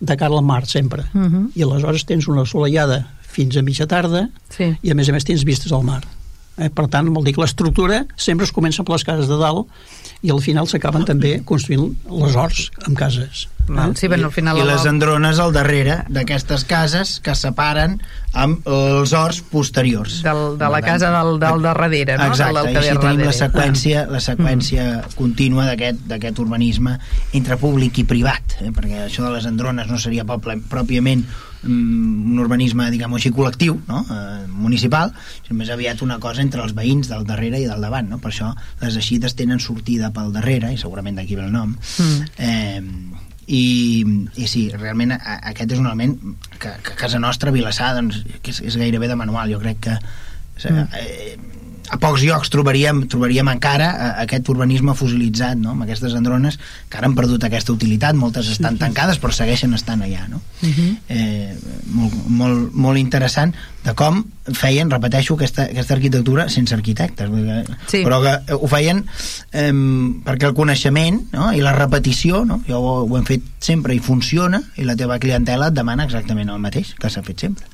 de 0.00 0.16
cara 0.16 0.32
al 0.34 0.46
mar, 0.46 0.64
sempre. 0.66 1.04
Uh 1.12 1.18
mhm. 1.18 1.34
-huh. 1.34 1.50
I 1.54 1.62
aleshores 1.62 2.04
tens 2.04 2.28
una 2.28 2.42
assolellada 2.42 3.04
fins 3.20 3.56
a 3.56 3.62
mitja 3.62 3.86
tarda 3.86 4.30
sí. 4.48 4.76
i 4.82 4.90
a 4.90 4.94
més 4.94 5.08
a 5.08 5.12
més 5.12 5.24
tens 5.24 5.44
vistes 5.44 5.72
al 5.72 5.84
mar. 5.84 6.02
Eh? 6.58 6.70
Per 6.74 6.88
tant, 6.92 7.08
vol 7.14 7.26
dir 7.26 7.36
que 7.36 7.44
l'estructura 7.44 8.04
sempre 8.16 8.48
es 8.48 8.54
comença 8.54 8.84
per 8.84 8.96
les 8.96 9.06
cases 9.06 9.30
de 9.30 9.38
dalt 9.40 9.70
i 10.26 10.32
al 10.34 10.42
final 10.42 10.66
s'acaben 10.66 11.06
també 11.06 11.38
construint 11.46 11.92
les 12.10 12.34
horts 12.34 12.68
amb 12.84 12.98
cases. 12.98 13.46
Eh? 13.68 13.86
Sí, 14.00 14.08
ben, 14.08 14.24
al 14.24 14.32
final 14.32 14.58
I, 14.58 14.62
I 14.62 14.66
les 14.70 14.86
andrones 14.88 15.38
al 15.42 15.52
darrere 15.52 15.98
d'aquestes 16.10 16.64
cases 16.68 17.18
que 17.24 17.34
separen 17.38 17.98
amb 18.32 18.66
els 18.66 19.12
horts 19.16 19.42
posteriors. 19.52 20.22
Del, 20.24 20.56
de 20.60 20.70
la 20.72 20.80
casa 20.84 21.12
del, 21.14 21.36
del 21.42 21.62
darrere, 21.62 22.16
no? 22.16 22.30
Exacte, 22.32 22.64
i 22.72 22.80
així 22.80 22.96
tenim 22.96 23.24
la 23.26 23.34
seqüència, 23.36 24.06
la 24.10 24.22
seqüència 24.24 24.86
mm. 24.88 25.18
contínua 25.18 25.68
d'aquest 25.68 26.42
urbanisme 26.42 26.96
entre 27.36 27.60
públic 27.60 28.02
i 28.02 28.08
privat, 28.08 28.58
eh? 28.62 28.72
perquè 28.74 29.04
això 29.06 29.26
de 29.26 29.36
les 29.36 29.46
andrones 29.46 29.90
no 29.90 30.00
seria 30.00 30.26
pròpiament 30.26 31.26
Mm, 31.62 32.32
un 32.32 32.38
urbanisme, 32.38 32.86
diguem 32.94 33.16
així, 33.16 33.32
col·lectiu, 33.34 33.80
no? 33.88 34.04
eh, 34.14 34.46
municipal, 34.48 35.10
sinó 35.42 35.58
més 35.58 35.72
aviat 35.74 36.04
una 36.06 36.20
cosa 36.22 36.44
entre 36.44 36.62
els 36.62 36.74
veïns 36.76 37.10
del 37.10 37.26
darrere 37.26 37.58
i 37.58 37.66
del 37.66 37.82
davant, 37.82 38.06
no? 38.12 38.20
Per 38.22 38.30
això 38.30 38.52
les 38.82 38.98
eixides 39.00 39.34
tenen 39.38 39.58
sortida 39.62 40.12
pel 40.14 40.30
darrere, 40.34 40.70
i 40.72 40.78
segurament 40.78 41.18
d'aquí 41.18 41.38
ve 41.38 41.48
el 41.48 41.54
nom, 41.54 41.74
mm. 41.74 42.28
eh, 42.38 43.26
i, 43.48 43.64
i 44.36 44.46
sí, 44.46 44.68
realment 44.76 45.16
aquest 45.18 45.72
és 45.72 45.80
un 45.80 45.88
element 45.88 46.14
que, 46.60 46.76
que 46.84 46.94
a 46.94 46.98
casa 47.02 47.18
nostra, 47.18 47.50
Vilassar, 47.54 47.94
doncs, 47.96 48.22
que 48.42 48.54
és, 48.54 48.62
és 48.62 48.78
gairebé 48.78 49.08
de 49.10 49.18
manual, 49.18 49.50
jo 49.50 49.58
crec 49.62 49.82
que 49.88 49.96
mm. 49.98 50.86
eh, 50.94 51.57
a 51.88 51.98
pocs 52.00 52.22
llocs 52.26 52.50
trobaríem, 52.52 53.04
trobaríem 53.10 53.48
encara 53.52 53.88
eh, 53.90 54.10
aquest 54.24 54.48
urbanisme 54.52 54.94
fosilitzat, 54.98 55.56
no? 55.60 55.72
amb 55.74 55.86
aquestes 55.86 56.14
andrones 56.18 56.58
que 56.88 56.98
ara 56.98 57.08
han 57.08 57.16
perdut 57.16 57.44
aquesta 57.46 57.72
utilitat, 57.72 58.16
moltes 58.18 58.50
estan 58.52 58.78
tancades 58.80 59.20
però 59.22 59.32
segueixen 59.34 59.74
estant 59.76 60.04
allà. 60.04 60.26
No? 60.28 60.42
Uh 60.62 60.66
mhm. 60.66 60.72
-huh. 60.74 60.96
eh, 61.08 61.56
molt, 61.86 62.14
molt, 62.28 62.74
molt 62.74 62.98
interessant 62.98 63.54
de 63.84 63.94
com 63.94 64.24
feien, 64.52 64.90
repeteixo, 64.90 65.34
aquesta, 65.34 65.64
aquesta 65.64 65.94
arquitectura 65.94 66.48
sense 66.48 66.74
arquitectes, 66.74 67.28
sí. 67.86 68.02
però 68.04 68.20
que 68.22 68.54
ho 68.54 68.66
feien 68.66 69.04
eh, 69.52 69.72
perquè 70.24 70.46
el 70.46 70.54
coneixement 70.54 71.20
no? 71.32 71.52
i 71.52 71.60
la 71.60 71.72
repetició, 71.72 72.44
no? 72.44 72.62
jo 72.68 72.78
ho, 72.78 73.04
ho 73.04 73.16
hem 73.16 73.24
fet 73.24 73.42
sempre 73.60 73.94
i 73.94 73.98
funciona, 73.98 74.62
i 74.76 74.84
la 74.84 74.96
teva 74.96 75.18
clientela 75.18 75.68
et 75.68 75.74
demana 75.74 76.04
exactament 76.04 76.48
el 76.48 76.58
mateix 76.58 76.94
que 76.98 77.10
s'ha 77.10 77.22
fet 77.22 77.40
sempre 77.40 77.64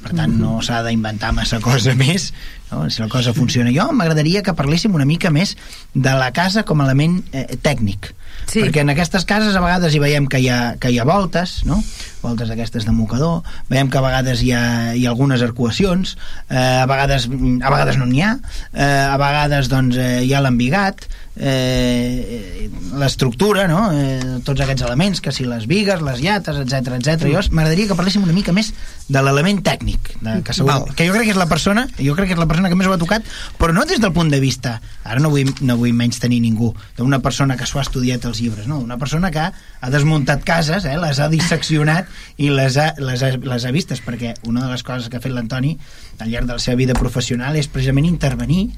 per 0.00 0.14
tant 0.16 0.32
no 0.40 0.58
s'ha 0.64 0.82
d'inventar 0.86 1.32
massa 1.36 1.60
cosa 1.64 1.94
més 2.02 2.30
no? 2.70 2.88
si 2.90 3.02
la 3.02 3.10
cosa 3.12 3.34
funciona 3.36 3.72
jo 3.74 3.90
m'agradaria 3.92 4.44
que 4.46 4.56
parléssim 4.56 4.94
una 4.96 5.08
mica 5.08 5.32
més 5.34 5.56
de 5.94 6.16
la 6.22 6.30
casa 6.36 6.64
com 6.64 6.80
a 6.80 6.88
element 6.88 7.20
eh, 7.32 7.46
tècnic 7.62 8.12
sí. 8.46 8.62
perquè 8.62 8.84
en 8.84 8.92
aquestes 8.94 9.26
cases 9.28 9.56
a 9.56 9.64
vegades 9.64 9.94
hi 9.94 10.02
veiem 10.02 10.28
que 10.30 10.40
hi 10.42 10.48
ha, 10.52 10.60
que 10.80 10.92
hi 10.92 11.00
ha 11.00 11.06
voltes 11.08 11.60
no? 11.68 11.80
voltes 12.22 12.50
aquestes 12.52 12.86
de 12.88 12.92
mocador 12.92 13.40
veiem 13.70 13.90
que 13.90 14.00
a 14.00 14.04
vegades 14.04 14.44
hi 14.44 14.52
ha, 14.56 14.64
hi 14.94 15.06
ha 15.06 15.14
algunes 15.14 15.42
arcuacions 15.42 16.16
eh, 16.48 16.56
a, 16.56 16.86
vegades, 16.90 17.28
a 17.28 17.72
vegades 17.72 18.00
no 18.00 18.08
n'hi 18.10 18.24
ha 18.26 18.36
eh, 18.72 18.84
a 18.84 19.16
vegades 19.20 19.72
doncs, 19.72 19.98
eh, 20.00 20.22
hi 20.26 20.34
ha 20.34 20.44
l'embigat 20.44 21.08
eh, 21.40 22.70
l'estructura, 22.94 23.66
no? 23.66 23.88
eh, 23.92 24.40
tots 24.44 24.60
aquests 24.60 24.84
elements, 24.84 25.22
que 25.24 25.32
si 25.32 25.46
les 25.48 25.66
vigues, 25.70 26.02
les 26.04 26.20
llates, 26.20 26.58
etc 26.60 26.96
etc. 26.98 27.26
Jo 27.30 27.42
m'agradaria 27.54 27.88
que 27.88 27.96
parléssim 27.98 28.24
una 28.26 28.36
mica 28.36 28.52
més 28.56 28.72
de 29.08 29.22
l'element 29.24 29.62
tècnic, 29.64 30.12
de, 30.20 30.36
que, 30.44 30.54
segur, 30.56 30.82
que 30.96 31.06
jo 31.08 31.14
crec 31.16 31.30
que 31.30 31.34
és 31.34 31.40
la 31.40 31.48
persona, 31.50 31.86
jo 31.96 32.14
crec 32.18 32.30
que 32.30 32.36
és 32.36 32.42
la 32.42 32.48
persona 32.50 32.70
que 32.70 32.78
més 32.78 32.90
ho 32.90 32.94
ha 32.94 33.00
tocat, 33.00 33.26
però 33.58 33.74
no 33.76 33.86
des 33.88 34.02
del 34.02 34.12
punt 34.16 34.30
de 34.32 34.40
vista, 34.42 34.76
ara 35.04 35.22
no 35.22 35.32
vull, 35.32 35.48
no 35.64 35.78
vull 35.80 35.96
menys 35.96 36.20
tenir 36.22 36.42
ningú, 36.44 36.74
d'una 36.98 37.22
persona 37.24 37.56
que 37.56 37.68
s'ho 37.68 37.80
ha 37.80 37.86
estudiat 37.86 38.28
els 38.30 38.40
llibres, 38.42 38.68
no? 38.70 38.78
una 38.80 38.98
persona 38.98 39.30
que 39.34 39.48
ha 39.50 39.90
desmuntat 39.92 40.44
cases, 40.46 40.86
eh? 40.88 40.96
les 41.00 41.20
ha 41.20 41.28
disseccionat 41.32 42.08
i 42.38 42.50
les 42.54 42.78
ha, 42.80 42.92
les, 42.98 43.24
ha, 43.26 43.34
les 43.36 43.66
ha 43.66 43.74
vistes, 43.74 44.02
perquè 44.04 44.34
una 44.48 44.64
de 44.64 44.70
les 44.72 44.86
coses 44.86 45.10
que 45.10 45.18
ha 45.18 45.24
fet 45.24 45.34
l'Antoni 45.34 45.76
al 46.18 46.30
llarg 46.30 46.48
de 46.48 46.56
la 46.56 46.62
seva 46.62 46.78
vida 46.80 46.96
professional 46.98 47.58
és 47.58 47.68
precisament 47.68 48.08
intervenir 48.08 48.70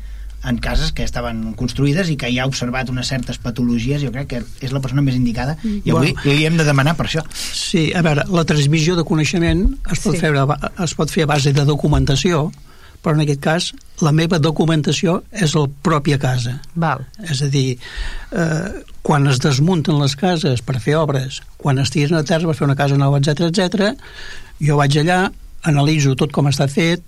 en 0.45 0.59
cases 0.59 0.91
que 0.93 1.05
estaven 1.07 1.53
construïdes 1.55 2.11
i 2.11 2.17
que 2.19 2.31
ja 2.35 2.43
ha 2.45 2.51
observat 2.51 2.91
unes 2.91 3.07
certes 3.13 3.39
patologies, 3.43 4.03
jo 4.03 4.11
crec 4.15 4.29
que 4.33 4.41
és 4.65 4.75
la 4.75 4.83
persona 4.83 5.05
més 5.05 5.15
indicada 5.15 5.55
i 5.63 5.93
avui 5.93 6.13
bueno, 6.17 6.25
li 6.27 6.47
hem 6.49 6.59
de 6.59 6.67
demanar 6.67 6.97
per 6.99 7.07
això. 7.07 7.23
Sí, 7.31 7.91
a 7.95 8.03
veure, 8.03 8.27
la 8.27 8.45
transmissió 8.49 8.97
de 8.99 9.07
coneixement 9.07 9.69
es 9.87 10.03
pot, 10.03 10.17
sí. 10.17 10.23
fer, 10.25 10.35
es 10.83 10.97
pot 10.99 11.15
fer 11.15 11.29
a 11.29 11.33
base 11.37 11.55
de 11.55 11.67
documentació, 11.69 12.49
però 13.03 13.17
en 13.17 13.25
aquest 13.25 13.43
cas 13.43 13.71
la 14.03 14.13
meva 14.15 14.39
documentació 14.43 15.21
és 15.31 15.55
la 15.59 15.67
pròpia 15.85 16.19
casa. 16.23 16.57
Val. 16.75 17.05
És 17.29 17.43
a 17.43 17.51
dir, 17.51 17.79
eh, 18.31 18.71
quan 19.03 19.27
es 19.27 19.39
desmunten 19.43 19.99
les 20.01 20.17
cases 20.17 20.63
per 20.63 20.81
fer 20.81 20.97
obres, 20.99 21.41
quan 21.59 21.79
es 21.79 21.91
tiren 21.91 22.19
a 22.19 22.25
terra 22.25 22.47
per 22.47 22.57
fer 22.57 22.67
una 22.67 22.79
casa 22.79 22.99
nova, 22.99 23.19
etc 23.19 23.51
etc, 23.51 23.95
jo 24.63 24.77
vaig 24.79 24.99
allà, 24.99 25.25
analitzo 25.63 26.15
tot 26.19 26.33
com 26.35 26.51
està 26.51 26.69
fet, 26.71 27.03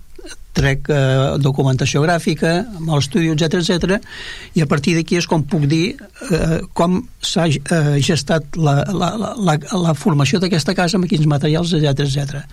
trec 0.55 0.89
eh, 0.89 1.35
documentació 1.43 2.01
gràfica 2.05 2.55
amb 2.63 2.93
l'estudi, 2.93 3.29
etc 3.33 3.59
etc 3.59 4.55
i 4.55 4.63
a 4.63 4.67
partir 4.71 4.95
d'aquí 4.97 5.19
és 5.19 5.27
com 5.29 5.43
puc 5.43 5.67
dir 5.69 5.97
eh, 6.31 6.61
com 6.73 7.01
s'ha 7.19 7.47
eh, 7.51 7.97
gestat 7.99 8.57
la, 8.57 8.77
la, 8.87 9.11
la, 9.19 9.57
la 9.59 9.95
formació 9.99 10.39
d'aquesta 10.39 10.75
casa 10.77 10.99
amb 10.99 11.09
quins 11.11 11.27
materials, 11.29 11.75
etc 11.75 12.07
etc. 12.07 12.45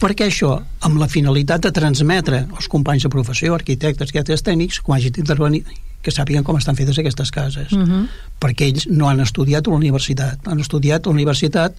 Per 0.00 0.14
què 0.16 0.30
això? 0.30 0.54
Amb 0.86 0.96
la 1.00 1.08
finalitat 1.12 1.66
de 1.66 1.72
transmetre 1.76 2.46
als 2.56 2.68
companys 2.72 3.04
de 3.04 3.12
professió, 3.12 3.52
arquitectes, 3.54 4.08
arquitectes 4.08 4.44
tècnics, 4.46 4.80
quan 4.80 4.98
hagin 4.98 5.12
d'intervenir, 5.18 5.64
que 6.00 6.14
sàpiguen 6.14 6.44
com 6.46 6.56
estan 6.56 6.78
fetes 6.78 6.98
aquestes 6.98 7.30
cases. 7.30 7.72
Uh 7.72 7.78
mhm. 7.78 7.90
-huh. 7.90 8.06
Perquè 8.40 8.72
ells 8.72 8.86
no 8.88 9.08
han 9.08 9.20
estudiat 9.20 9.66
a 9.66 9.70
la 9.70 9.76
universitat. 9.76 10.48
Han 10.48 10.60
estudiat 10.60 11.06
a 11.06 11.10
la 11.10 11.14
universitat 11.14 11.74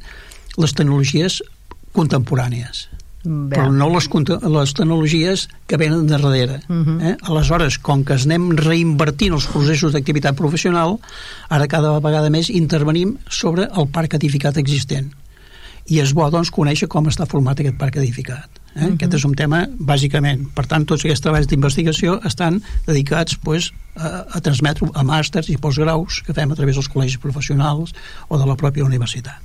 les 0.58 0.74
tecnologies 0.74 1.42
contemporànies 1.94 2.88
Bé. 3.24 3.56
però 3.56 3.72
no 3.72 3.90
les, 3.90 4.08
les 4.42 4.74
tecnologies 4.74 5.48
que 5.68 5.78
venen 5.78 6.08
de 6.08 6.18
darrere. 6.18 6.62
Uh 6.68 6.74
mhm. 6.74 7.00
-huh. 7.00 7.12
eh? 7.12 7.18
Aleshores, 7.22 7.78
com 7.78 8.04
que 8.04 8.14
anem 8.14 8.52
reinvertint 8.58 9.34
els 9.34 9.48
processos 9.48 9.94
d'activitat 9.94 10.36
professional, 10.36 11.00
ara 11.50 11.68
cada 11.68 12.00
vegada 12.00 12.30
més 12.30 12.50
intervenim 12.50 13.18
sobre 13.30 13.70
el 13.78 13.88
parc 13.88 14.14
edificat 14.14 14.58
existent. 14.58 15.12
I 15.90 16.00
és 16.00 16.14
bo, 16.14 16.28
doncs, 16.30 16.52
conèixer 16.54 16.88
com 16.92 17.08
està 17.10 17.26
format 17.30 17.60
aquest 17.60 17.78
parc 17.80 17.98
edificat. 17.98 18.62
Eh? 18.76 18.80
Uh 18.80 18.82
mhm. 18.82 18.88
-huh. 18.88 18.94
Aquest 18.94 19.14
és 19.14 19.26
un 19.26 19.34
tema, 19.36 19.68
bàsicament. 19.80 20.48
Per 20.54 20.66
tant, 20.66 20.86
tots 20.86 21.06
aquests 21.06 21.22
treballs 21.22 21.48
d'investigació 21.48 22.20
estan 22.26 22.62
dedicats 22.86 23.38
pues, 23.44 23.72
a, 23.96 24.26
a 24.32 24.42
transmetre 24.42 24.88
a 24.94 25.04
màsters 25.04 25.50
i 25.50 25.58
postgraus 25.58 26.22
que 26.26 26.34
fem 26.34 26.52
a 26.52 26.56
través 26.56 26.76
dels 26.76 26.90
col·legis 26.90 27.20
professionals 27.20 27.94
o 28.28 28.38
de 28.38 28.46
la 28.46 28.56
pròpia 28.56 28.84
universitat. 28.84 29.40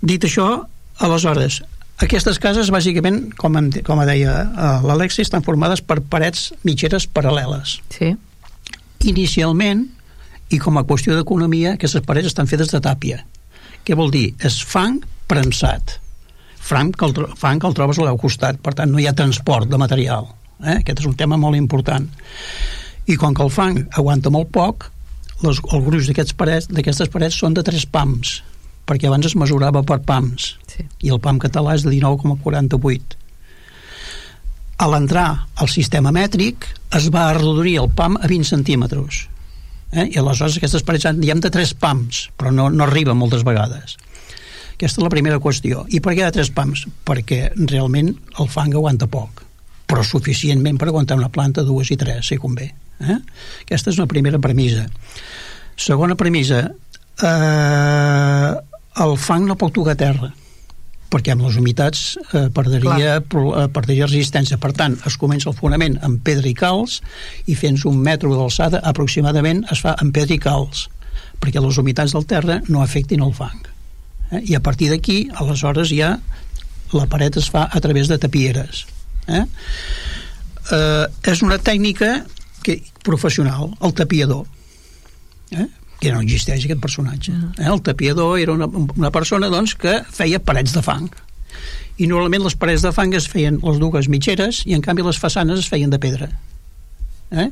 Dit 0.00 0.24
això, 0.24 0.66
aleshores, 0.98 1.62
aquestes 2.02 2.38
cases, 2.38 2.70
bàsicament, 2.70 3.34
com, 3.38 3.56
em, 3.56 3.70
com 3.86 4.00
deia 4.06 4.32
eh, 4.42 4.86
l'Alexi, 4.86 5.22
estan 5.22 5.42
formades 5.42 5.80
per 5.80 6.00
parets 6.00 6.52
mitgeres 6.62 7.06
paral·leles. 7.06 7.78
Sí. 7.94 8.16
Inicialment, 9.00 9.86
i 10.50 10.58
com 10.58 10.76
a 10.78 10.84
qüestió 10.84 11.14
d'economia, 11.16 11.74
aquestes 11.74 12.02
parets 12.02 12.26
estan 12.26 12.50
fetes 12.50 12.72
de 12.74 12.80
tàpia. 12.80 13.24
Què 13.84 13.94
vol 13.94 14.10
dir? 14.10 14.34
És 14.42 14.58
fang 14.64 15.00
premsat. 15.30 15.98
Fang 16.64 16.94
que 16.96 17.06
el, 17.06 17.14
fang 17.36 17.60
que 17.60 17.68
el 17.68 17.76
trobes 17.76 18.00
al 18.00 18.18
costat, 18.20 18.58
per 18.64 18.74
tant 18.78 18.90
no 18.92 19.00
hi 19.00 19.06
ha 19.08 19.16
transport 19.16 19.68
de 19.68 19.80
material. 19.80 20.30
Eh? 20.64 20.78
Aquest 20.80 21.04
és 21.04 21.10
un 21.10 21.16
tema 21.18 21.36
molt 21.40 21.58
important. 21.58 22.08
I 23.06 23.18
com 23.20 23.36
que 23.36 23.44
el 23.44 23.52
fang 23.52 23.84
aguanta 23.92 24.32
molt 24.32 24.50
poc, 24.52 24.88
les, 25.44 25.60
el 25.60 25.84
gruix 25.84 26.08
d'aquestes 26.08 26.36
parets, 26.38 26.68
parets 27.12 27.36
són 27.36 27.56
de 27.56 27.64
tres 27.66 27.84
pams, 27.84 28.38
perquè 28.88 29.08
abans 29.08 29.28
es 29.28 29.36
mesurava 29.38 29.82
per 29.86 30.00
PAMs 30.04 30.54
sí. 30.70 30.86
i 31.06 31.12
el 31.12 31.20
PAM 31.24 31.40
català 31.42 31.74
és 31.76 31.84
de 31.86 31.92
19,48 31.94 33.20
a 34.84 34.88
l'entrar 34.90 35.28
al 35.62 35.70
sistema 35.70 36.12
mètric 36.14 36.66
es 36.98 37.08
va 37.14 37.28
arrodonir 37.30 37.78
el 37.82 37.90
PAM 37.96 38.18
a 38.20 38.26
20 38.28 38.50
centímetres 38.50 39.24
eh? 39.92 40.08
i 40.10 40.18
aleshores 40.20 40.58
aquestes 40.58 40.84
parets 40.86 41.08
diem 41.20 41.40
de 41.40 41.52
3 41.54 41.74
PAMs 41.80 42.24
però 42.38 42.52
no, 42.52 42.68
no 42.70 42.84
arriba 42.86 43.16
moltes 43.16 43.46
vegades 43.46 43.96
aquesta 44.74 45.00
és 45.00 45.04
la 45.06 45.12
primera 45.12 45.40
qüestió 45.40 45.86
i 45.94 46.02
per 46.04 46.14
què 46.14 46.26
de 46.26 46.36
3 46.40 46.52
PAMs? 46.54 46.86
perquè 47.06 47.48
realment 47.64 48.14
el 48.38 48.50
fang 48.50 48.74
aguanta 48.74 49.10
poc 49.10 49.44
però 49.94 50.04
suficientment 50.04 50.78
per 50.80 50.88
aguantar 50.88 51.18
una 51.18 51.30
planta, 51.30 51.62
dues 51.62 51.90
i 51.92 51.96
tres, 52.00 52.26
si 52.26 52.38
convé. 52.40 52.70
Eh? 53.04 53.18
Aquesta 53.66 53.92
és 53.92 53.98
una 54.00 54.08
primera 54.10 54.40
premissa. 54.42 54.86
Segona 55.76 56.16
premissa, 56.18 56.62
eh, 57.22 58.54
el 59.04 59.14
fang 59.18 59.46
no 59.46 59.58
pot 59.60 59.74
tocar 59.74 59.98
terra 59.98 60.32
perquè 61.14 61.30
amb 61.30 61.44
les 61.46 61.54
humitats 61.60 62.00
eh, 62.34 62.48
perdria, 62.50 63.20
eh, 63.20 63.66
perdria 63.70 64.08
resistència. 64.08 64.58
Per 64.58 64.72
tant, 64.74 64.96
es 65.06 65.14
comença 65.20 65.46
el 65.50 65.54
fonament 65.54 65.94
amb 66.02 66.24
pedra 66.26 66.50
i 66.50 66.56
calç 66.58 66.98
i 67.46 67.54
fent 67.54 67.78
un 67.86 68.00
metro 68.02 68.32
d'alçada 68.34 68.80
aproximadament 68.82 69.62
es 69.70 69.84
fa 69.84 69.94
amb 70.02 70.14
pedra 70.16 70.34
i 70.34 70.42
calç 70.42 70.88
perquè 71.38 71.62
les 71.62 71.78
humitats 71.78 72.16
del 72.16 72.26
terra 72.26 72.58
no 72.66 72.82
afectin 72.82 73.22
el 73.22 73.34
fang. 73.36 73.73
Eh? 74.32 74.42
I 74.52 74.56
a 74.58 74.62
partir 74.64 74.90
d'aquí, 74.92 75.28
aleshores, 75.34 75.92
ja 75.94 76.16
la 76.94 77.06
paret 77.10 77.36
es 77.40 77.50
fa 77.50 77.66
a 77.70 77.80
través 77.84 78.08
de 78.08 78.18
tapieres. 78.22 78.84
Eh? 79.26 79.44
Eh, 80.72 81.06
és 81.32 81.42
una 81.42 81.58
tècnica 81.58 82.24
que, 82.64 82.80
professional, 83.04 83.72
el 83.80 83.94
tapiador. 83.94 84.46
Eh? 85.50 85.68
que 86.04 86.10
no 86.12 86.20
existeix 86.20 86.66
aquest 86.66 86.82
personatge. 86.82 87.32
Eh? 87.32 87.68
El 87.70 87.80
tapiador 87.80 88.38
era 88.38 88.52
una, 88.52 88.66
una 88.68 89.10
persona 89.14 89.48
doncs, 89.48 89.72
que 89.78 90.02
feia 90.12 90.42
parets 90.42 90.74
de 90.76 90.82
fang 90.84 91.08
i 91.96 92.08
normalment 92.10 92.42
les 92.44 92.56
parets 92.58 92.82
de 92.82 92.90
fang 92.94 93.14
es 93.14 93.28
feien 93.30 93.60
les 93.62 93.78
dues 93.82 94.08
mitgeres 94.10 94.62
i 94.66 94.74
en 94.74 94.82
canvi 94.84 95.04
les 95.06 95.20
façanes 95.20 95.62
es 95.62 95.70
feien 95.70 95.92
de 95.92 96.00
pedra 96.02 96.28
eh? 97.30 97.50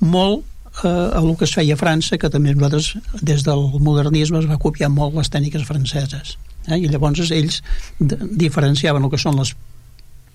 molt 0.00 0.42
eh, 0.82 1.10
el 1.20 1.36
que 1.36 1.46
es 1.46 1.54
feia 1.54 1.76
a 1.76 1.80
França 1.80 2.18
que 2.18 2.30
també 2.32 2.54
nosaltres 2.54 2.94
des 3.22 3.44
del 3.46 3.68
modernisme 3.78 4.40
es 4.40 4.48
va 4.50 4.58
copiar 4.60 4.90
molt 4.90 5.14
les 5.18 5.30
tècniques 5.30 5.66
franceses 5.68 6.36
eh? 6.66 6.78
i 6.78 6.88
llavors 6.88 7.30
ells 7.30 7.60
diferenciaven 8.00 9.04
el 9.04 9.12
que 9.12 9.20
són 9.20 9.38
les 9.38 9.54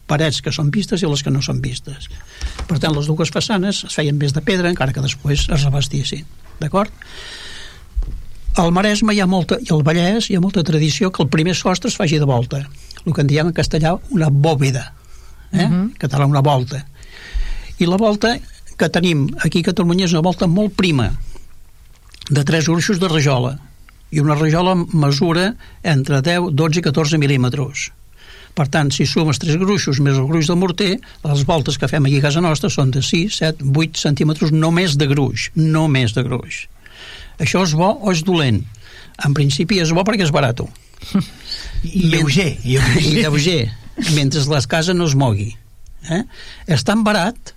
parets 0.10 0.42
que 0.42 0.54
són 0.56 0.72
vistes 0.74 1.04
i 1.04 1.10
les 1.10 1.24
que 1.26 1.34
no 1.34 1.42
són 1.46 1.62
vistes 1.62 2.10
per 2.70 2.80
tant 2.80 2.96
les 2.96 3.10
dues 3.10 3.34
façanes 3.34 3.84
es 3.90 3.96
feien 4.00 4.18
més 4.18 4.34
de 4.34 4.44
pedra 4.46 4.72
encara 4.72 4.96
que 4.96 5.06
després 5.06 5.48
es 5.50 5.66
revestissin 5.68 6.26
d'acord? 6.62 6.94
al 8.60 8.74
Maresme 8.76 9.14
hi 9.16 9.22
ha 9.24 9.28
molta, 9.30 9.60
i 9.62 9.70
al 9.72 9.84
Vallès 9.88 10.30
hi 10.30 10.38
ha 10.38 10.44
molta 10.44 10.64
tradició 10.66 11.12
que 11.12 11.24
el 11.24 11.30
primer 11.32 11.56
sostre 11.56 11.92
es 11.92 11.98
faci 12.00 12.20
de 12.20 12.30
volta 12.30 12.64
el 13.06 13.14
que 13.14 13.22
en 13.22 13.30
diem 13.30 13.52
en 13.52 13.58
castellà 13.58 13.98
una 14.16 14.32
bòveda 14.32 14.86
eh? 15.52 15.58
Uh 15.58 15.60
-huh. 15.60 15.84
en 15.84 15.94
català 16.00 16.26
una 16.26 16.42
volta 16.42 16.86
i 17.80 17.86
la 17.86 17.98
volta 17.98 18.38
que 18.80 18.90
tenim 18.90 19.28
aquí 19.44 19.64
a 19.64 19.70
Catalunya 19.70 20.08
és 20.08 20.16
una 20.16 20.26
volta 20.26 20.48
molt 20.48 20.76
prima 20.80 21.12
de 22.30 22.44
tres 22.48 22.70
urxos 22.72 23.02
de 23.02 23.10
rajola 23.12 23.58
i 24.10 24.22
una 24.24 24.38
rajola 24.38 24.76
mesura 24.80 25.52
entre 25.84 26.22
10, 26.26 26.54
12 26.58 26.82
i 26.82 26.86
14 26.90 27.22
mil·límetres 27.22 27.90
per 28.60 28.68
tant, 28.68 28.90
si 28.92 29.06
sumes 29.08 29.40
tres 29.40 29.56
gruixos 29.62 30.02
més 30.04 30.18
el 30.20 30.28
gruix 30.28 30.50
del 30.50 30.58
morter, 30.60 30.90
les 31.24 31.44
voltes 31.48 31.78
que 31.80 31.88
fem 31.88 32.08
aquí 32.08 32.18
a 32.20 32.26
casa 32.26 32.42
nostra 32.44 32.72
són 32.74 32.92
de 32.92 33.04
6, 33.06 33.38
7, 33.40 33.68
8 33.72 34.02
centímetres 34.02 34.52
només 34.52 34.98
de 35.00 35.08
gruix, 35.08 35.50
només 35.56 36.16
de 36.18 36.26
gruix. 36.26 36.66
Això 37.40 37.64
és 37.64 37.76
bo 37.78 37.94
o 37.94 38.12
és 38.12 38.24
dolent? 38.28 38.60
En 39.24 39.36
principi 39.38 39.80
és 39.80 39.94
bo 39.96 40.04
perquè 40.08 40.26
és 40.28 40.34
barat. 40.36 40.66
I 41.88 42.04
lleuger. 42.12 42.50
I 42.68 43.16
lleuger, 43.22 43.62
mentre 44.12 44.44
les 44.52 44.68
cases 44.68 44.98
no 44.98 45.08
es 45.08 45.16
mogui. 45.16 45.54
Eh? 46.10 46.24
És 46.68 46.84
tan 46.88 47.06
barat 47.08 47.54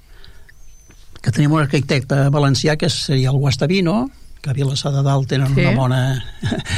que 1.23 1.31
tenim 1.31 1.55
un 1.55 1.63
arquitecte 1.63 2.19
valencià 2.35 2.77
que 2.77 2.91
seria 2.91 3.31
el 3.31 3.39
Guastavino, 3.39 4.11
que 4.43 4.51
a 4.51 4.57
Vilassar 4.57 4.91
de 4.93 5.05
Dalt 5.07 5.29
tenen 5.31 5.55
sí. 5.55 5.63
una 5.63 5.77
bona 5.77 6.01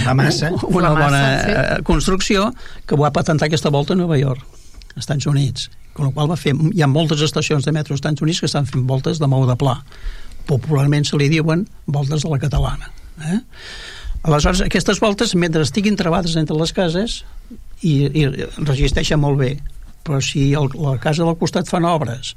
la 0.05 0.15
massa, 0.15 0.51
una 0.69 0.91
la 0.91 0.93
bona 0.93 1.07
massa, 1.09 1.47
sí. 1.47 1.55
Eh, 1.55 1.83
construcció 1.83 2.51
que 2.87 2.99
va 3.01 3.11
patentar 3.13 3.49
aquesta 3.49 3.73
volta 3.73 3.97
a 3.97 3.97
Nova 3.97 4.19
York, 4.21 4.45
als 4.93 5.07
Estats 5.07 5.27
Units. 5.27 5.71
Con 5.95 6.13
qual 6.13 6.29
va 6.29 6.37
fer, 6.37 6.53
hi 6.53 6.83
ha 6.83 6.91
moltes 6.91 7.23
estacions 7.25 7.65
de 7.65 7.73
metro 7.73 7.95
als 7.95 8.03
Estats 8.03 8.23
Units 8.23 8.43
que 8.43 8.51
estan 8.51 8.69
fent 8.69 8.85
voltes 8.87 9.23
de 9.23 9.31
mou 9.31 9.47
de 9.49 9.57
pla. 9.57 9.79
Popularment 10.45 11.09
se 11.09 11.17
li 11.17 11.31
diuen 11.33 11.65
voltes 11.87 12.27
de 12.27 12.31
la 12.31 12.41
catalana. 12.43 12.91
Eh? 13.25 13.41
Aleshores, 14.25 14.61
aquestes 14.65 15.01
voltes, 15.01 15.35
mentre 15.37 15.65
estiguin 15.65 15.97
trebades 15.97 16.37
entre 16.41 16.57
les 16.57 16.73
cases, 16.77 17.23
i, 17.81 17.95
i 18.09 18.27
resisteixen 18.65 19.21
molt 19.21 19.41
bé, 19.41 19.55
però 20.05 20.21
si 20.25 20.51
el, 20.57 20.69
la 20.81 20.99
casa 21.01 21.25
del 21.25 21.37
costat 21.41 21.69
fan 21.71 21.85
obres, 21.89 22.35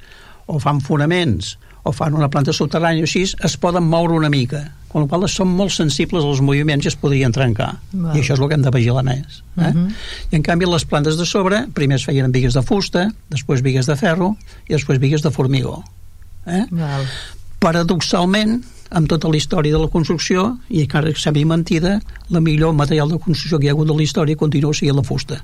o 0.47 0.60
fan 0.64 0.80
fonaments, 0.84 1.55
o 1.88 1.93
fan 1.95 2.15
una 2.17 2.29
planta 2.31 2.53
subterrània 2.55 3.05
o 3.05 3.07
així, 3.07 3.23
es 3.47 3.55
poden 3.61 3.88
moure 3.88 4.15
una 4.17 4.29
mica, 4.33 4.63
amb 4.91 5.03
la 5.03 5.07
qual 5.11 5.27
són 5.31 5.49
molt 5.55 5.73
sensibles 5.75 6.25
als 6.25 6.41
moviments 6.43 6.85
i 6.85 6.91
es 6.91 6.97
podrien 6.99 7.33
trencar. 7.33 7.73
Val. 7.91 8.15
I 8.15 8.21
això 8.21 8.35
és 8.35 8.41
el 8.41 8.49
que 8.49 8.57
hem 8.57 8.65
de 8.65 8.73
vigilar 8.73 9.03
més. 9.07 9.41
Eh? 9.57 9.61
Uh 9.61 9.73
-huh. 9.73 9.89
I 10.31 10.35
en 10.35 10.43
canvi 10.43 10.65
les 10.65 10.85
plantes 10.85 11.17
de 11.17 11.25
sobre, 11.25 11.67
primer 11.73 11.95
es 11.95 12.05
feien 12.05 12.25
amb 12.25 12.33
vigues 12.33 12.53
de 12.53 12.61
fusta, 12.61 13.11
després 13.29 13.61
vigues 13.61 13.85
de 13.85 13.95
ferro 13.95 14.35
i 14.67 14.73
després 14.73 14.99
vigues 14.99 15.21
de 15.21 15.31
formigó. 15.31 15.83
Eh? 16.45 16.65
Val. 16.71 17.05
Paradoxalment, 17.59 18.63
amb 18.89 19.07
tota 19.07 19.27
la 19.27 19.38
història 19.38 19.73
de 19.73 19.79
la 19.79 19.88
construcció 19.88 20.57
i 20.69 20.81
encara 20.81 21.11
que 21.11 21.19
sembli 21.19 21.45
mentida 21.45 22.01
la 22.29 22.39
millor 22.39 22.73
material 22.73 23.09
de 23.09 23.19
construcció 23.19 23.59
que 23.59 23.65
hi 23.65 23.69
ha 23.69 23.71
hagut 23.71 23.88
de 23.88 23.95
la 23.95 24.03
història 24.03 24.35
continua 24.35 24.73
sent 24.73 24.95
la 24.95 25.03
fusta 25.03 25.43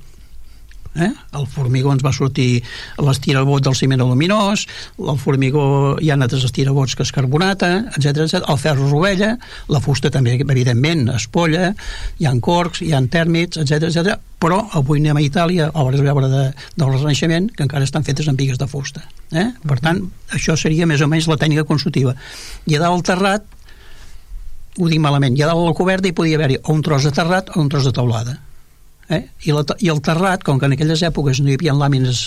eh? 0.96 1.12
el 1.38 1.48
formigó 1.48 1.94
ens 1.94 2.04
va 2.06 2.14
sortir 2.16 2.64
l'estirabot 3.02 3.64
del 3.66 3.76
ciment 3.78 4.04
aluminós 4.04 4.66
el 5.00 5.18
formigó 5.22 5.64
hi 6.02 6.12
ha 6.12 6.18
altres 6.20 6.46
estirabots 6.48 6.96
que 6.96 7.04
es 7.04 7.12
carbonata, 7.16 7.72
etc 7.98 8.26
etc. 8.26 8.44
el 8.50 8.60
ferro 8.62 8.90
rovella, 8.90 9.34
la 9.70 9.82
fusta 9.84 10.12
també 10.14 10.38
evidentment 10.42 11.10
espolla, 11.16 11.74
hi 12.20 12.30
ha 12.30 12.36
corcs 12.44 12.84
hi 12.84 12.94
ha 12.94 13.02
tèrmits, 13.14 13.60
etc 13.62 13.90
etc. 13.90 14.20
però 14.40 14.62
avui 14.80 15.02
anem 15.02 15.20
a 15.20 15.26
Itàlia, 15.26 15.72
obres 15.80 16.04
veure 16.04 16.30
de, 16.30 16.46
del 16.78 16.94
Renaixement, 16.94 17.50
que 17.56 17.66
encara 17.66 17.88
estan 17.88 18.06
fetes 18.06 18.30
amb 18.30 18.40
vigues 18.40 18.62
de 18.62 18.70
fusta 18.70 19.04
eh? 19.32 19.50
per 19.66 19.80
tant, 19.84 20.04
això 20.34 20.58
seria 20.60 20.88
més 20.90 21.02
o 21.02 21.10
menys 21.10 21.30
la 21.32 21.40
tècnica 21.42 21.68
constructiva 21.68 22.16
i 22.70 22.78
a 22.78 22.84
dalt 22.84 23.02
el 23.02 23.06
terrat 23.14 23.52
ho 24.80 24.90
dic 24.90 25.02
malament, 25.02 25.36
i 25.38 25.44
a 25.44 25.52
dalt 25.52 25.68
la 25.68 25.78
coberta 25.78 26.10
hi 26.10 26.18
podia 26.18 26.40
haver-hi 26.40 26.64
un 26.74 26.82
tros 26.86 27.06
de 27.06 27.14
terrat 27.14 27.54
o 27.54 27.62
un 27.62 27.70
tros 27.70 27.86
de 27.86 27.94
teulada 27.94 28.40
Eh? 29.10 29.24
I, 29.46 29.52
la, 29.56 29.66
I 29.84 29.92
el 29.94 30.02
terrat, 30.06 30.44
com 30.46 30.60
que 30.60 30.70
en 30.70 30.76
aquelles 30.78 31.04
èpoques 31.06 31.42
no 31.42 31.52
hi 31.52 31.58
havia 31.58 31.76
làmines 31.76 32.26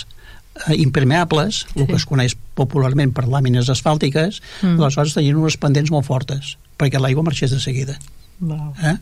eh, 0.67 0.75
impermeables, 0.77 1.63
sí. 1.65 1.79
el 1.79 1.89
que 1.89 1.97
es 1.99 2.05
coneix 2.09 2.37
popularment 2.57 3.13
per 3.15 3.27
làmines 3.29 3.71
asfàltiques, 3.73 4.41
mm. 4.61 4.77
aleshores 4.77 5.17
tenien 5.17 5.39
unes 5.39 5.57
pendents 5.61 5.93
molt 5.93 6.07
fortes, 6.09 6.55
perquè 6.77 7.01
l'aigua 7.01 7.25
marxés 7.27 7.53
de 7.53 7.61
seguida. 7.63 7.97
Wow. 8.39 8.73
Eh? 8.85 8.97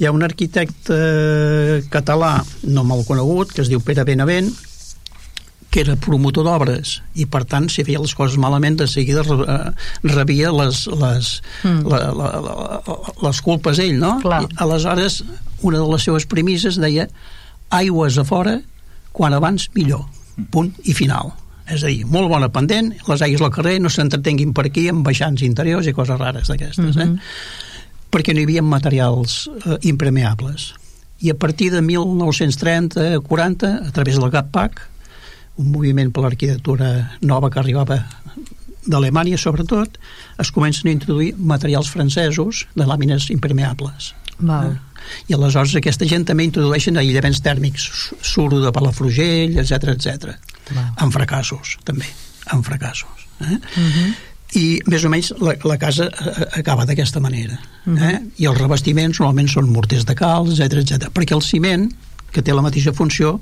Hi 0.00 0.08
ha 0.08 0.12
un 0.14 0.24
arquitecte 0.24 0.98
català, 1.92 2.38
no 2.64 2.84
mal 2.88 3.04
conegut, 3.08 3.52
que 3.52 3.62
es 3.62 3.70
diu 3.70 3.82
Pere 3.84 4.06
Benavent, 4.08 4.50
que 5.72 5.80
era 5.80 5.94
promotor 5.96 6.44
d'obres 6.44 6.98
i 7.16 7.24
per 7.32 7.46
tant 7.48 7.64
si 7.72 7.80
feia 7.86 8.00
les 8.02 8.12
coses 8.12 8.36
malament 8.40 8.76
de 8.82 8.86
seguida 8.90 9.22
eh, 9.24 9.70
rebia 10.04 10.50
les, 10.52 10.82
les, 11.00 11.30
mm. 11.64 11.86
la, 11.88 12.00
la, 12.12 12.28
la, 12.44 12.96
les 13.24 13.40
culpes 13.40 13.80
ell 13.80 13.96
no? 13.96 14.18
Clar. 14.20 14.42
I, 14.44 14.50
aleshores 14.66 15.22
una 15.62 15.78
de 15.78 15.88
les 15.88 16.08
seves 16.08 16.26
premisses 16.26 16.80
deia 16.80 17.08
aigües 17.70 18.18
a 18.18 18.24
fora 18.28 18.60
quan 19.12 19.36
abans 19.36 19.68
millor 19.74 20.04
punt 20.50 20.72
i 20.84 20.94
final 20.96 21.32
és 21.72 21.84
a 21.84 21.88
dir, 21.88 22.04
molt 22.10 22.28
bona 22.28 22.48
pendent, 22.52 22.92
les 23.06 23.22
aigües 23.22 23.42
al 23.44 23.52
carrer 23.54 23.80
no 23.80 23.88
s'entretenguin 23.92 24.52
per 24.56 24.64
aquí 24.68 24.88
amb 24.90 25.04
baixants 25.06 25.42
interiors 25.46 25.86
i 25.86 25.92
coses 25.96 26.18
rares 26.20 26.48
d'aquestes, 26.50 26.96
mm 26.96 27.00
-hmm. 27.00 27.16
eh? 27.16 27.20
perquè 28.10 28.34
no 28.34 28.40
hi 28.40 28.44
havia 28.44 28.62
materials 28.62 29.50
eh, 29.64 29.78
impermeables. 29.82 30.74
I 31.20 31.30
a 31.30 31.34
partir 31.34 31.70
de 31.70 31.80
1930-40, 31.80 33.88
a 33.88 33.90
través 33.92 34.18
del 34.18 34.30
GAPPAC, 34.30 34.80
un 35.56 35.70
moviment 35.70 36.12
per 36.12 36.22
l'arquitectura 36.24 37.18
nova 37.20 37.50
que 37.50 37.60
arribava 37.60 38.06
d'Alemanya, 38.86 39.38
sobretot, 39.38 39.98
es 40.38 40.50
comencen 40.50 40.88
a 40.88 40.92
introduir 40.92 41.34
materials 41.38 41.90
francesos 41.90 42.66
de 42.74 42.86
làmines 42.86 43.30
impermeables. 43.30 44.14
Val. 44.38 44.72
Eh? 44.72 44.92
i 45.28 45.36
aleshores 45.36 45.74
aquesta 45.78 46.06
gent 46.08 46.26
també 46.28 46.46
introdueixen 46.46 46.98
aïllaments 47.00 47.40
tèrmics 47.44 47.88
suro 48.24 48.60
de 48.62 48.72
Palafrugell, 48.74 49.58
etc 49.62 49.94
etc. 49.94 50.36
amb 50.96 51.14
fracassos 51.14 51.78
també, 51.88 52.06
amb 52.54 52.66
fracassos 52.66 53.26
eh? 53.40 53.56
uh 53.56 53.80
mhm. 53.80 53.90
-huh. 53.96 54.12
i 54.60 54.82
més 54.86 55.04
o 55.04 55.08
menys 55.08 55.32
la, 55.40 55.56
la 55.64 55.78
casa 55.78 56.04
eh, 56.04 56.28
eh, 56.28 56.60
acaba 56.60 56.84
d'aquesta 56.84 57.20
manera 57.20 57.58
uh 57.86 57.92
-huh. 57.92 58.10
eh? 58.10 58.20
i 58.36 58.46
els 58.46 58.58
revestiments 58.58 59.20
normalment 59.20 59.48
són 59.48 59.70
morters 59.70 60.04
de 60.04 60.14
calç, 60.14 60.60
etc 60.60 60.78
etc. 60.78 61.08
perquè 61.12 61.34
el 61.34 61.42
ciment 61.42 61.90
que 62.32 62.42
té 62.42 62.52
la 62.52 62.62
mateixa 62.62 62.92
funció 62.92 63.40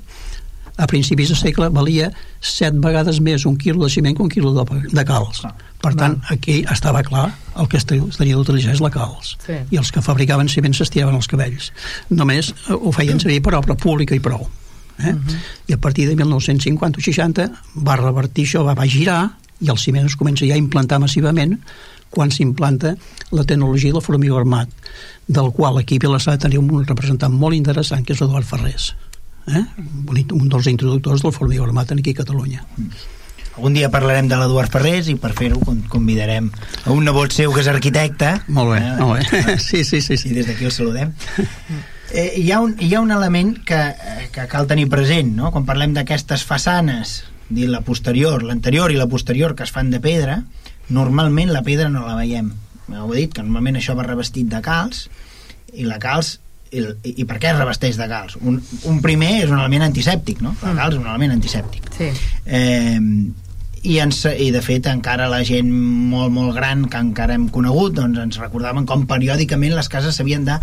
a 0.81 0.87
principis 0.89 1.29
de 1.29 1.37
segle 1.37 1.69
valia 1.69 2.09
set 2.41 2.77
vegades 2.81 3.19
més 3.21 3.45
un 3.45 3.57
quilo 3.61 3.83
de 3.83 3.89
ciment 3.93 4.15
que 4.17 4.23
un 4.25 4.31
quilo 4.33 4.53
de, 4.55 4.63
de 4.89 5.03
calç. 5.05 5.43
Ah. 5.45 5.53
Per 5.81 5.93
tant, 5.97 6.17
aquí 6.33 6.61
estava 6.69 7.03
clar 7.05 7.27
el 7.61 7.69
que 7.69 7.77
es 7.77 7.85
tenia 7.85 8.37
d'utilitzar 8.37 8.73
és 8.73 8.81
la 8.81 8.91
calç. 8.93 9.35
Sí. 9.45 9.59
I 9.73 9.81
els 9.81 9.91
que 9.93 10.01
fabricaven 10.05 10.49
ciment 10.49 10.73
s'estiraven 10.77 11.17
els 11.17 11.29
cabells. 11.29 11.69
Només 12.09 12.51
eh, 12.53 12.73
ho 12.73 12.93
feien 12.95 13.21
servir 13.21 13.41
per 13.45 13.55
obra 13.59 13.77
pública 13.77 14.17
i 14.17 14.23
prou. 14.23 14.47
Eh? 14.97 15.09
Uh 15.09 15.13
mhm. 15.13 15.27
-huh. 15.27 15.37
I 15.67 15.73
a 15.73 15.77
partir 15.77 16.07
de 16.07 16.15
1950 16.15 16.97
o 16.97 17.01
60 17.01 17.51
va 17.75 17.95
revertir 17.95 18.45
això, 18.45 18.65
va, 18.65 18.73
va 18.73 18.85
girar 18.85 19.37
i 19.61 19.69
el 19.69 19.77
ciment 19.77 20.05
es 20.05 20.17
comença 20.17 20.45
ja 20.45 20.53
a 20.53 20.57
implantar 20.57 20.99
massivament 20.99 21.59
quan 22.09 22.31
s'implanta 22.31 22.95
la 23.31 23.43
tecnologia 23.43 23.93
del 23.93 24.01
formigó 24.01 24.37
armat, 24.37 24.69
del 25.27 25.51
qual 25.51 25.77
aquí 25.77 25.95
a 25.95 25.99
Vilassar 25.99 26.37
tenim 26.37 26.67
un 26.67 26.85
representant 26.85 27.33
molt 27.33 27.55
interessant, 27.55 28.03
que 28.05 28.13
és 28.13 28.21
Eduard 28.21 28.45
Ferrés, 28.45 28.95
eh? 29.47 29.65
un 30.33 30.49
dels 30.49 30.67
introductors 30.67 31.23
del 31.23 31.33
formigó 31.33 31.65
armat 31.65 31.91
aquí 31.91 32.11
a 32.11 32.21
Catalunya. 32.21 32.65
Mm 32.77 33.17
algun 33.57 33.73
dia 33.75 33.91
parlarem 33.91 34.29
de 34.31 34.37
l'Eduard 34.39 34.71
Ferrés 34.71 35.09
i 35.11 35.17
per 35.19 35.33
fer-ho 35.35 35.59
convidarem 35.91 36.47
a 36.85 36.93
un 36.93 37.03
nebot 37.05 37.33
seu 37.35 37.51
que 37.53 37.61
és 37.63 37.69
arquitecte 37.71 38.31
molt 38.47 38.73
bé, 38.73 38.79
eh? 38.79 38.93
molt 38.99 39.19
bé. 39.19 39.57
sí, 39.67 39.83
sí, 39.83 40.01
sí, 40.01 40.17
sí. 40.17 40.31
i 40.31 40.37
des 40.39 40.47
d'aquí 40.47 40.65
el 40.65 40.73
saludem 40.73 41.11
eh, 42.13 42.31
hi, 42.39 42.47
ha 42.51 42.61
un, 42.63 42.77
hi 42.79 42.93
ha 42.95 43.03
un 43.03 43.11
element 43.11 43.57
que, 43.67 43.81
que 44.31 44.47
cal 44.51 44.69
tenir 44.71 44.87
present 44.89 45.33
no? 45.35 45.51
quan 45.51 45.67
parlem 45.67 45.95
d'aquestes 45.97 46.45
façanes 46.47 47.21
dir 47.51 47.67
la 47.67 47.83
posterior, 47.83 48.45
l'anterior 48.47 48.93
i 48.93 48.99
la 48.99 49.09
posterior 49.11 49.55
que 49.55 49.67
es 49.67 49.75
fan 49.75 49.91
de 49.91 49.99
pedra 49.99 50.41
normalment 50.89 51.51
la 51.51 51.63
pedra 51.67 51.89
no 51.91 52.05
la 52.07 52.15
veiem 52.19 52.53
heu 52.91 53.11
dit 53.15 53.35
que 53.35 53.43
normalment 53.43 53.79
això 53.79 53.95
va 53.99 54.07
revestit 54.07 54.47
de 54.51 54.63
calç 54.63 55.05
i 55.75 55.85
la 55.87 55.99
calç 55.99 56.39
i, 56.71 57.13
i 57.21 57.27
per 57.27 57.37
què 57.41 57.51
es 57.51 57.59
revesteix 57.59 57.99
de 57.99 58.07
gals? 58.07 58.37
Un, 58.41 58.59
un 58.89 58.99
primer 59.03 59.31
és 59.43 59.51
un 59.51 59.59
element 59.59 59.87
antisèptic, 59.89 60.41
no? 60.45 60.55
El 60.63 60.77
gals 60.79 60.97
és 60.97 61.01
un 61.01 61.09
element 61.09 61.35
antisèptic. 61.35 61.89
Sí. 61.97 62.11
Eh, 62.45 62.99
i, 63.81 63.97
ens, 63.97 64.23
i 64.29 64.51
de 64.53 64.61
fet 64.61 64.87
encara 64.91 65.29
la 65.31 65.41
gent 65.47 65.69
molt 66.11 66.33
molt 66.35 66.53
gran 66.57 66.85
que 66.91 67.01
encara 67.01 67.33
hem 67.37 67.47
conegut 67.53 67.95
doncs 67.97 68.19
ens 68.21 68.39
recordaven 68.41 68.85
com 68.89 69.07
periòdicament 69.09 69.73
les 69.73 69.89
cases 69.89 70.19
s'havien 70.19 70.45
de 70.45 70.59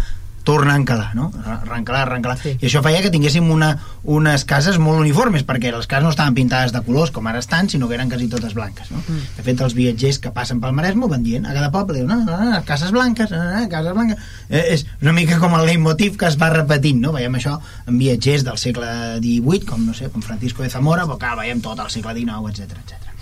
tornar 0.49 0.75
a 0.77 0.81
encalar, 0.81 1.15
no? 1.15 1.31
Arrencalar, 1.45 2.07
arrencalar. 2.07 2.39
Sí. 2.41 2.55
I 2.57 2.69
això 2.71 2.81
feia 2.81 3.03
que 3.05 3.11
tinguéssim 3.13 3.51
una, 3.53 3.75
unes 4.09 4.47
cases 4.49 4.79
molt 4.81 5.03
uniformes, 5.03 5.43
perquè 5.45 5.69
les 5.75 5.85
cases 5.91 6.07
no 6.07 6.13
estaven 6.15 6.39
pintades 6.39 6.73
de 6.73 6.81
colors 6.87 7.13
com 7.13 7.29
ara 7.29 7.43
estan, 7.45 7.69
sinó 7.69 7.85
que 7.91 7.99
eren 7.99 8.09
quasi 8.09 8.31
totes 8.33 8.55
blanques, 8.57 8.89
no? 8.89 9.03
Mm. 9.03 9.27
De 9.37 9.45
fet, 9.45 9.61
els 9.67 9.77
viatgers 9.77 10.21
que 10.25 10.33
passen 10.33 10.63
pel 10.63 10.73
Maresme 10.73 11.11
van 11.13 11.27
dient, 11.27 11.45
a 11.45 11.53
cada 11.53 11.69
poble, 11.75 11.99
diuen, 12.01 12.09
no, 12.09 12.25
no, 12.25 12.49
no, 12.55 12.63
cases 12.65 12.95
blanques, 12.97 13.29
no, 13.35 13.43
no, 13.45 13.67
cases 13.69 13.93
blanques... 13.93 14.25
Eh, 14.49 14.65
és 14.79 14.87
una 15.05 15.13
mica 15.19 15.37
com 15.43 15.53
el 15.59 15.69
leitmotiv 15.69 16.17
que 16.17 16.31
es 16.31 16.41
va 16.41 16.49
repetint, 16.55 17.05
no? 17.05 17.13
Veiem 17.13 17.37
això 17.37 17.59
en 17.85 18.01
viatgers 18.01 18.49
del 18.49 18.57
segle 18.57 18.89
XVIII, 19.21 19.69
com, 19.69 19.85
no 19.85 19.93
sé, 20.01 20.09
com 20.15 20.25
Francisco 20.25 20.65
de 20.65 20.73
Zamora, 20.73 21.05
però 21.05 21.21
clar, 21.21 21.37
veiem 21.43 21.61
tot 21.61 21.85
el 21.85 21.93
segle 21.93 22.17
XIX, 22.17 22.57
etc 22.57 22.81
etc. 22.81 23.13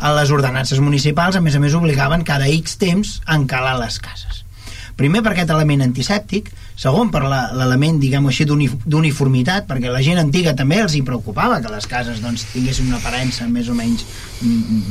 A 0.00 0.14
les 0.16 0.32
ordenances 0.32 0.80
municipals, 0.80 1.36
a 1.36 1.44
més 1.44 1.60
a 1.60 1.60
més, 1.60 1.76
obligaven 1.76 2.24
cada 2.24 2.48
X 2.48 2.80
temps 2.80 3.18
a 3.26 3.36
encalar 3.36 3.76
les 3.82 4.00
cases. 4.00 4.46
Primer 5.00 5.22
per 5.24 5.32
aquest 5.32 5.52
element 5.54 5.80
antisèptic, 5.84 6.50
segon 6.80 7.10
per 7.12 7.20
l'element, 7.28 7.98
diguem-ho 8.00 8.30
així, 8.32 8.46
d'uniformitat, 8.48 9.66
perquè 9.68 9.92
la 9.92 10.00
gent 10.04 10.20
antiga 10.22 10.54
també 10.56 10.80
els 10.80 10.96
hi 10.96 11.02
preocupava 11.04 11.60
que 11.60 11.72
les 11.72 11.88
cases 11.90 12.22
doncs, 12.24 12.46
tinguessin 12.54 12.88
una 12.88 13.00
aparença 13.02 13.48
més 13.48 13.68
o 13.68 13.76
menys 13.76 14.06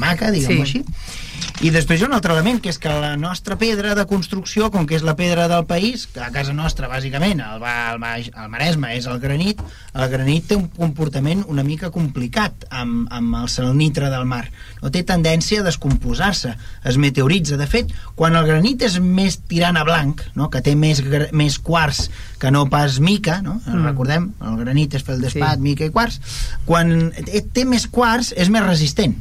maca, 0.02 0.32
diguem-ho 0.36 0.66
sí. 0.66 0.84
així 0.84 1.28
i 1.60 1.74
després 1.76 2.00
hi 2.00 2.06
ha 2.06 2.08
un 2.08 2.16
altre 2.16 2.32
element, 2.32 2.62
que 2.64 2.72
és 2.72 2.78
que 2.80 2.92
la 3.02 3.18
nostra 3.20 3.58
pedra 3.60 3.92
de 3.98 4.06
construcció, 4.08 4.70
com 4.72 4.86
que 4.88 4.96
és 4.96 5.04
la 5.04 5.16
pedra 5.20 5.50
del 5.52 5.66
país, 5.68 6.06
que 6.08 6.22
a 6.24 6.30
casa 6.32 6.54
nostra, 6.56 6.88
bàsicament, 6.88 7.42
el, 7.44 7.66
el, 7.68 8.06
el 8.30 8.48
Maresme 8.54 8.94
és 8.96 9.10
el 9.12 9.20
granit, 9.20 9.60
el 9.92 10.08
granit 10.12 10.48
té 10.48 10.56
un 10.56 10.70
comportament 10.72 11.44
una 11.52 11.66
mica 11.68 11.92
complicat 11.92 12.64
amb, 12.70 13.10
amb 13.12 13.36
el 13.42 13.52
salnitre 13.52 14.08
del 14.14 14.24
mar. 14.30 14.46
No 14.80 14.92
té 14.94 15.04
tendència 15.04 15.60
a 15.60 15.68
descomposar-se, 15.68 16.56
es 16.88 17.00
meteoritza. 17.02 17.60
De 17.60 17.68
fet, 17.68 17.92
quan 18.16 18.40
el 18.40 18.48
granit 18.48 18.88
és 18.88 18.96
més 19.04 19.42
tirant 19.52 19.76
a 19.76 19.84
blanc, 19.88 20.24
no? 20.40 20.48
que 20.54 20.64
té 20.64 20.78
més, 20.80 21.04
més 21.36 21.60
quarts 21.60 22.06
que 22.40 22.56
no 22.56 22.70
pas 22.72 23.02
mica, 23.04 23.42
no? 23.44 23.60
Mm. 23.66 23.84
recordem, 23.90 24.32
el 24.48 24.62
granit 24.64 24.96
és 24.96 25.04
fel 25.04 25.20
d'espat, 25.20 25.60
sí. 25.60 25.66
mica 25.66 25.88
i 25.88 25.92
quarts, 25.92 26.22
quan 26.64 27.12
té 27.52 27.68
més 27.68 27.90
quarts 27.92 28.32
és 28.32 28.48
més 28.48 28.64
resistent 28.64 29.20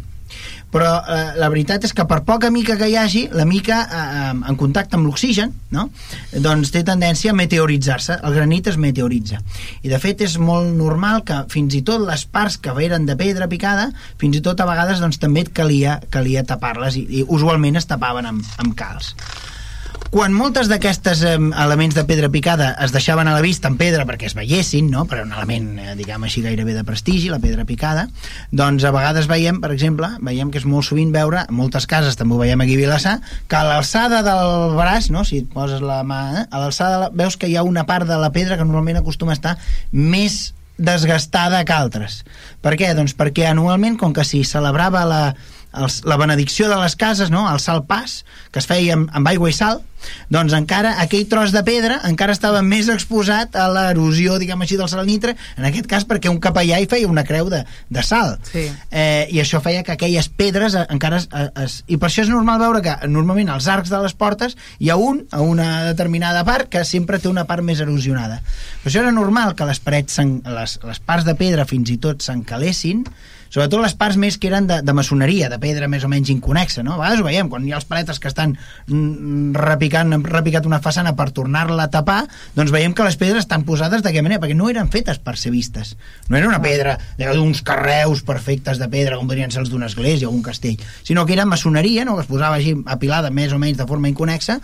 però 0.72 0.90
eh, 1.00 1.18
la 1.40 1.48
veritat 1.52 1.86
és 1.88 1.94
que 1.96 2.04
per 2.08 2.20
poca 2.28 2.50
mica 2.52 2.76
que 2.80 2.88
hi 2.90 2.96
hagi, 3.00 3.24
la 3.32 3.46
mica 3.48 3.80
eh, 3.84 4.30
en 4.36 4.58
contacte 4.60 4.98
amb 4.98 5.08
l'oxigen, 5.08 5.54
no? 5.74 5.88
doncs 6.44 6.72
té 6.74 6.82
tendència 6.86 7.32
a 7.32 7.38
meteoritzar-se, 7.38 8.18
el 8.24 8.36
granit 8.36 8.70
es 8.72 8.78
meteoritza. 8.80 9.40
I 9.82 9.92
de 9.92 10.00
fet 10.02 10.24
és 10.26 10.38
molt 10.42 10.74
normal 10.76 11.24
que 11.28 11.42
fins 11.52 11.78
i 11.78 11.82
tot 11.86 12.04
les 12.04 12.26
parts 12.28 12.58
que 12.60 12.74
eren 12.84 13.06
de 13.08 13.16
pedra 13.18 13.48
picada, 13.50 13.90
fins 14.20 14.38
i 14.38 14.44
tot 14.44 14.60
a 14.60 14.68
vegades 14.68 15.00
doncs, 15.02 15.20
també 15.22 15.46
et 15.46 15.52
calia, 15.54 15.98
calia 16.12 16.44
tapar-les 16.46 17.00
i, 17.00 17.06
i 17.20 17.24
usualment 17.26 17.80
es 17.80 17.88
tapaven 17.88 18.28
amb, 18.28 18.56
amb 18.60 18.76
calç. 18.78 19.14
Quan 20.08 20.32
moltes 20.32 20.70
d'aquestes 20.70 21.20
eh, 21.26 21.34
elements 21.36 21.92
de 21.92 22.04
pedra 22.08 22.30
picada 22.32 22.70
es 22.84 22.94
deixaven 22.94 23.28
a 23.28 23.34
la 23.36 23.42
vista 23.44 23.68
en 23.68 23.76
pedra 23.76 24.06
perquè 24.08 24.30
es 24.30 24.34
veiessin, 24.38 24.88
no? 24.88 25.02
per 25.04 25.20
un 25.20 25.34
element, 25.36 25.66
eh, 25.82 25.96
diguem 25.98 26.24
així, 26.24 26.40
gairebé 26.44 26.72
de 26.72 26.84
prestigi, 26.88 27.28
la 27.28 27.40
pedra 27.42 27.66
picada, 27.68 28.06
doncs 28.48 28.86
a 28.88 28.92
vegades 28.94 29.28
veiem, 29.28 29.60
per 29.60 29.68
exemple, 29.74 30.08
veiem 30.24 30.48
que 30.54 30.62
és 30.62 30.66
molt 30.68 30.88
sovint 30.88 31.12
veure, 31.12 31.44
en 31.44 31.58
moltes 31.58 31.84
cases 31.90 32.16
també 32.16 32.38
ho 32.38 32.40
veiem 32.40 32.64
aquí 32.64 32.78
a 32.78 32.82
Vilassar, 32.82 33.16
que 33.52 33.58
a 33.60 33.66
l'alçada 33.68 34.22
del 34.24 34.78
braç, 34.78 35.10
no? 35.12 35.26
si 35.28 35.42
et 35.42 35.50
poses 35.52 35.84
la 35.84 36.00
mà, 36.08 36.22
eh? 36.40 36.46
a 36.48 36.62
l'alçada 36.64 37.12
veus 37.12 37.36
que 37.36 37.52
hi 37.52 37.58
ha 37.60 37.66
una 37.68 37.84
part 37.84 38.08
de 38.08 38.16
la 38.16 38.32
pedra 38.32 38.56
que 38.56 38.64
normalment 38.64 39.02
acostuma 39.02 39.36
a 39.36 39.38
estar 39.38 39.58
més 39.92 40.54
desgastada 40.78 41.60
que 41.66 41.74
altres. 41.74 42.22
Per 42.64 42.76
què? 42.80 42.94
Doncs 42.96 43.12
perquè 43.18 43.48
anualment, 43.50 43.98
com 44.00 44.14
que 44.16 44.24
si 44.24 44.44
celebrava 44.46 45.04
la, 45.04 45.22
els, 45.84 46.02
la 46.08 46.18
benedicció 46.20 46.68
de 46.70 46.78
les 46.80 46.96
cases, 46.96 47.30
no? 47.30 47.46
el 47.52 47.60
salt 47.62 47.86
pas, 47.88 48.22
que 48.52 48.62
es 48.62 48.68
feia 48.68 48.98
amb, 48.98 49.12
amb 49.14 49.30
aigua 49.30 49.50
i 49.50 49.56
sal, 49.56 49.82
doncs 50.32 50.54
encara 50.56 50.94
aquell 51.02 51.26
tros 51.30 51.52
de 51.54 51.62
pedra 51.66 51.98
encara 52.08 52.34
estava 52.36 52.60
més 52.62 52.88
exposat 52.92 53.56
a 53.58 53.66
l'erosió, 53.72 54.36
diguem 54.40 54.62
així, 54.64 54.78
del 54.78 54.90
salnitre, 54.90 55.34
en 55.58 55.66
aquest 55.68 55.88
cas 55.90 56.06
perquè 56.08 56.30
un 56.30 56.40
capellà 56.42 56.78
hi 56.78 56.88
feia 56.90 57.08
una 57.10 57.24
creu 57.28 57.50
de, 57.52 57.62
de 57.64 58.04
sal. 58.06 58.36
Sí. 58.46 58.66
Eh, 58.90 59.26
I 59.34 59.42
això 59.42 59.62
feia 59.64 59.84
que 59.86 59.94
aquelles 59.96 60.28
pedres 60.28 60.76
eh, 60.78 60.84
encara 60.94 61.20
es, 61.22 61.28
es... 61.64 61.78
I 61.88 61.98
per 61.98 62.10
això 62.10 62.24
és 62.24 62.32
normal 62.32 62.60
veure 62.62 62.82
que 62.84 62.94
normalment 63.08 63.52
als 63.54 63.68
arcs 63.72 63.92
de 63.92 64.02
les 64.04 64.14
portes 64.18 64.56
hi 64.78 64.92
ha 64.92 64.98
un, 65.00 65.24
a 65.32 65.42
una 65.44 65.70
determinada 65.88 66.44
part, 66.48 66.68
que 66.72 66.84
sempre 66.88 67.20
té 67.22 67.30
una 67.30 67.46
part 67.48 67.64
més 67.64 67.80
erosionada. 67.84 68.40
Per 68.82 68.92
això 68.92 69.02
era 69.02 69.14
normal 69.14 69.56
que 69.58 69.68
les 69.68 69.82
parets, 69.82 70.20
les, 70.20 70.78
les 70.84 71.02
parts 71.04 71.26
de 71.26 71.34
pedra 71.38 71.66
fins 71.68 71.90
i 71.90 71.98
tot 72.02 72.22
s'encalessin, 72.24 73.04
sobretot 73.48 73.82
les 73.82 73.94
parts 73.98 74.18
més 74.20 74.38
que 74.38 74.50
eren 74.50 74.68
de, 74.68 74.80
de 74.84 74.94
maçoneria, 74.96 75.50
de 75.52 75.58
pedra 75.62 75.88
més 75.90 76.04
o 76.04 76.10
menys 76.12 76.30
inconexa, 76.32 76.84
no? 76.86 76.96
A 76.96 77.00
vegades 77.02 77.22
ho 77.22 77.26
veiem, 77.26 77.50
quan 77.52 77.66
hi 77.66 77.72
ha 77.72 77.78
els 77.80 77.88
paletes 77.88 78.20
que 78.22 78.30
estan 78.30 78.54
mm, 78.56 79.54
repicant, 79.58 80.12
han 80.14 80.26
repicat 80.26 80.68
una 80.68 80.80
façana 80.84 81.14
per 81.18 81.30
tornar-la 81.36 81.88
a 81.88 81.92
tapar, 81.92 82.20
doncs 82.56 82.74
veiem 82.74 82.94
que 82.96 83.06
les 83.06 83.18
pedres 83.20 83.46
estan 83.46 83.64
posades 83.68 84.04
d'aquella 84.04 84.26
manera, 84.26 84.42
perquè 84.44 84.58
no 84.58 84.68
eren 84.72 84.92
fetes 84.92 85.22
per 85.22 85.36
ser 85.40 85.52
vistes. 85.54 85.96
No 86.28 86.38
era 86.38 86.50
una 86.50 86.62
pedra 86.62 86.98
d'uns 87.18 87.62
carreus 87.66 88.22
perfectes 88.26 88.80
de 88.80 88.90
pedra, 88.92 89.16
com 89.16 89.30
podrien 89.30 89.52
ser 89.54 89.64
els 89.64 89.72
d'una 89.72 89.88
església 89.90 90.28
o 90.28 90.34
un 90.34 90.44
castell, 90.44 90.78
sinó 91.02 91.26
que 91.26 91.36
era 91.36 91.48
maçoneria, 91.48 92.04
no? 92.04 92.16
que 92.16 92.26
es 92.26 92.30
posava 92.30 92.60
així 92.60 92.76
apilada 92.86 93.32
més 93.34 93.52
o 93.52 93.58
menys 93.62 93.80
de 93.80 93.88
forma 93.88 94.10
inconexa, 94.10 94.60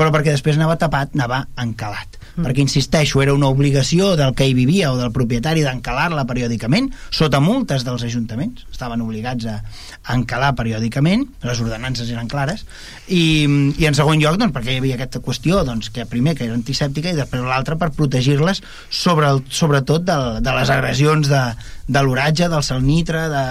però 0.00 0.14
perquè 0.14 0.32
després 0.32 0.56
anava 0.56 0.78
tapat, 0.80 1.12
anava 1.18 1.44
encalat 1.60 2.20
mm. 2.40 2.44
perquè 2.46 2.64
insisteixo, 2.64 3.20
era 3.22 3.34
una 3.34 3.48
obligació 3.50 4.14
del 4.18 4.34
que 4.36 4.46
hi 4.48 4.54
vivia 4.56 4.90
o 4.92 4.98
del 4.98 5.12
propietari 5.14 5.62
d'encalar-la 5.64 6.24
periòdicament, 6.28 6.90
sota 7.14 7.40
multes 7.42 7.84
dels 7.86 8.04
ajuntaments, 8.06 8.66
estaven 8.72 9.02
obligats 9.04 9.46
a, 9.50 9.58
a 10.04 10.16
encalar 10.16 10.52
periòdicament, 10.58 11.26
les 11.46 11.62
ordenances 11.62 12.10
eren 12.12 12.30
clares, 12.30 12.64
i, 13.08 13.46
i 13.78 13.88
en 13.88 13.98
segon 13.98 14.20
lloc, 14.22 14.38
doncs, 14.40 14.54
perquè 14.56 14.74
hi 14.74 14.82
havia 14.82 14.98
aquesta 14.98 15.22
qüestió, 15.24 15.64
doncs, 15.66 15.90
que 15.94 16.06
primer 16.10 16.36
que 16.38 16.46
era 16.46 16.56
antisèptica 16.56 17.12
i 17.12 17.18
després 17.18 17.44
l'altra 17.46 17.78
per 17.80 17.92
protegir-les 17.96 18.62
sobre 18.90 19.28
el, 19.30 19.44
sobretot 19.48 20.06
de, 20.06 20.20
de 20.44 20.56
les 20.56 20.72
agressions 20.72 21.30
de, 21.30 21.42
de 21.90 22.06
l'oratge, 22.06 22.48
del 22.50 22.64
salnitre, 22.66 23.26
de, 23.32 23.44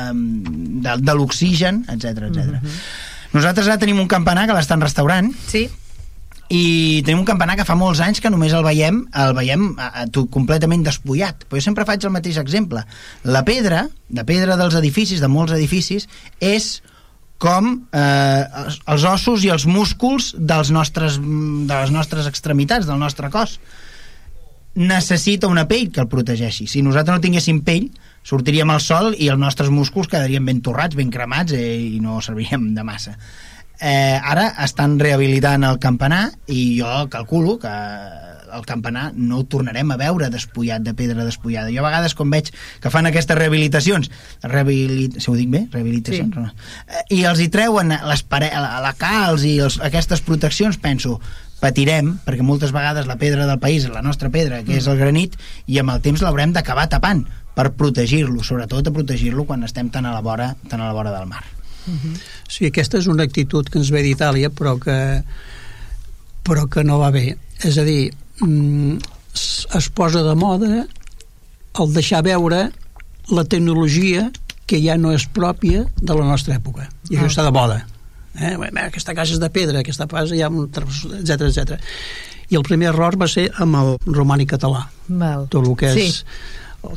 de, 0.86 0.98
de 1.04 1.18
l'oxigen, 1.18 1.86
etc 1.90 2.30
etc. 2.30 2.46
Mm 2.46 2.60
-hmm. 2.60 2.82
Nosaltres 3.30 3.68
ara 3.68 3.78
tenim 3.78 4.00
un 4.00 4.08
campanar 4.08 4.48
que 4.48 4.56
l'estan 4.58 4.82
restaurant. 4.82 5.30
Sí 5.48 5.70
i 6.50 7.02
tenim 7.06 7.22
un 7.22 7.28
campanar 7.30 7.56
que 7.60 7.66
fa 7.66 7.76
molts 7.78 8.00
anys 8.02 8.20
que 8.24 8.30
només 8.34 8.56
el 8.58 8.64
veiem 8.66 9.04
el 9.22 9.36
veiem 9.38 9.68
a, 9.78 9.90
a, 10.02 10.06
completament 10.34 10.82
despullat. 10.86 11.46
Però 11.46 11.62
jo 11.62 11.66
sempre 11.68 11.86
faig 11.86 12.06
el 12.06 12.14
mateix 12.14 12.40
exemple. 12.42 12.82
La 13.24 13.44
pedra, 13.46 13.86
la 14.18 14.26
pedra 14.26 14.58
dels 14.58 14.78
edificis 14.80 15.22
de 15.22 15.30
molts 15.30 15.54
edificis 15.54 16.10
és 16.42 16.80
com 17.40 17.70
eh, 17.96 18.66
els 18.92 19.06
ossos 19.08 19.46
i 19.46 19.52
els 19.54 19.68
músculs 19.70 20.34
dels 20.36 20.74
nostres, 20.76 21.20
de 21.22 21.76
les 21.76 21.94
nostres 21.94 22.28
extremitats, 22.28 22.90
del 22.90 23.00
nostre 23.00 23.30
cos. 23.30 23.60
Necessita 24.80 25.48
una 25.48 25.68
pell 25.70 25.92
que 25.94 26.02
el 26.02 26.10
protegeixi. 26.10 26.66
Si 26.68 26.82
nosaltres 26.82 27.20
no 27.20 27.24
tinguéssim 27.24 27.62
pell 27.62 27.92
sortiríem 28.26 28.74
al 28.74 28.82
sol 28.84 29.14
i 29.14 29.30
els 29.30 29.40
nostres 29.40 29.70
músculs 29.70 30.10
quedarien 30.10 30.50
ben 30.50 30.66
torrats, 30.66 30.98
ben 30.98 31.14
cremats 31.14 31.54
eh, 31.54 31.78
i 31.94 32.02
no 32.02 32.18
serviríem 32.26 32.74
de 32.74 32.90
massa 32.90 33.16
eh, 33.80 34.20
ara 34.20 34.50
estan 34.66 34.98
rehabilitant 35.00 35.64
el 35.68 35.80
campanar 35.80 36.30
i 36.48 36.80
jo 36.80 37.08
calculo 37.10 37.58
que 37.60 37.76
el 38.54 38.66
campanar 38.66 39.14
no 39.16 39.40
ho 39.40 39.46
tornarem 39.46 39.92
a 39.94 39.98
veure 40.00 40.30
despullat 40.34 40.82
de 40.82 40.94
pedra 40.98 41.26
despullada. 41.26 41.72
Jo 41.74 41.84
a 41.84 41.90
vegades 41.90 42.16
quan 42.18 42.32
veig 42.34 42.52
que 42.82 42.92
fan 42.94 43.06
aquestes 43.10 43.38
rehabilitacions, 43.38 44.10
rehabilit... 44.44 45.20
si 45.22 45.30
ho 45.32 45.36
dic 45.38 45.52
bé? 45.54 45.66
Rehabilitacions? 45.72 46.34
Sí. 46.34 46.40
No? 46.40 46.50
Eh, 46.88 47.04
I 47.20 47.26
els 47.30 47.44
hi 47.44 47.50
treuen 47.54 47.94
les 47.94 48.24
pare... 48.24 48.50
la 48.54 48.96
calç 48.98 49.46
i 49.48 49.60
els, 49.66 49.80
aquestes 49.86 50.24
proteccions, 50.26 50.80
penso, 50.82 51.20
patirem, 51.60 52.16
perquè 52.26 52.46
moltes 52.46 52.74
vegades 52.76 53.08
la 53.10 53.20
pedra 53.22 53.46
del 53.46 53.62
país 53.62 53.88
la 53.92 54.04
nostra 54.06 54.32
pedra, 54.34 54.64
que 54.64 54.74
mm. 54.74 54.82
és 54.82 54.90
el 54.90 55.00
granit, 55.00 55.38
i 55.68 55.80
amb 55.82 55.94
el 55.94 56.02
temps 56.02 56.24
l'haurem 56.26 56.56
d'acabar 56.56 56.88
tapant 56.92 57.26
per 57.54 57.72
protegir-lo, 57.76 58.42
sobretot 58.46 58.88
a 58.88 58.96
protegir-lo 58.96 59.46
quan 59.46 59.68
estem 59.68 59.92
tan 59.92 60.08
a 60.08 60.16
la 60.16 60.24
vora, 60.26 60.54
tan 60.72 60.82
a 60.82 60.88
la 60.88 60.96
vora 60.96 61.14
del 61.16 61.28
mar. 61.30 61.44
-huh. 61.88 62.18
Sí, 62.48 62.66
aquesta 62.66 62.98
és 62.98 63.08
una 63.08 63.24
actitud 63.24 63.70
que 63.70 63.80
ens 63.80 63.92
ve 63.92 64.02
d'Itàlia, 64.02 64.50
però 64.50 64.78
que 64.80 65.24
però 66.44 66.68
que 66.68 66.84
no 66.84 66.98
va 67.00 67.12
bé. 67.12 67.38
És 67.64 67.78
a 67.78 67.84
dir, 67.84 68.12
mm, 68.42 68.98
es 69.78 69.90
posa 69.90 70.24
de 70.24 70.36
moda 70.36 70.88
el 71.80 71.94
deixar 71.94 72.24
veure 72.24 72.72
la 73.30 73.44
tecnologia 73.46 74.32
que 74.66 74.82
ja 74.82 74.98
no 74.98 75.12
és 75.14 75.28
pròpia 75.28 75.86
de 76.02 76.14
la 76.14 76.26
nostra 76.26 76.56
època. 76.56 76.90
I 77.10 77.16
ah. 77.16 77.20
això 77.20 77.28
està 77.28 77.46
de 77.46 77.52
moda. 77.52 77.86
Eh? 78.40 78.56
Aquesta 78.86 79.14
casa 79.14 79.34
és 79.34 79.42
de 79.42 79.50
pedra, 79.50 79.80
aquesta 79.80 80.08
casa 80.08 80.36
ja... 80.36 80.50
etc 80.50 81.42
etc. 81.50 81.80
I 82.50 82.58
el 82.58 82.64
primer 82.64 82.90
error 82.90 83.18
va 83.18 83.28
ser 83.28 83.50
amb 83.62 83.76
el 83.76 83.96
romànic 84.08 84.56
català. 84.56 84.88
Val. 85.08 85.48
Tot 85.50 85.66
el 85.66 85.76
que 85.78 85.94
és... 85.94 86.22
Sí. 86.22 86.26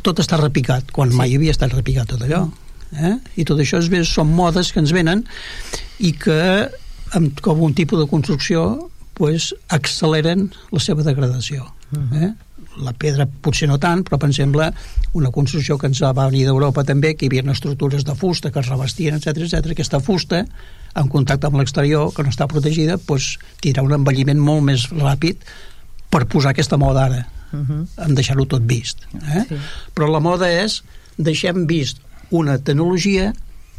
Tot 0.06 0.20
està 0.22 0.38
repicat, 0.38 0.92
quan 0.94 1.10
sí. 1.10 1.16
mai 1.18 1.34
havia 1.34 1.50
estat 1.50 1.72
repicat 1.74 2.06
tot 2.14 2.22
allò. 2.22 2.46
Mm 2.46 2.71
eh? 2.98 3.16
i 3.36 3.44
tot 3.48 3.60
això 3.60 3.80
és, 3.82 3.90
són 4.08 4.32
modes 4.34 4.72
que 4.72 4.80
ens 4.82 4.92
venen 4.92 5.24
i 6.02 6.12
que 6.12 6.68
amb 7.16 7.40
com 7.44 7.60
un 7.62 7.74
tipus 7.76 8.00
de 8.00 8.08
construcció 8.10 8.88
pues, 9.14 9.52
acceleren 9.68 10.50
la 10.72 10.80
seva 10.80 11.04
degradació. 11.06 11.68
Uh 11.90 11.98
mm. 11.98 12.08
-huh. 12.10 12.24
eh? 12.24 12.32
La 12.82 12.92
pedra 12.92 13.26
potser 13.26 13.68
no 13.68 13.78
tant, 13.78 14.02
però 14.02 14.18
per 14.18 14.28
exemple 14.30 14.72
una 15.12 15.30
construcció 15.30 15.76
que 15.76 15.86
ens 15.86 16.00
va 16.00 16.12
venir 16.12 16.46
d'Europa 16.46 16.84
també, 16.84 17.14
que 17.14 17.26
hi 17.26 17.28
havia 17.28 17.52
estructures 17.52 18.04
de 18.04 18.14
fusta 18.14 18.50
que 18.50 18.60
es 18.60 18.68
revestien, 18.68 19.14
etc 19.14 19.26
etc. 19.26 19.70
aquesta 19.70 20.00
fusta 20.00 20.46
en 20.94 21.08
contacte 21.08 21.46
amb 21.46 21.56
l'exterior, 21.56 22.12
que 22.14 22.22
no 22.22 22.30
està 22.30 22.46
protegida, 22.46 22.96
pues, 22.96 23.38
tindrà 23.60 23.82
un 23.82 23.92
envelliment 23.92 24.38
molt 24.38 24.62
més 24.62 24.90
ràpid 24.90 25.36
per 26.10 26.26
posar 26.26 26.50
aquesta 26.50 26.76
moda 26.76 27.04
ara, 27.04 27.28
uh 27.52 27.58
-huh. 27.58 27.86
en 28.06 28.14
deixar-ho 28.14 28.46
tot 28.46 28.62
vist. 28.64 28.98
Eh? 29.14 29.44
Sí. 29.48 29.54
Però 29.94 30.10
la 30.10 30.20
moda 30.20 30.50
és 30.50 30.82
deixem 31.16 31.66
vist 31.66 31.98
una 32.32 32.58
tecnologia 32.58 33.30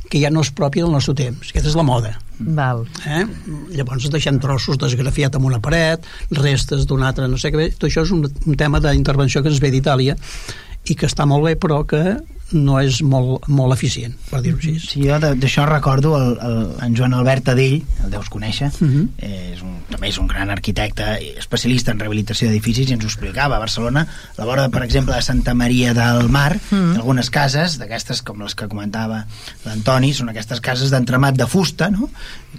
que 0.09 0.19
ja 0.21 0.29
no 0.29 0.43
és 0.45 0.51
pròpia 0.53 0.85
del 0.85 0.93
nostre 0.93 1.15
temps. 1.17 1.49
Aquesta 1.49 1.71
és 1.71 1.77
la 1.79 1.85
moda. 1.87 2.13
Val. 2.37 2.83
Eh? 3.07 3.23
Llavors 3.73 4.09
deixem 4.13 4.39
trossos 4.43 4.77
desgrafiat 4.81 5.37
amb 5.37 5.47
una 5.49 5.61
paret, 5.63 6.05
restes 6.37 6.87
d'un 6.89 7.05
altre, 7.05 7.27
no 7.31 7.39
sé 7.41 7.53
què. 7.53 7.69
Tot 7.77 7.87
això 7.89 8.03
és 8.05 8.13
un, 8.13 8.25
un 8.27 8.59
tema 8.59 8.81
d'intervenció 8.83 9.41
que 9.41 9.51
ens 9.53 9.61
ve 9.63 9.71
d'Itàlia 9.73 10.17
i 10.89 10.97
que 10.99 11.07
està 11.07 11.25
molt 11.29 11.47
bé, 11.47 11.55
però 11.59 11.81
que 11.87 12.03
no 12.53 12.79
és 12.81 13.01
molt, 13.01 13.47
molt 13.47 13.75
eficient, 13.75 14.15
per 14.29 14.41
dir-ho 14.45 14.59
així. 14.61 14.75
Sí, 14.81 15.03
jo 15.07 15.17
d'això 15.21 15.65
recordo 15.69 16.13
el, 16.17 16.37
el, 16.37 16.57
en 16.85 16.97
Joan 16.97 17.15
Albert 17.17 17.53
Adell, 17.53 17.81
el 18.05 18.13
deus 18.13 18.29
conèixer, 18.33 18.71
uh 18.73 18.85
mhm. 18.85 19.01
-huh. 19.01 19.53
és 19.53 19.61
un, 19.61 19.75
també 19.89 20.09
és 20.09 20.17
un 20.17 20.27
gran 20.27 20.49
arquitecte 20.49 21.03
especialista 21.37 21.91
en 21.91 21.99
rehabilitació 21.99 22.47
d'edificis 22.47 22.89
i 22.89 22.93
ens 22.93 23.03
ho 23.03 23.07
explicava 23.07 23.55
a 23.55 23.59
Barcelona, 23.59 24.01
a 24.01 24.41
la 24.41 24.45
vora, 24.45 24.69
per 24.69 24.83
exemple, 24.83 25.15
de 25.15 25.21
Santa 25.21 25.53
Maria 25.53 25.93
del 25.93 26.29
Mar, 26.29 26.55
uh 26.55 26.75
mhm. 26.75 26.91
-huh. 26.91 26.95
algunes 26.95 27.29
cases, 27.29 27.77
d'aquestes 27.77 28.21
com 28.21 28.41
les 28.41 28.55
que 28.55 28.67
comentava 28.67 29.25
l'Antoni, 29.65 30.13
són 30.13 30.29
aquestes 30.29 30.59
cases 30.61 30.89
d'entremat 30.89 31.35
de 31.35 31.47
fusta, 31.47 31.89
no? 31.89 32.09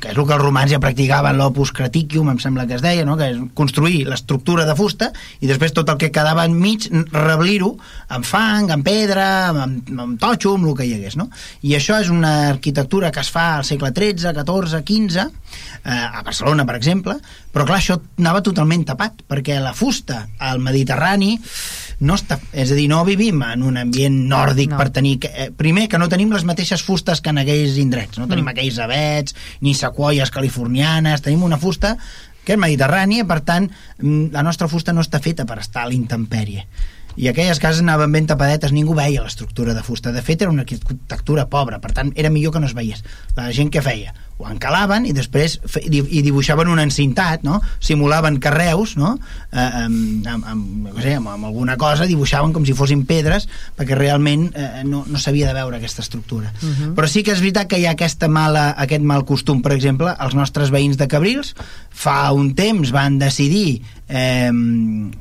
que 0.00 0.10
és 0.10 0.16
el 0.16 0.26
que 0.26 0.34
els 0.34 0.42
romans 0.42 0.70
ja 0.70 0.80
practicaven 0.82 1.36
l'opus 1.38 1.72
craticium, 1.72 2.28
em 2.30 2.38
sembla 2.42 2.66
que 2.66 2.74
es 2.74 2.82
deia, 2.82 3.04
no? 3.04 3.16
que 3.16 3.28
és 3.30 3.38
construir 3.54 4.04
l'estructura 4.08 4.64
de 4.66 4.74
fusta 4.74 5.12
i 5.40 5.46
després 5.50 5.74
tot 5.76 5.88
el 5.92 5.98
que 6.00 6.10
quedava 6.14 6.44
enmig 6.48 6.88
reblir-ho 7.12 7.74
amb 8.08 8.26
fang, 8.26 8.70
amb 8.74 8.86
pedra, 8.86 9.28
amb 9.52 9.83
amb 9.92 10.18
totxo, 10.20 10.54
amb 10.56 10.68
el 10.70 10.76
que 10.78 10.86
hi 10.88 10.94
hagués, 10.96 11.16
no? 11.20 11.28
I 11.62 11.76
això 11.78 11.98
és 12.02 12.10
una 12.12 12.32
arquitectura 12.50 13.10
que 13.14 13.22
es 13.24 13.30
fa 13.34 13.54
al 13.58 13.64
segle 13.68 13.92
XIII, 13.94 14.32
XIV, 14.36 14.82
XV, 14.82 15.24
eh, 15.84 15.94
a 15.94 16.22
Barcelona, 16.22 16.66
per 16.66 16.76
exemple, 16.78 17.16
però 17.52 17.66
clar, 17.68 17.80
això 17.80 17.98
anava 18.18 18.42
totalment 18.42 18.84
tapat, 18.88 19.24
perquè 19.28 19.60
la 19.62 19.74
fusta 19.76 20.24
al 20.38 20.62
Mediterrani 20.64 21.38
no 22.04 22.16
està, 22.18 22.40
és 22.52 22.72
a 22.72 22.76
dir, 22.78 22.88
no 22.90 23.04
vivim 23.06 23.42
en 23.46 23.62
un 23.62 23.78
ambient 23.80 24.16
nòrdic 24.30 24.72
no. 24.72 24.80
per 24.80 24.90
tenir... 24.94 25.18
Eh, 25.30 25.50
primer, 25.56 25.86
que 25.88 26.00
no 26.00 26.10
tenim 26.10 26.32
les 26.34 26.44
mateixes 26.48 26.82
fustes 26.82 27.22
que 27.22 27.30
en 27.30 27.40
aquells 27.44 27.78
indrets, 27.80 28.18
no 28.18 28.28
tenim 28.30 28.48
mm. 28.48 28.54
aquells 28.54 28.80
avets, 28.82 29.36
ni 29.62 29.76
sequoies 29.78 30.32
californianes, 30.34 31.22
tenim 31.24 31.46
una 31.46 31.60
fusta 31.60 31.96
que 32.44 32.56
és 32.56 32.60
mediterrània, 32.60 33.24
per 33.24 33.40
tant, 33.46 33.70
mm, 34.02 34.34
la 34.34 34.42
nostra 34.44 34.68
fusta 34.68 34.92
no 34.92 35.04
està 35.04 35.22
feta 35.24 35.46
per 35.48 35.62
estar 35.62 35.86
a 35.86 35.88
l'intempèrie 35.92 36.66
i 37.16 37.28
aquelles 37.30 37.60
cases 37.62 37.82
anaven 37.82 38.12
ben 38.12 38.26
tapadetes, 38.26 38.72
ningú 38.74 38.94
veia 38.98 39.22
l'estructura 39.22 39.74
de 39.74 39.82
fusta. 39.86 40.12
De 40.12 40.22
fet, 40.22 40.42
era 40.42 40.50
una 40.50 40.64
arquitectura 40.66 41.46
pobra, 41.50 41.80
per 41.80 41.92
tant, 41.94 42.12
era 42.16 42.30
millor 42.30 42.54
que 42.54 42.62
no 42.62 42.70
es 42.70 42.74
veiés. 42.74 43.04
La 43.36 43.50
gent 43.52 43.70
que 43.70 43.82
feia? 43.82 44.14
Ho 44.38 44.48
encalaven 44.50 45.06
i 45.06 45.12
després 45.14 45.56
i 45.86 46.22
dibuixaven 46.24 46.70
un 46.72 46.80
encintat, 46.82 47.44
no? 47.46 47.60
simulaven 47.78 48.40
carreus 48.42 48.96
no? 48.98 49.14
eh, 49.52 49.84
amb, 49.84 50.26
amb, 50.26 50.88
no 50.88 50.96
sé, 50.98 51.14
amb, 51.20 51.30
amb 51.36 51.48
alguna 51.50 51.76
cosa, 51.78 52.08
dibuixaven 52.10 52.54
com 52.54 52.66
si 52.66 52.74
fossin 52.74 53.04
pedres 53.06 53.46
perquè 53.78 53.98
realment 53.98 54.48
eh, 54.50 54.82
no, 54.88 55.04
no 55.06 55.22
s'havia 55.22 55.50
de 55.50 55.56
veure 55.60 55.78
aquesta 55.78 56.02
estructura. 56.02 56.52
Uh 56.60 56.66
mhm. 56.66 56.74
-huh. 56.74 56.94
Però 56.94 57.06
sí 57.06 57.22
que 57.22 57.32
és 57.32 57.40
veritat 57.40 57.68
que 57.68 57.78
hi 57.78 57.86
ha 57.86 57.92
aquesta 57.94 58.28
mala, 58.28 58.74
aquest 58.76 59.02
mal 59.02 59.24
costum, 59.24 59.62
per 59.62 59.72
exemple, 59.72 60.14
els 60.18 60.34
nostres 60.34 60.70
veïns 60.70 60.96
de 60.96 61.08
Cabrils 61.08 61.54
fa 61.90 62.32
un 62.32 62.54
temps 62.54 62.90
van 62.90 63.18
decidir 63.18 63.82
eh, 64.08 64.50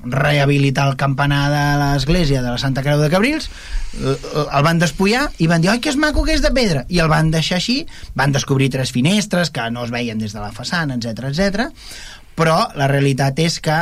rehabilitar 0.03 0.89
el 0.89 0.97
campanar 0.97 1.49
de 1.49 1.65
l'església 1.79 2.41
de 2.41 2.49
la 2.49 2.57
Santa 2.57 2.81
Creu 2.81 2.99
de 2.99 3.09
Cabrils 3.09 3.49
el 3.93 4.63
van 4.65 4.79
despullar 4.81 5.27
i 5.37 5.47
van 5.47 5.61
dir, 5.61 5.69
oi, 5.71 5.79
que 5.79 5.91
és 5.91 5.97
maco 5.99 6.23
que 6.25 6.33
és 6.33 6.41
de 6.41 6.51
pedra 6.55 6.83
i 6.89 6.99
el 7.03 7.11
van 7.11 7.29
deixar 7.33 7.59
així, 7.59 7.83
van 8.17 8.33
descobrir 8.33 8.71
tres 8.73 8.91
finestres 9.03 9.51
que 9.51 9.69
no 9.71 9.83
es 9.83 9.91
veien 9.91 10.19
des 10.19 10.33
de 10.33 10.39
la 10.39 10.53
façana 10.55 10.95
etc 10.95 11.27
etc. 11.27 11.67
però 12.39 12.69
la 12.79 12.87
realitat 12.87 13.37
és 13.43 13.59
que 13.61 13.75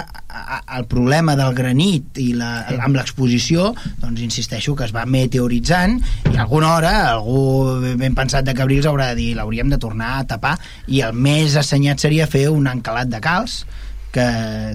el 0.75 0.87
problema 0.89 1.35
del 1.37 1.53
granit 1.53 2.17
i 2.19 2.33
la, 2.33 2.65
amb 2.81 2.97
l'exposició 2.97 3.69
doncs 4.01 4.23
insisteixo 4.25 4.73
que 4.75 4.87
es 4.87 4.95
va 4.95 5.05
meteoritzant 5.05 5.99
i 6.31 6.37
alguna 6.41 6.73
hora 6.73 6.93
algú 7.11 7.77
ben 8.01 8.17
pensat 8.17 8.47
de 8.47 8.57
Cabrils 8.57 8.89
haurà 8.89 9.11
de 9.11 9.19
dir 9.21 9.35
l'hauríem 9.37 9.69
de 9.69 9.79
tornar 9.79 10.17
a 10.17 10.25
tapar 10.25 10.57
i 10.87 11.03
el 11.05 11.13
més 11.13 11.55
assenyat 11.55 12.01
seria 12.01 12.27
fer 12.27 12.47
un 12.49 12.67
encalat 12.71 13.11
de 13.11 13.21
calç 13.21 13.61
que 14.11 14.25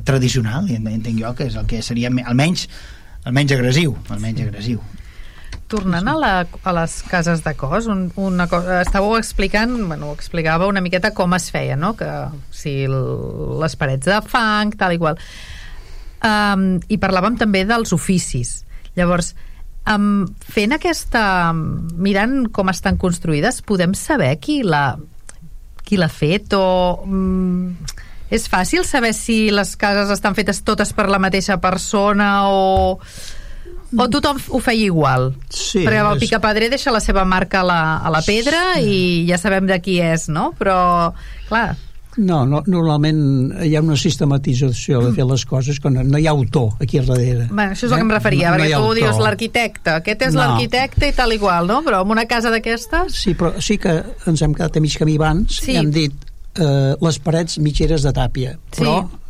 tradicional, 0.08 0.70
entenc 0.70 1.18
jo 1.20 1.34
que 1.36 1.50
és 1.50 1.58
el 1.58 1.66
que 1.68 1.82
seria 1.84 2.08
almenys 2.24 2.68
almenys 3.26 3.52
agressiu, 3.58 3.96
almenys 4.14 4.46
agressiu. 4.46 4.80
Tornant 5.66 6.06
a, 6.06 6.14
la, 6.14 6.32
a 6.46 6.72
les 6.76 7.00
cases 7.10 7.42
de 7.42 7.52
cos, 7.58 7.88
un, 7.90 8.04
una 8.22 8.46
cosa, 8.46 8.82
estàveu 8.84 9.16
explicant, 9.18 9.72
bueno, 9.88 10.12
explicava 10.14 10.68
una 10.70 10.82
miqueta 10.84 11.10
com 11.16 11.34
es 11.34 11.48
feia, 11.50 11.74
no? 11.74 11.94
Que 11.98 12.10
si 12.54 12.76
les 12.86 13.74
parets 13.80 14.06
de 14.06 14.20
fang, 14.30 14.76
tal 14.78 14.94
i 14.94 15.00
qual. 15.02 15.18
Um, 16.22 16.76
I 16.86 17.00
parlàvem 17.02 17.34
també 17.40 17.64
dels 17.66 17.90
oficis. 17.96 18.60
Llavors, 18.94 19.34
um, 19.90 20.24
fent 20.54 20.76
aquesta... 20.78 21.26
mirant 21.52 22.46
com 22.54 22.70
estan 22.70 22.98
construïdes, 23.02 23.62
podem 23.66 23.98
saber 23.98 24.36
qui 24.38 24.62
l'ha 24.62 24.88
qui 25.86 25.96
l'ha 25.96 26.10
fet 26.10 26.54
o... 26.58 26.66
Um, 27.06 27.76
és 28.26 28.48
fàcil 28.50 28.82
saber 28.82 29.12
si 29.14 29.52
les 29.54 29.76
cases 29.78 30.10
estan 30.10 30.34
fetes 30.34 30.64
totes 30.66 30.90
per 30.96 31.06
la 31.06 31.20
mateixa 31.22 31.60
persona 31.62 32.48
o 32.50 32.98
o 33.94 34.06
tothom 34.10 34.38
ho 34.50 34.60
feia 34.62 34.88
igual? 34.88 35.30
Sí. 35.50 35.84
Perquè 35.86 36.02
el 36.02 36.20
picapedrer 36.22 36.70
deixa 36.72 36.94
la 36.94 37.00
seva 37.04 37.24
marca 37.28 37.62
a 37.62 37.66
la, 37.66 37.80
a 37.98 38.12
la 38.12 38.22
pedra 38.26 38.76
sí. 38.76 38.86
i 38.86 39.00
ja 39.30 39.38
sabem 39.38 39.68
de 39.68 39.78
qui 39.82 40.00
és, 40.02 40.28
no? 40.32 40.52
Però, 40.58 40.78
clar... 41.50 41.68
No, 42.16 42.46
no, 42.48 42.62
normalment 42.64 43.18
hi 43.60 43.74
ha 43.76 43.82
una 43.84 43.96
sistematització 44.00 45.02
de 45.04 45.10
fer 45.18 45.26
les 45.28 45.42
coses 45.44 45.76
quan 45.84 45.98
no 46.08 46.16
hi 46.16 46.24
ha 46.24 46.32
autor 46.32 46.80
aquí 46.80 47.02
darrere. 47.04 47.44
Bé, 47.50 47.66
això 47.74 47.84
és 47.84 47.90
el 47.90 47.98
eh? 47.98 47.98
que 48.00 48.06
em 48.06 48.12
eh? 48.12 48.14
referia, 48.14 48.46
no, 48.48 48.56
perquè 48.56 48.70
no 48.70 48.78
tu 48.78 48.86
autor. 48.86 49.00
dius 49.02 49.20
l'arquitecte, 49.20 49.96
aquest 50.00 50.24
és 50.30 50.32
no. 50.32 50.40
l'arquitecte 50.40 51.10
i 51.10 51.16
tal 51.16 51.36
igual, 51.36 51.68
no? 51.68 51.82
Però 51.84 52.00
en 52.06 52.14
una 52.16 52.24
casa 52.30 52.52
d'aquestes... 52.54 53.20
Sí, 53.20 53.36
però 53.36 53.52
sí 53.60 53.76
que 53.82 53.98
ens 54.32 54.42
hem 54.42 54.56
quedat 54.56 54.80
a 54.80 54.84
mig 54.84 54.96
camí 54.96 55.18
abans 55.20 55.60
sí. 55.60 55.74
i 55.74 55.78
hem 55.82 55.92
dit 55.92 56.16
eh, 56.56 56.96
les 57.04 57.20
parets 57.20 57.60
mitgeres 57.60 58.06
de 58.06 58.14
tàpia, 58.16 58.56
però 58.72 58.96
sí. 59.04 59.20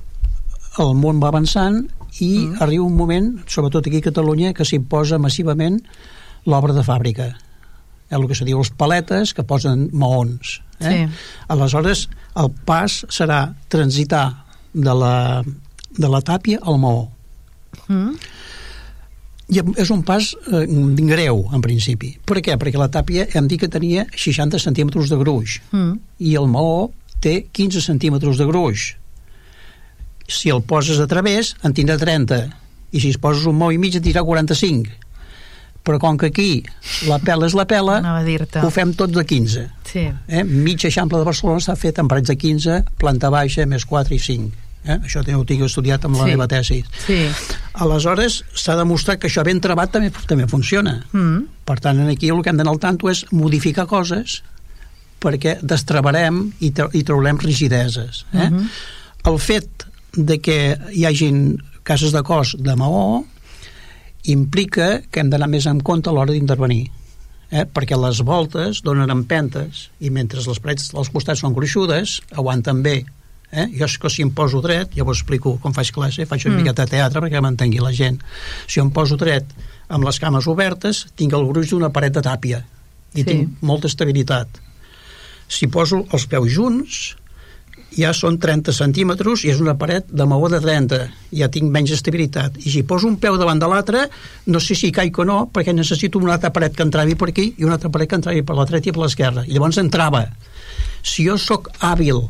el 0.86 0.94
món 1.02 1.18
va 1.22 1.34
avançant 1.34 1.82
i 2.20 2.46
mm. 2.46 2.62
arriba 2.64 2.84
un 2.84 2.96
moment, 2.96 3.32
sobretot 3.46 3.86
aquí 3.86 4.00
a 4.00 4.06
Catalunya, 4.08 4.54
que 4.56 4.64
s'imposa 4.64 5.18
massivament 5.22 5.80
l'obra 6.46 6.76
de 6.76 6.84
fàbrica. 6.86 7.32
El 8.10 8.26
que 8.30 8.36
se 8.38 8.46
diu 8.46 8.60
els 8.62 8.70
paletes, 8.70 9.34
que 9.34 9.44
posen 9.44 9.88
maons. 9.92 10.60
Eh? 10.78 10.86
Sí. 10.86 11.20
Aleshores, 11.52 12.06
el 12.38 12.52
pas 12.68 13.02
serà 13.12 13.40
transitar 13.72 14.26
de 14.72 14.94
la, 14.94 15.42
de 15.96 16.10
la 16.12 16.22
tàpia 16.22 16.60
al 16.62 16.78
maó. 16.80 17.06
Mm. 17.88 18.12
I 19.46 19.62
és 19.78 19.90
un 19.94 20.02
pas 20.02 20.32
eh, 20.50 20.64
greu, 21.06 21.44
en 21.54 21.62
principi. 21.62 22.16
Per 22.26 22.40
què? 22.42 22.56
Perquè 22.58 22.80
la 22.80 22.90
tàpia 22.90 23.28
hem 23.38 23.46
dit 23.46 23.62
que 23.62 23.70
tenia 23.70 24.06
60 24.10 24.58
centímetres 24.62 25.10
de 25.12 25.18
gruix 25.20 25.60
mm. 25.70 25.92
i 26.26 26.34
el 26.38 26.48
maó 26.50 26.88
té 27.22 27.44
15 27.54 27.82
centímetres 27.84 28.40
de 28.40 28.46
gruix 28.48 28.88
si 30.28 30.50
el 30.50 30.62
poses 30.62 31.00
a 31.00 31.06
través 31.10 31.54
en 31.62 31.74
tindrà 31.74 31.98
30 31.98 32.42
i 32.92 33.02
si 33.02 33.10
es 33.14 33.18
poses 33.18 33.46
un 33.46 33.58
mou 33.58 33.72
i 33.72 33.78
mig 33.78 33.96
en 33.96 34.04
tindrà 34.04 34.24
45 34.26 35.06
però 35.86 36.00
com 36.02 36.18
que 36.18 36.32
aquí 36.32 36.50
la 37.06 37.20
pela 37.22 37.46
és 37.46 37.54
la 37.54 37.66
pela 37.70 38.00
ho 38.66 38.70
fem 38.74 38.92
tot 38.98 39.12
de 39.14 39.22
15 39.22 39.66
sí. 39.86 40.04
eh? 40.10 40.44
mig 40.44 40.82
eixample 40.84 41.20
de 41.22 41.28
Barcelona 41.28 41.62
s'ha 41.62 41.76
fet 41.78 42.00
en 42.02 42.10
parets 42.10 42.32
de 42.32 42.36
15 42.36 42.80
planta 42.98 43.30
baixa 43.30 43.66
més 43.70 43.86
4 43.86 44.16
i 44.16 44.18
5 44.26 44.66
eh? 44.86 44.98
això 44.98 45.22
ho 45.22 45.46
tinc 45.46 45.62
estudiat 45.66 46.04
amb 46.08 46.18
la 46.18 46.26
sí. 46.26 46.34
meva 46.34 46.48
tesi 46.50 46.80
sí. 47.06 47.20
aleshores 47.86 48.40
s'ha 48.54 48.76
demostrat 48.78 49.22
que 49.22 49.30
això 49.30 49.46
ben 49.46 49.62
trebat 49.62 49.94
també, 49.94 50.10
també 50.26 50.48
funciona 50.50 50.98
mm. 51.12 51.64
per 51.68 51.78
tant 51.84 52.02
aquí 52.08 52.34
el 52.34 52.42
que 52.42 52.50
hem 52.50 52.60
d'anar 52.60 52.74
al 52.74 52.82
tanto 52.82 53.10
és 53.12 53.24
modificar 53.30 53.86
coses 53.90 54.40
perquè 55.22 55.58
destravarem 55.62 56.48
i, 56.60 56.72
tra 56.74 56.90
i 56.92 57.02
traurem 57.06 57.38
rigideses 57.42 58.24
eh? 58.32 58.50
Mm 58.50 58.56
-hmm. 58.56 58.66
el 59.30 59.38
fet 59.38 59.85
de 60.16 60.38
que 60.40 60.58
hi 60.92 61.06
hagin 61.06 61.56
cases 61.86 62.12
de 62.12 62.22
cos 62.26 62.56
de 62.58 62.74
maó 62.76 63.22
implica 64.26 65.02
que 65.10 65.22
hem 65.22 65.30
d'anar 65.30 65.48
més 65.52 65.68
en 65.70 65.80
compte 65.80 66.10
a 66.10 66.14
l'hora 66.14 66.34
d'intervenir 66.34 66.86
eh? 67.50 67.64
perquè 67.66 67.98
les 68.00 68.22
voltes 68.26 68.82
donen 68.86 69.12
empentes 69.12 69.86
i 70.00 70.10
mentre 70.10 70.42
les 70.42 70.62
parets 70.62 70.90
dels 70.94 71.12
costats 71.14 71.44
són 71.44 71.54
gruixudes 71.54 72.20
aguanten 72.34 72.82
bé 72.82 72.96
eh? 73.52 73.68
jo 73.70 73.86
és 73.86 73.96
que 74.02 74.10
si 74.10 74.24
em 74.26 74.32
poso 74.34 74.60
dret, 74.64 74.96
ja 74.96 75.04
ho 75.04 75.12
explico 75.12 75.56
com 75.62 75.74
faig 75.76 75.92
classe, 75.94 76.26
faig 76.26 76.46
una 76.46 76.56
mm. 76.56 76.62
miqueta 76.62 76.86
de 76.86 76.96
teatre 76.96 77.22
perquè 77.22 77.42
m'entengui 77.42 77.82
la 77.82 77.94
gent 77.94 78.18
si 78.66 78.82
em 78.82 78.90
poso 78.90 79.18
dret 79.20 79.52
amb 79.88 80.06
les 80.06 80.18
cames 80.22 80.48
obertes 80.50 81.06
tinc 81.14 81.36
el 81.36 81.46
gruix 81.46 81.70
d'una 81.70 81.92
paret 81.94 82.16
de 82.16 82.24
tàpia 82.26 82.64
i 83.14 83.22
sí. 83.22 83.28
tinc 83.28 83.62
molta 83.62 83.90
estabilitat 83.92 84.62
si 85.46 85.70
poso 85.70 86.02
els 86.10 86.26
peus 86.26 86.50
junts 86.50 87.14
ja 87.96 88.12
són 88.16 88.36
30 88.40 88.74
centímetres 88.76 89.44
i 89.46 89.50
és 89.52 89.60
una 89.62 89.76
paret 89.80 90.08
de 90.12 90.26
maó 90.28 90.50
de 90.52 90.60
30 90.62 91.00
ja 91.38 91.48
tinc 91.52 91.70
menys 91.72 91.94
estabilitat. 91.96 92.58
I 92.62 92.72
si 92.72 92.84
poso 92.88 93.08
un 93.08 93.16
peu 93.22 93.38
davant 93.40 93.60
de 93.60 93.68
l'altre 93.70 94.06
no 94.52 94.60
sé 94.60 94.76
si 94.78 94.92
caic 94.92 95.18
o 95.18 95.26
no 95.28 95.38
perquè 95.52 95.74
necessito 95.74 96.20
una 96.20 96.36
altra 96.36 96.52
paret 96.52 96.76
que 96.76 96.84
entravi 96.84 97.16
per 97.16 97.30
aquí 97.32 97.52
i 97.56 97.64
una 97.64 97.78
altra 97.78 97.92
paret 97.92 98.10
que 98.10 98.20
entravi 98.20 98.44
per 98.46 98.58
la 98.58 98.66
dreta 98.68 98.90
i 98.90 98.96
per 98.96 99.04
l'esquerra. 99.04 99.46
I 99.46 99.56
llavors 99.56 99.80
entrava. 99.82 100.26
Si 101.02 101.24
jo 101.26 101.38
sóc 101.40 101.70
hàbil 101.80 102.20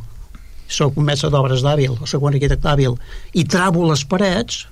sóc 0.69 0.97
un 0.99 1.07
mestre 1.07 1.31
d'obres 1.31 1.63
d'hàbil 1.63 1.95
o 1.95 2.07
sóc 2.07 2.25
un 2.27 2.35
arquitecte 2.35 2.69
hàbil 2.69 2.97
i 3.39 3.45
travo 3.47 3.87
les 3.87 4.03
parets 4.05 4.65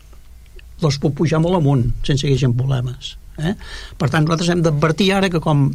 les 0.82 0.99
puc 0.99 1.14
pujar 1.20 1.40
molt 1.42 1.61
amunt 1.61 1.86
sense 2.03 2.24
que 2.24 2.32
hi 2.32 2.38
hagi 2.38 2.51
problemes 2.59 3.14
eh? 3.38 3.55
per 3.99 4.11
tant 4.11 4.26
nosaltres 4.26 4.51
hem 4.51 4.64
d'advertir 4.64 5.12
ara 5.14 5.30
que 5.30 5.42
com 5.42 5.68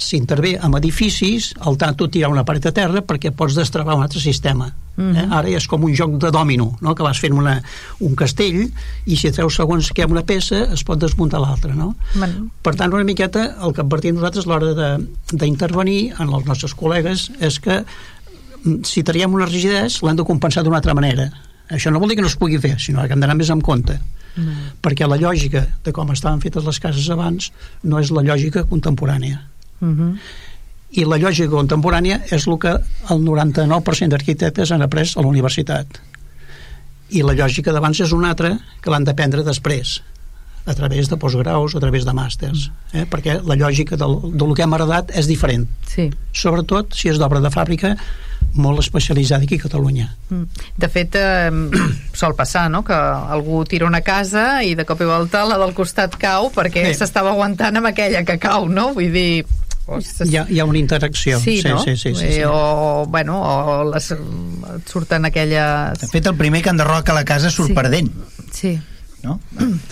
s'intervé 0.00 0.54
amb 0.60 0.78
edificis, 0.80 1.52
al 1.66 1.76
tant 1.80 1.96
tu 1.98 2.08
tirar 2.08 2.30
una 2.32 2.44
paret 2.48 2.70
a 2.70 2.72
terra 2.74 3.02
perquè 3.06 3.32
pots 3.36 3.56
destravar 3.58 3.96
un 3.98 4.04
altre 4.06 4.20
sistema. 4.20 4.70
Uh 4.96 5.04
-huh. 5.04 5.16
eh? 5.16 5.26
Ara 5.30 5.48
és 5.48 5.66
com 5.66 5.84
un 5.84 5.94
joc 5.94 6.18
de 6.18 6.30
dòmino, 6.30 6.76
no? 6.80 6.94
que 6.94 7.02
vas 7.02 7.18
fent 7.18 7.32
una, 7.32 7.62
un 8.00 8.14
castell 8.14 8.70
i 9.06 9.16
si 9.16 9.30
treus 9.30 9.54
segons 9.54 9.92
que 9.92 10.04
una 10.04 10.22
peça 10.22 10.72
es 10.72 10.84
pot 10.84 10.98
desmuntar 10.98 11.40
l'altra. 11.40 11.74
No? 11.74 11.94
Bueno. 12.14 12.50
Per 12.62 12.74
tant, 12.74 12.92
una 12.92 13.04
miqueta 13.04 13.56
el 13.62 13.72
que 13.72 13.80
advertim 13.80 14.14
nosaltres 14.14 14.46
a 14.46 14.48
l'hora 14.48 14.98
d'intervenir 15.32 16.14
en 16.18 16.28
els 16.28 16.44
nostres 16.44 16.76
col·legues 16.76 17.30
és 17.40 17.60
que 17.60 17.84
mm, 18.64 18.84
si 18.84 19.02
traiem 19.02 19.32
una 19.32 19.46
rigidesa 19.46 20.06
l'hem 20.06 20.16
de 20.16 20.24
compensar 20.24 20.64
d'una 20.64 20.76
altra 20.76 20.94
manera. 20.94 21.30
Això 21.70 21.90
no 21.90 22.00
vol 22.00 22.08
dir 22.08 22.16
que 22.16 22.22
no 22.22 22.28
es 22.28 22.36
pugui 22.36 22.58
fer, 22.58 22.78
sinó 22.78 23.06
que 23.06 23.12
hem 23.12 23.20
d'anar 23.20 23.36
més 23.36 23.50
en 23.50 23.60
compte. 23.60 24.00
Mm. 24.36 24.78
perquè 24.80 25.08
la 25.08 25.18
lògica 25.18 25.66
de 25.82 25.92
com 25.92 26.10
estaven 26.12 26.40
fetes 26.40 26.64
les 26.64 26.78
cases 26.78 27.08
abans 27.10 27.50
no 27.82 27.98
és 27.98 28.12
la 28.14 28.22
lògica 28.22 28.62
contemporània 28.62 29.49
Uh 29.80 29.88
-huh. 29.88 30.18
I 30.90 31.04
la 31.04 31.18
lògica 31.18 31.50
contemporània 31.50 32.20
és 32.30 32.46
el 32.46 32.58
que 32.58 32.70
el 33.10 33.18
99% 33.24 34.08
d'arquitectes 34.08 34.72
han 34.72 34.82
après 34.82 35.16
a 35.16 35.20
la 35.20 35.28
universitat. 35.28 35.86
I 37.10 37.22
la 37.22 37.32
lògica 37.32 37.72
d'abans 37.72 38.00
és 38.00 38.12
una 38.12 38.30
altra 38.30 38.58
que 38.80 38.90
l'han 38.90 39.04
d'aprendre 39.04 39.42
després 39.42 40.02
a 40.66 40.74
través 40.74 41.08
de 41.08 41.16
postgraus, 41.16 41.74
a 41.74 41.80
través 41.80 42.04
de 42.04 42.12
màsters, 42.12 42.70
eh? 42.92 43.06
perquè 43.08 43.40
la 43.42 43.56
lògica 43.56 43.96
del, 43.96 44.18
del 44.36 44.54
que 44.54 44.62
hem 44.62 44.74
heredat 44.76 45.10
és 45.16 45.26
diferent. 45.26 45.66
Sí. 45.88 46.10
Sobretot 46.32 46.94
si 46.94 47.08
és 47.08 47.18
d'obra 47.18 47.40
de 47.40 47.50
fàbrica 47.50 47.94
molt 48.54 48.80
especialitzada 48.82 49.44
aquí 49.44 49.58
a 49.60 49.62
Catalunya. 49.62 50.08
Mm. 50.28 50.66
De 50.76 50.88
fet, 50.88 51.16
eh, 51.16 51.50
sol 52.20 52.34
passar, 52.36 52.68
no?, 52.70 52.82
que 52.84 52.94
algú 52.96 53.64
tira 53.64 53.86
una 53.86 54.02
casa 54.02 54.62
i 54.66 54.74
de 54.74 54.84
cop 54.84 55.00
i 55.00 55.08
volta 55.08 55.44
la 55.48 55.58
del 55.60 55.74
costat 55.76 56.16
cau 56.20 56.50
perquè 56.54 56.90
s'estava 56.94 57.32
aguantant 57.34 57.80
amb 57.80 57.92
aquella 57.92 58.24
que 58.26 58.38
cau, 58.42 58.68
no? 58.68 58.90
Vull 58.96 59.12
dir, 59.14 59.46
hi 59.98 60.36
ha, 60.36 60.46
hi 60.48 60.60
ha 60.60 60.64
una 60.64 60.78
interacció. 60.78 61.40
Sí, 61.40 61.60
sí, 61.62 61.68
no? 61.68 61.82
sí, 61.82 61.96
sí, 61.96 62.14
sí, 62.14 62.20
sí, 62.20 62.32
sí. 62.34 62.42
O, 62.46 63.06
bueno, 63.08 63.40
o 63.40 63.92
les, 63.92 64.12
surten 64.86 65.24
aquelles... 65.24 66.00
De 66.00 66.08
fet, 66.08 66.26
el 66.26 66.36
primer 66.38 66.62
que 66.62 66.70
enderroca 66.70 67.16
la 67.16 67.24
casa 67.24 67.50
surt 67.50 67.72
sí. 67.72 67.74
perdent. 67.74 68.12
Sí. 68.52 68.78
No? 69.22 69.38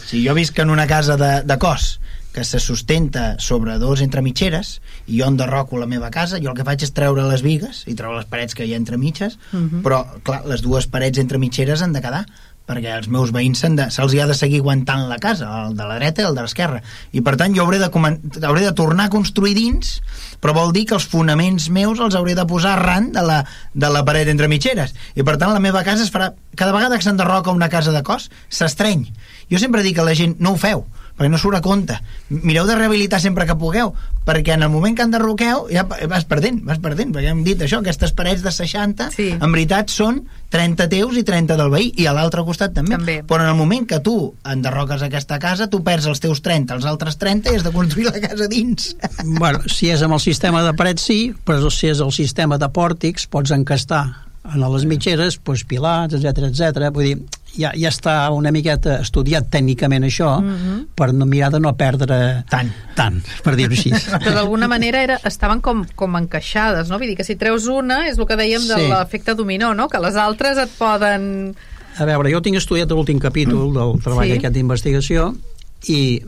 Si 0.07 0.22
jo 0.26 0.34
visc 0.38 0.59
en 0.59 0.70
una 0.70 0.86
casa 0.86 1.16
de, 1.20 1.42
de 1.44 1.59
cos 1.59 1.99
que 2.32 2.44
se 2.44 2.61
sustenta 2.61 3.38
sobre 3.38 3.78
dos 3.78 4.01
entre 4.05 4.22
mitgeres 4.22 4.78
i 5.09 5.18
jo 5.18 5.26
enderroco 5.26 5.78
la 5.80 5.88
meva 5.90 6.11
casa, 6.14 6.38
jo 6.38 6.53
el 6.53 6.57
que 6.59 6.66
faig 6.66 6.84
és 6.86 6.92
treure 6.94 7.24
les 7.26 7.42
vigues 7.42 7.82
i 7.90 7.96
treure 7.99 8.20
les 8.20 8.28
parets 8.30 8.55
que 8.55 8.66
hi 8.68 8.74
ha 8.74 8.78
entre 8.80 8.99
mitges, 9.01 9.38
uh 9.51 9.59
-huh. 9.59 9.82
però 9.82 10.05
clar, 10.22 10.44
les 10.46 10.62
dues 10.62 10.86
parets 10.86 11.18
entre 11.18 11.38
mitgeres 11.38 11.82
han 11.82 11.92
de 11.92 12.03
quedar 12.05 12.26
perquè 12.68 12.92
els 12.98 13.08
meus 13.08 13.32
veïns 13.32 13.62
se'ls 13.64 14.14
ha 14.20 14.26
de 14.28 14.36
seguir 14.36 14.60
aguantant 14.60 15.06
la 15.08 15.16
casa, 15.22 15.48
el 15.64 15.76
de 15.78 15.86
la 15.88 15.96
dreta 15.96 16.22
i 16.22 16.28
el 16.28 16.36
de 16.36 16.44
l'esquerra. 16.44 16.82
I 17.16 17.22
per 17.24 17.34
tant 17.40 17.56
jo 17.56 17.64
hauré 17.64 17.80
de, 17.80 17.88
hauré 17.88 18.66
de 18.66 18.74
tornar 18.76 19.08
a 19.08 19.12
construir 19.14 19.54
dins, 19.56 19.98
però 20.42 20.54
vol 20.56 20.74
dir 20.76 20.84
que 20.88 20.98
els 20.98 21.08
fonaments 21.08 21.70
meus 21.72 22.02
els 22.04 22.18
hauré 22.18 22.36
de 22.36 22.46
posar 22.48 22.76
arran 22.76 23.10
de 23.14 23.24
la, 23.24 23.40
de 23.72 23.90
la 23.92 24.04
paret 24.04 24.28
entre 24.28 24.50
mitgeres. 24.52 24.94
I 25.16 25.24
per 25.24 25.38
tant 25.40 25.54
la 25.54 25.64
meva 25.64 25.84
casa 25.86 26.04
es 26.04 26.12
farà... 26.12 26.34
Cada 26.58 26.74
vegada 26.74 26.96
que 26.98 27.06
s'enderroca 27.06 27.54
una 27.54 27.68
casa 27.70 27.92
de 27.94 28.02
cos, 28.02 28.28
s'estreny. 28.50 29.04
Jo 29.48 29.60
sempre 29.62 29.84
dic 29.86 30.00
a 30.00 30.06
la 30.06 30.16
gent, 30.18 30.34
no 30.42 30.56
ho 30.56 30.58
feu, 30.58 30.82
perquè 31.18 31.30
no 31.32 31.40
surt 31.42 31.58
a 31.58 31.62
compte. 31.64 31.98
Mireu 32.30 32.66
de 32.68 32.76
rehabilitar 32.78 33.18
sempre 33.20 33.46
que 33.48 33.56
pugueu, 33.58 33.90
perquè 34.28 34.54
en 34.54 34.62
el 34.62 34.70
moment 34.70 34.94
que 34.94 35.02
enderroqueu 35.02 35.66
ja 35.72 35.82
vas 35.88 36.26
perdent, 36.28 36.60
vas 36.68 36.78
perdent, 36.82 37.10
perquè 37.14 37.32
hem 37.32 37.42
dit 37.46 37.60
això, 37.64 37.80
aquestes 37.82 38.14
parets 38.14 38.44
de 38.44 38.52
60, 38.54 39.08
sí. 39.16 39.32
en 39.34 39.54
veritat 39.54 39.90
són 39.90 40.22
30 40.54 40.86
teus 40.92 41.18
i 41.18 41.24
30 41.26 41.58
del 41.58 41.72
veí, 41.72 41.90
i 41.98 42.06
a 42.06 42.14
l'altre 42.16 42.44
costat 42.46 42.76
també. 42.76 42.94
també. 42.94 43.18
Però 43.26 43.42
en 43.42 43.50
el 43.50 43.58
moment 43.58 43.88
que 43.88 43.98
tu 44.04 44.14
enderroques 44.48 45.02
aquesta 45.04 45.40
casa, 45.42 45.66
tu 45.72 45.82
perds 45.84 46.06
els 46.08 46.22
teus 46.22 46.40
30, 46.44 46.78
els 46.78 46.86
altres 46.88 47.18
30 47.18 47.50
i 47.52 47.58
has 47.58 47.66
de 47.66 47.74
construir 47.74 48.12
la 48.12 48.22
casa 48.22 48.48
dins. 48.48 48.94
Bueno, 49.24 49.66
si 49.66 49.90
és 49.90 50.06
amb 50.06 50.16
el 50.16 50.22
sistema 50.22 50.62
de 50.64 50.72
parets 50.78 51.04
sí, 51.10 51.20
però 51.44 51.72
si 51.74 51.90
és 51.90 52.00
el 52.04 52.14
sistema 52.14 52.60
de 52.60 52.70
pòrtics 52.70 53.26
pots 53.32 53.52
encastar 53.56 54.27
en 54.55 54.64
les 54.72 54.84
mitgeres, 54.88 55.38
doncs, 55.44 55.64
pilats, 55.68 56.14
etc 56.14 56.49
etc. 56.49 56.88
Vull 56.94 57.05
dir, 57.07 57.16
ja, 57.59 57.72
ja 57.76 57.90
està 57.90 58.14
una 58.34 58.53
miqueta 58.55 58.99
estudiat 59.03 59.49
tècnicament 59.53 60.05
això 60.05 60.38
uh 60.38 60.42
mhm. 60.42 60.59
-huh. 60.66 60.86
per 60.94 61.12
no 61.14 61.26
mirar 61.26 61.51
de 61.53 61.61
no 61.61 61.74
perdre 61.76 62.44
tant, 62.51 62.72
tant 62.94 63.22
per 63.42 63.57
dir-ho 63.57 63.72
així. 63.72 63.90
Però 64.24 64.34
d'alguna 64.34 64.68
manera 64.68 65.03
era, 65.03 65.18
estaven 65.24 65.61
com, 65.61 65.84
com 65.94 66.16
encaixades, 66.16 66.88
no? 66.88 66.99
Vull 66.99 67.09
dir 67.09 67.16
que 67.16 67.24
si 67.24 67.36
treus 67.36 67.66
una 67.66 68.09
és 68.09 68.18
el 68.18 68.26
que 68.26 68.36
dèiem 68.36 68.61
sí. 68.61 68.68
de 68.68 68.76
l'efecte 68.88 69.34
dominó, 69.34 69.74
no? 69.74 69.88
Que 69.88 69.99
les 69.99 70.16
altres 70.16 70.59
et 70.59 70.70
poden... 70.78 71.55
A 71.99 72.05
veure, 72.05 72.30
jo 72.30 72.40
tinc 72.40 72.57
estudiat 72.57 72.90
l'últim 72.90 73.18
capítol 73.18 73.72
del 73.74 74.01
treball 74.03 74.28
sí. 74.28 74.36
aquest 74.38 74.55
d'investigació 74.55 75.34
i 75.88 76.22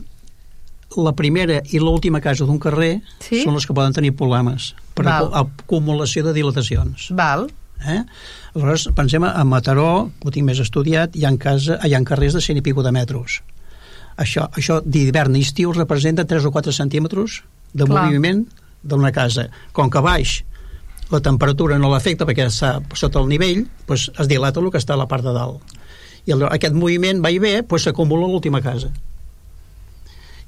la 0.97 1.13
primera 1.15 1.61
i 1.71 1.79
l'última 1.79 2.19
casa 2.19 2.45
d'un 2.45 2.59
carrer 2.59 2.99
sí? 3.19 3.43
són 3.43 3.55
les 3.55 3.65
que 3.65 3.73
poden 3.73 3.93
tenir 3.95 4.11
problemes 4.17 4.73
per 4.93 5.05
Val. 5.07 5.29
acumulació 5.33 6.25
de 6.25 6.33
dilatacions. 6.35 7.11
Val. 7.15 7.47
Eh? 7.85 8.01
Aleshores, 8.53 8.89
pensem 8.95 9.23
a 9.25 9.43
Mataró, 9.47 10.11
ho 10.11 10.33
tinc 10.33 10.45
més 10.47 10.59
estudiat, 10.61 11.15
hi 11.15 11.25
ha, 11.25 11.31
casa, 11.39 11.79
hi 11.87 11.95
ha 11.95 12.03
carrers 12.07 12.37
de 12.37 12.43
100 12.43 12.61
i 12.61 12.65
pico 12.65 12.83
de 12.85 12.91
metres. 12.95 13.41
Això, 14.21 14.47
això 14.57 14.81
d'hivern 14.83 15.35
i 15.39 15.43
estiu 15.45 15.71
representa 15.73 16.27
3 16.27 16.45
o 16.45 16.51
4 16.51 16.73
centímetres 16.75 17.41
de 17.73 17.85
Clar. 17.87 18.05
moviment 18.05 18.45
d'una 18.83 19.11
casa. 19.15 19.47
Com 19.73 19.89
que 19.89 20.01
baix 20.03 20.41
la 21.11 21.19
temperatura 21.19 21.77
no 21.79 21.91
l'afecta 21.91 22.25
perquè 22.27 22.47
està 22.47 22.77
sota 22.95 23.19
el 23.19 23.29
nivell, 23.31 23.65
doncs 23.87 24.09
es 24.19 24.29
dilata 24.31 24.61
el 24.61 24.69
que 24.71 24.79
està 24.79 24.95
a 24.95 25.01
la 25.01 25.07
part 25.11 25.25
de 25.25 25.33
dalt. 25.35 25.77
I 26.25 26.35
el, 26.35 26.45
aquest 26.47 26.75
moviment 26.77 27.19
va 27.23 27.31
i 27.33 27.39
ve, 27.41 27.57
doncs 27.63 27.87
s'acumula 27.87 28.29
l'última 28.29 28.61
casa. 28.63 28.91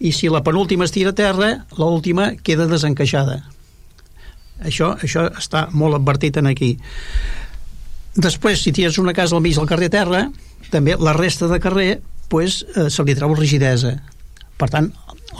I 0.03 0.11
si 0.11 0.29
la 0.31 0.43
penúltima 0.43 0.87
es 0.87 0.93
tira 0.95 1.11
a 1.11 1.17
terra, 1.17 1.51
l'última 1.77 2.33
queda 2.43 2.67
desencaixada. 2.67 3.41
Això, 4.61 4.93
això 5.01 5.25
està 5.39 5.67
molt 5.73 5.97
advertit 5.97 6.37
en 6.37 6.49
aquí. 6.51 6.75
Després, 8.13 8.61
si 8.61 8.73
tires 8.75 8.99
una 9.01 9.15
casa 9.17 9.35
al 9.35 9.41
mig 9.41 9.57
del 9.57 9.69
carrer 9.69 9.89
terra, 9.93 10.27
també 10.69 10.95
la 10.99 11.15
resta 11.17 11.49
de 11.49 11.59
carrer 11.59 11.89
pues, 12.29 12.61
eh, 12.75 12.89
se 12.89 13.03
li 13.03 13.15
treu 13.17 13.33
rigidesa. 13.35 13.95
Per 14.57 14.69
tant, 14.69 14.91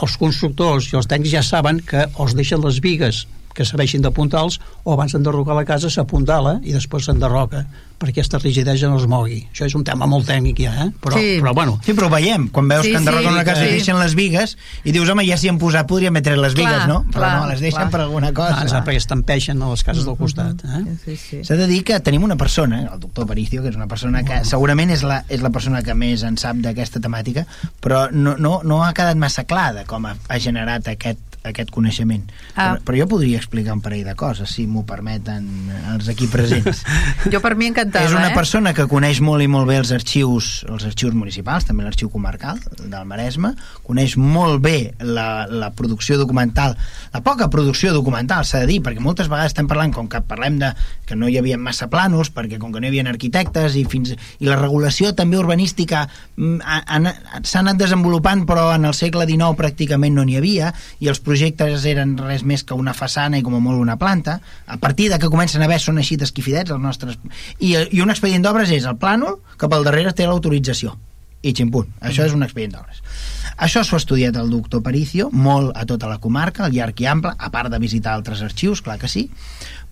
els 0.02 0.16
constructors 0.18 0.90
i 0.90 0.98
els 0.98 1.06
tècnics 1.10 1.36
ja 1.36 1.42
saben 1.46 1.80
que 1.86 2.08
els 2.18 2.34
deixen 2.34 2.62
les 2.64 2.80
vigues 2.82 3.24
que 3.54 3.66
serveixin 3.66 4.02
de 4.04 4.12
puntals 4.14 4.60
o 4.82 4.92
abans 4.94 5.14
d'enderrocar 5.14 5.56
la 5.56 5.66
casa 5.68 5.90
s'apuntala 5.92 6.58
i 6.62 6.74
després 6.76 7.08
s'enderroca 7.08 7.64
perquè 8.04 8.20
aquesta 8.20 8.38
rigidesa 8.42 8.88
no 8.90 8.98
es 8.98 9.06
mogui. 9.08 9.38
Això 9.52 9.68
és 9.68 9.74
un 9.78 9.84
tema 9.86 10.06
molt 10.10 10.26
tècnic 10.28 10.60
ja, 10.64 10.72
eh? 10.84 10.88
Però, 11.00 11.16
sí. 11.16 11.38
però 11.40 11.54
bueno... 11.56 11.76
Sí, 11.84 11.94
però 11.96 12.10
veiem. 12.12 12.48
Quan 12.52 12.68
veus 12.68 12.84
sí, 12.84 12.92
que 12.92 13.00
enderroquen 13.00 13.30
sí, 13.30 13.36
una 13.38 13.44
casa 13.46 13.62
sí. 13.62 13.70
i 13.70 13.78
deixen 13.78 13.98
les 14.00 14.16
vigues 14.18 14.56
i 14.84 14.94
dius, 14.94 15.08
home, 15.10 15.24
ja 15.28 15.38
s'hi 15.40 15.50
han 15.52 15.60
posat, 15.62 15.86
podríem 15.88 16.14
metre 16.16 16.36
les 16.36 16.56
vigues, 16.58 16.74
clar, 16.74 16.88
no? 16.90 17.00
Però 17.08 17.22
clar, 17.22 17.32
no, 17.40 17.50
les 17.52 17.62
deixen 17.64 17.80
clar. 17.80 17.90
per 17.94 18.02
alguna 18.04 18.32
cosa. 18.36 18.64
Ah, 18.66 18.82
perquè 18.84 19.00
estampeixen 19.00 19.62
a 19.62 19.70
les 19.72 19.84
cases 19.86 20.08
del 20.08 20.18
costat. 20.20 20.64
Eh? 20.66 20.82
Sí, 21.04 21.16
sí. 21.20 21.42
S'ha 21.46 21.58
de 21.60 21.68
dir 21.70 21.80
que 21.86 22.00
tenim 22.04 22.26
una 22.26 22.36
persona, 22.40 22.82
el 22.84 23.00
doctor 23.00 23.28
Paricio, 23.30 23.62
que 23.64 23.72
és 23.72 23.78
una 23.78 23.88
persona 23.90 24.24
que 24.26 24.42
segurament 24.48 24.92
és 24.94 25.04
la, 25.06 25.22
és 25.32 25.44
la 25.44 25.52
persona 25.54 25.84
que 25.86 25.96
més 25.96 26.26
en 26.26 26.36
sap 26.40 26.60
d'aquesta 26.64 27.02
temàtica, 27.04 27.46
però 27.84 28.08
no, 28.12 28.36
no, 28.36 28.58
no 28.66 28.82
ha 28.84 28.92
quedat 28.96 29.20
massa 29.20 29.46
clar 29.48 29.70
de 29.78 29.86
com 29.88 30.10
ha, 30.10 30.16
ha 30.28 30.42
generat 30.42 30.90
aquest 30.92 31.33
aquest 31.44 31.70
coneixement. 31.70 32.24
Ah. 32.54 32.74
Però, 32.74 32.80
però 32.88 32.98
jo 33.02 33.06
podria 33.14 33.38
explicar 33.38 33.74
un 33.76 33.82
parell 33.84 34.06
de 34.06 34.14
coses, 34.16 34.48
si 34.56 34.64
m'ho 34.66 34.84
permeten 34.88 35.46
els 35.92 36.08
aquí 36.08 36.26
presents. 36.32 36.82
jo 37.32 37.40
per 37.44 37.54
mi 37.60 37.68
encantada, 37.68 38.08
És 38.08 38.16
una 38.16 38.30
eh? 38.32 38.36
persona 38.36 38.72
que 38.76 38.86
coneix 38.90 39.20
molt 39.24 39.44
i 39.44 39.48
molt 39.50 39.68
bé 39.68 39.76
els 39.82 39.92
arxius, 39.94 40.64
els 40.70 40.86
arxius 40.88 41.14
municipals, 41.16 41.68
també 41.68 41.84
l'arxiu 41.84 42.08
comarcal 42.12 42.62
del 42.80 43.04
Maresme, 43.08 43.52
coneix 43.84 44.16
molt 44.16 44.62
bé 44.64 44.94
la, 45.04 45.44
la 45.50 45.70
producció 45.76 46.16
documental, 46.20 46.78
la 47.12 47.22
poca 47.24 47.50
producció 47.52 47.92
documental, 47.92 48.46
s'ha 48.48 48.64
de 48.64 48.70
dir, 48.72 48.80
perquè 48.84 49.04
moltes 49.04 49.28
vegades 49.28 49.52
estem 49.52 49.68
parlant, 49.68 49.92
com 49.94 50.08
que 50.08 50.22
parlem 50.24 50.58
de 50.62 50.72
que 51.04 51.18
no 51.18 51.28
hi 51.28 51.36
havia 51.38 51.60
massa 51.60 51.90
plànols, 51.92 52.32
perquè 52.32 52.58
com 52.58 52.72
que 52.72 52.80
no 52.80 52.88
hi 52.88 52.94
havia 52.94 53.04
arquitectes 53.12 53.76
i 53.76 53.84
fins 53.84 54.14
i 54.14 54.48
la 54.48 54.56
regulació 54.56 55.12
també 55.12 55.36
urbanística 55.36 56.06
mm, 56.08 57.44
s'ha 57.44 57.60
anat 57.60 57.76
desenvolupant, 57.84 58.46
però 58.48 58.70
en 58.72 58.88
el 58.88 58.96
segle 58.96 59.28
XIX 59.28 59.52
pràcticament 59.60 60.16
no 60.16 60.24
n'hi 60.24 60.40
havia, 60.40 60.72
i 61.04 61.12
els 61.12 61.20
projectes 61.20 61.33
eren 61.42 62.16
res 62.18 62.44
més 62.44 62.62
que 62.62 62.76
una 62.78 62.94
façana 62.94 63.38
i 63.38 63.42
com 63.42 63.56
a 63.56 63.62
molt 63.62 63.80
una 63.80 63.96
planta, 63.98 64.38
a 64.66 64.76
partir 64.78 65.10
de 65.10 65.18
que 65.18 65.30
comencen 65.32 65.62
a 65.62 65.68
haver 65.68 65.80
són 65.80 65.98
així 65.98 66.18
d'esquifidets 66.20 66.70
els 66.70 66.82
nostres... 66.82 67.18
I, 67.58 67.74
i 67.90 68.04
un 68.04 68.12
expedient 68.12 68.44
d'obres 68.44 68.70
és 68.70 68.86
el 68.86 68.98
plànol 69.00 69.40
que 69.58 69.68
pel 69.68 69.84
darrere 69.86 70.14
té 70.14 70.28
l'autorització. 70.28 70.94
I 71.44 71.52
ximpunt, 71.52 71.90
això 72.00 72.24
és 72.24 72.32
un 72.32 72.42
expedient 72.46 72.78
d'obres. 72.78 73.02
Això 73.64 73.82
s'ho 73.84 73.98
ha 73.98 74.00
estudiat 74.00 74.36
el 74.40 74.48
doctor 74.50 74.80
Paricio, 74.82 75.28
molt 75.30 75.74
a 75.76 75.84
tota 75.86 76.08
la 76.08 76.16
comarca, 76.18 76.64
al 76.64 76.72
llarg 76.72 77.02
i 77.02 77.06
ample, 77.06 77.34
a 77.36 77.50
part 77.52 77.70
de 77.70 77.78
visitar 77.82 78.14
altres 78.14 78.40
arxius, 78.42 78.80
clar 78.82 78.96
que 78.98 79.10
sí, 79.12 79.28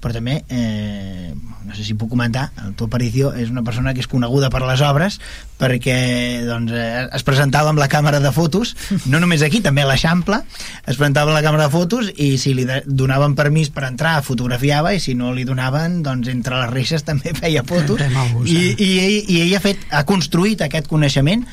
però 0.03 0.16
també, 0.16 0.42
eh, 0.50 1.30
no 1.62 1.74
sé 1.76 1.84
si 1.86 1.94
puc 1.94 2.11
comentar, 2.11 2.48
el 2.59 2.72
doctor 2.72 2.88
Paricio 2.90 3.30
és 3.38 3.53
una 3.53 3.62
persona 3.62 3.94
que 3.94 4.03
és 4.03 4.09
coneguda 4.11 4.50
per 4.50 4.64
les 4.66 4.82
obres 4.82 5.20
perquè 5.61 6.42
doncs, 6.42 6.74
eh, 6.74 7.05
es 7.14 7.22
presentava 7.22 7.70
amb 7.70 7.78
la 7.78 7.86
càmera 7.88 8.18
de 8.20 8.32
fotos, 8.34 8.74
no 9.12 9.20
només 9.22 9.44
aquí, 9.46 9.62
també 9.62 9.84
a 9.84 9.88
l'Eixample, 9.88 10.40
es 10.82 10.98
presentava 10.98 11.30
amb 11.30 11.38
la 11.38 11.44
càmera 11.46 11.68
de 11.68 11.74
fotos 11.74 12.11
i 12.16 12.34
si 12.42 12.57
li 12.59 12.66
donaven 12.86 13.36
permís 13.38 13.70
per 13.70 13.86
entrar, 13.86 14.16
fotografiava 14.26 14.92
i 14.96 15.00
si 15.00 15.14
no 15.14 15.30
li 15.36 15.46
donaven, 15.46 16.00
doncs 16.03 16.32
entre 16.34 16.59
les 16.64 16.72
reixes 16.74 17.07
també 17.09 17.36
feia 17.38 17.62
fotos. 17.62 18.03
I, 18.42 18.74
i, 18.74 18.90
ell, 19.05 19.20
i 19.22 19.44
ell 19.44 19.55
ha, 19.55 19.62
fet, 19.62 19.86
ha 19.94 20.03
construït 20.09 20.66
aquest 20.66 20.90
coneixement 20.90 21.46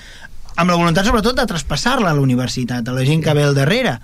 amb 0.59 0.73
la 0.73 0.75
voluntat 0.75 1.07
sobretot 1.07 1.37
de 1.37 1.45
traspassar-la 1.47 2.09
a 2.11 2.17
la 2.17 2.25
universitat, 2.25 2.89
a 2.89 2.95
la 2.97 3.05
gent 3.07 3.21
que 3.23 3.35
ve 3.37 3.45
al 3.45 3.55
darrere 3.55 3.99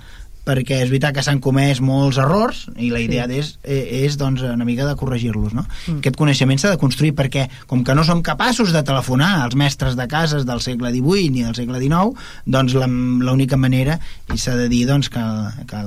perquè 0.46 0.80
és 0.84 0.92
veritat 0.92 1.16
que 1.16 1.24
s'han 1.26 1.42
comès 1.44 1.82
molts 1.84 2.20
errors 2.22 2.66
i 2.78 2.92
la 2.94 3.02
idea 3.02 3.26
sí. 3.30 3.40
és, 3.42 3.52
eh, 3.64 4.04
és 4.06 4.18
doncs, 4.22 4.44
una 4.46 4.68
mica 4.68 4.86
de 4.88 4.96
corregir-los 5.00 5.56
no? 5.58 5.66
mm. 5.66 6.00
aquest 6.04 6.20
coneixement 6.20 6.62
s'ha 6.62 6.74
de 6.76 6.82
construir 6.82 7.16
perquè 7.18 7.48
com 7.70 7.84
que 7.86 7.96
no 7.98 8.06
som 8.08 8.22
capaços 8.26 8.74
de 8.76 8.84
telefonar 8.86 9.32
als 9.44 9.58
mestres 9.60 9.98
de 9.98 10.08
cases 10.12 10.46
del 10.46 10.62
segle 10.62 10.94
XVIII 10.94 11.32
ni 11.34 11.46
del 11.46 11.56
segle 11.58 11.82
XIX 11.82 12.14
doncs 12.46 12.78
l'única 12.78 13.58
manera 13.58 14.00
i 14.34 14.38
s'ha 14.42 14.56
de 14.60 14.70
dir 14.72 14.86
doncs, 14.90 15.10
que, 15.10 15.24
que, 15.70 15.86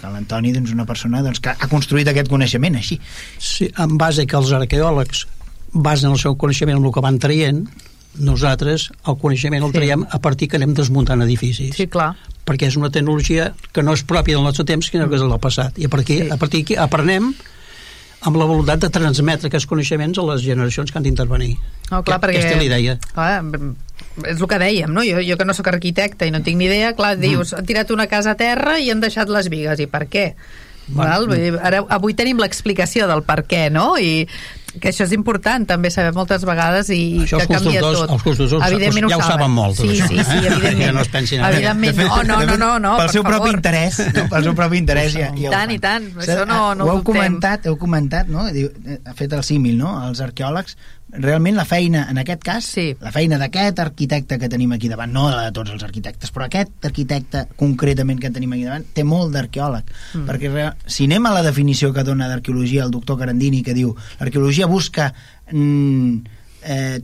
que 0.00 0.14
l'Antoni 0.14 0.50
és 0.52 0.58
doncs, 0.58 0.74
una 0.74 0.88
persona 0.88 1.22
doncs, 1.26 1.42
que 1.42 1.54
ha 1.54 1.70
construït 1.70 2.10
aquest 2.10 2.30
coneixement 2.30 2.80
així 2.80 2.98
sí, 3.38 3.70
en 3.78 3.96
base 4.00 4.26
que 4.26 4.38
els 4.38 4.50
arqueòlegs 4.56 5.26
basen 5.72 6.10
el 6.10 6.18
seu 6.18 6.34
coneixement 6.36 6.80
en 6.80 6.84
el 6.84 6.92
que 6.92 7.04
van 7.04 7.18
traient 7.22 7.62
nosaltres 8.18 8.88
el 9.06 9.16
coneixement 9.22 9.62
el 9.62 9.72
traiem 9.74 10.02
a 10.10 10.18
partir 10.18 10.48
que 10.50 10.58
anem 10.58 10.74
desmuntant 10.74 11.22
edificis. 11.22 11.76
Sí, 11.78 11.86
clar. 11.86 12.14
Perquè 12.48 12.70
és 12.70 12.76
una 12.80 12.90
tecnologia 12.90 13.50
que 13.74 13.84
no 13.86 13.94
és 13.94 14.04
pròpia 14.06 14.38
del 14.38 14.46
nostre 14.46 14.66
temps, 14.68 14.88
sinó 14.90 15.08
que 15.08 15.18
és 15.18 15.24
del 15.24 15.40
passat. 15.42 15.78
I 15.78 15.86
a 15.86 15.92
partir, 15.92 16.22
sí. 16.24 16.30
a 16.30 16.38
partir 16.40 16.62
d'aquí 16.62 16.78
aprenem 16.80 17.32
amb 18.20 18.36
la 18.36 18.44
voluntat 18.44 18.82
de 18.84 18.90
transmetre 18.92 19.48
aquests 19.48 19.68
coneixements 19.68 20.18
a 20.20 20.24
les 20.32 20.42
generacions 20.44 20.90
que 20.92 20.98
han 20.98 21.06
d'intervenir. 21.06 21.54
Oh, 21.90 22.02
clar, 22.04 22.18
perquè... 22.20 22.40
Aquesta 22.40 22.56
és 22.58 22.62
l'idea. 22.62 22.96
és 24.26 24.40
el 24.40 24.48
que 24.50 24.58
dèiem, 24.60 24.92
no? 24.92 25.04
Jo, 25.06 25.22
jo 25.24 25.36
que 25.40 25.46
no 25.48 25.56
sóc 25.56 25.70
arquitecte 25.72 26.28
i 26.28 26.34
no 26.34 26.42
tinc 26.44 26.60
ni 26.60 26.68
idea, 26.68 26.92
clar, 26.98 27.14
dius, 27.20 27.52
mm. 27.52 27.60
han 27.60 27.70
tirat 27.70 27.94
una 27.94 28.08
casa 28.10 28.34
a 28.34 28.40
terra 28.40 28.76
i 28.80 28.90
han 28.92 29.00
deixat 29.00 29.32
les 29.32 29.48
vigues, 29.52 29.80
i 29.80 29.88
per 29.88 30.04
què? 30.12 30.26
Val? 30.90 31.28
Ara, 31.62 31.84
avui 31.94 32.16
tenim 32.18 32.40
l'explicació 32.42 33.06
del 33.06 33.22
per 33.26 33.44
què, 33.48 33.68
no? 33.72 33.94
I 33.96 34.26
que 34.78 34.90
això 34.92 35.02
és 35.06 35.12
important 35.16 35.64
també 35.66 35.90
saber 35.90 36.12
moltes 36.14 36.44
vegades 36.46 36.90
i 36.94 37.00
això 37.24 37.40
que 37.40 37.48
canvia 37.50 37.82
tot. 37.82 37.96
Els 38.04 38.22
constructors 38.22 38.66
evidentment 38.68 39.08
ja 39.10 39.18
ho 39.18 39.24
saben 39.26 39.50
molt, 39.50 39.80
sí, 39.80 39.88
això. 39.96 40.06
Sí, 40.12 40.22
sí, 40.28 40.38
evidentment. 40.38 40.78
Ja 40.90 40.92
no 40.94 41.02
es 41.02 41.10
pensin 41.12 41.42
evidentment, 41.44 41.96
fet, 41.98 42.06
no, 42.06 42.22
no, 42.28 42.38
no, 42.46 42.56
no, 42.60 42.70
no 42.82 42.92
pel 43.00 43.10
seu 43.12 43.24
favor. 43.24 43.36
propi 43.36 43.56
interès, 43.56 43.98
no, 44.16 44.24
pel 44.30 44.46
seu 44.46 44.54
propi 44.60 44.80
interès 44.80 45.16
ja, 45.16 45.32
ja 45.34 45.50
I 45.50 45.52
tant, 45.56 45.74
i 45.74 45.80
tant, 45.82 46.08
això 46.22 46.46
no, 46.48 46.60
no 46.78 46.86
ho 46.86 46.94
heu 46.94 47.04
comentat, 47.06 47.66
heu 47.66 47.76
comentat, 47.80 48.30
no? 48.30 48.46
Ha 48.46 49.16
fet 49.18 49.34
el 49.36 49.44
símil, 49.46 49.76
no? 49.80 49.96
Els 50.06 50.22
arqueòlegs 50.24 50.78
realment 51.12 51.56
la 51.58 51.66
feina, 51.68 52.06
en 52.10 52.18
aquest 52.22 52.42
cas, 52.46 52.66
sí. 52.76 52.86
la 53.00 53.12
feina 53.14 53.38
d'aquest 53.40 53.80
arquitecte 53.82 54.38
que 54.38 54.50
tenim 54.52 54.74
aquí 54.76 54.90
davant, 54.90 55.12
no 55.12 55.28
la 55.30 55.46
de 55.48 55.54
tots 55.56 55.74
els 55.74 55.84
arquitectes, 55.86 56.32
però 56.34 56.46
aquest 56.46 56.86
arquitecte 56.86 57.46
concretament 57.60 58.20
que 58.22 58.32
tenim 58.34 58.54
aquí 58.56 58.66
davant, 58.68 58.86
té 58.94 59.04
molt 59.06 59.34
d'arqueòleg, 59.34 59.90
mm. 59.90 60.26
perquè 60.28 60.68
si 60.86 61.08
anem 61.10 61.26
a 61.26 61.34
la 61.38 61.46
definició 61.46 61.92
que 61.96 62.06
dona 62.06 62.28
d'arqueologia 62.30 62.84
el 62.86 62.94
doctor 62.94 63.18
Carandini, 63.20 63.64
que 63.66 63.76
diu 63.76 63.94
l'arqueologia 64.20 64.70
busca 64.70 65.10
mm, 65.50 66.16
eh, 66.62 67.00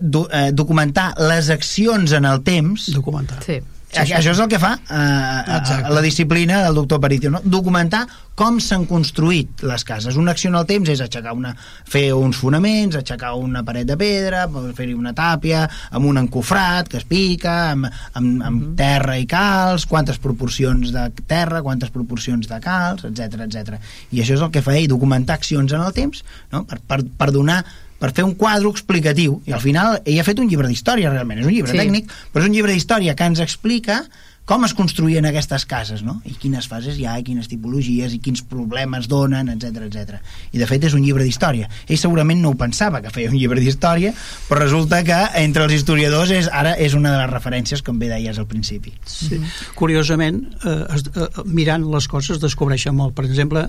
do, 0.00 0.28
eh, 0.32 0.50
documentar 0.52 1.12
les 1.18 1.50
accions 1.50 2.12
en 2.16 2.24
el 2.24 2.42
temps 2.46 2.88
documentar 2.94 3.42
sí 3.44 3.60
Sí, 3.90 4.12
això 4.14 4.30
és 4.30 4.38
el 4.38 4.46
que 4.46 4.58
fa 4.62 4.76
eh, 4.78 5.78
la 5.90 6.02
disciplina 6.04 6.60
del 6.62 6.76
doctor 6.78 7.00
Aparicio, 7.00 7.30
no? 7.34 7.40
documentar 7.42 8.04
com 8.38 8.60
s'han 8.62 8.84
construït 8.88 9.64
les 9.66 9.82
cases. 9.84 10.14
Una 10.16 10.30
acció 10.36 10.48
en 10.52 10.58
el 10.60 10.68
temps 10.68 10.88
és 10.92 11.02
aixecar 11.02 11.34
una, 11.36 11.50
fer 11.90 12.06
uns 12.14 12.38
fonaments, 12.40 12.96
aixecar 13.00 13.34
una 13.36 13.64
paret 13.66 13.90
de 13.90 13.98
pedra, 14.00 14.46
fer-hi 14.78 14.94
una 14.94 15.12
tàpia, 15.16 15.64
amb 15.90 16.06
un 16.06 16.22
encofrat 16.22 16.88
que 16.88 17.00
es 17.02 17.08
pica, 17.10 17.56
amb, 17.72 17.90
amb, 17.90 18.30
amb 18.30 18.46
mm 18.46 18.62
-hmm. 18.62 18.76
terra 18.78 19.18
i 19.18 19.26
calç, 19.26 19.88
quantes 19.90 20.22
proporcions 20.22 20.92
de 20.92 21.10
terra, 21.26 21.62
quantes 21.62 21.90
proporcions 21.90 22.46
de 22.46 22.60
calç, 22.60 23.04
etc 23.10 23.42
etc. 23.44 23.80
I 24.12 24.22
això 24.22 24.34
és 24.34 24.40
el 24.40 24.50
que 24.50 24.62
fa 24.62 24.76
ell, 24.76 24.88
documentar 24.88 25.34
accions 25.34 25.72
en 25.72 25.80
el 25.80 25.92
temps 25.92 26.24
no? 26.52 26.64
per, 26.64 26.80
per, 26.86 27.04
per 27.04 27.32
donar 27.32 27.64
per 28.00 28.12
fer 28.16 28.24
un 28.24 28.34
quadre 28.40 28.70
explicatiu 28.72 29.40
i 29.46 29.54
al 29.56 29.62
final 29.62 30.00
ell 30.04 30.18
ha 30.20 30.26
fet 30.26 30.40
un 30.40 30.48
llibre 30.48 30.70
d'història 30.70 31.12
realment, 31.12 31.42
és 31.42 31.46
un 31.46 31.54
llibre 31.54 31.74
sí. 31.74 31.78
tècnic 31.78 32.10
però 32.32 32.44
és 32.44 32.50
un 32.50 32.56
llibre 32.56 32.74
d'història 32.74 33.14
que 33.14 33.30
ens 33.30 33.44
explica 33.44 34.02
com 34.50 34.64
es 34.66 34.72
construïen 34.74 35.26
aquestes 35.28 35.62
cases, 35.68 36.00
no? 36.02 36.16
I 36.26 36.32
quines 36.42 36.66
fases 36.66 36.96
hi 36.98 37.04
ha, 37.06 37.12
i 37.20 37.22
quines 37.22 37.46
tipologies, 37.46 38.16
i 38.16 38.18
quins 38.18 38.40
problemes 38.50 39.06
donen, 39.06 39.46
etc 39.52 39.84
etc. 39.86 40.16
I 40.50 40.58
de 40.58 40.66
fet 40.66 40.88
és 40.88 40.96
un 40.98 41.04
llibre 41.04 41.22
d'història. 41.22 41.68
Ell 41.86 42.00
segurament 42.00 42.42
no 42.42 42.50
ho 42.50 42.58
pensava 42.58 42.98
que 43.04 43.12
feia 43.14 43.30
un 43.30 43.36
llibre 43.38 43.62
d'història, 43.62 44.10
però 44.48 44.64
resulta 44.64 45.04
que 45.06 45.20
entre 45.44 45.68
els 45.68 45.76
historiadors 45.76 46.34
és, 46.34 46.50
ara 46.50 46.74
és 46.82 46.98
una 46.98 47.14
de 47.14 47.20
les 47.20 47.30
referències, 47.30 47.84
com 47.86 48.02
bé 48.02 48.10
deies 48.10 48.42
al 48.42 48.48
principi. 48.50 48.90
Sí. 49.04 49.36
Mm 49.36 49.44
-hmm. 49.44 49.74
Curiosament, 49.78 50.42
eh, 50.64 50.98
eh, 50.98 51.28
mirant 51.44 51.86
les 51.86 52.08
coses 52.08 52.40
descobreixen 52.40 52.94
molt. 52.94 53.14
Per 53.14 53.24
exemple, 53.24 53.68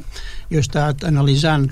jo 0.50 0.58
he 0.58 0.66
estat 0.66 1.04
analitzant 1.04 1.70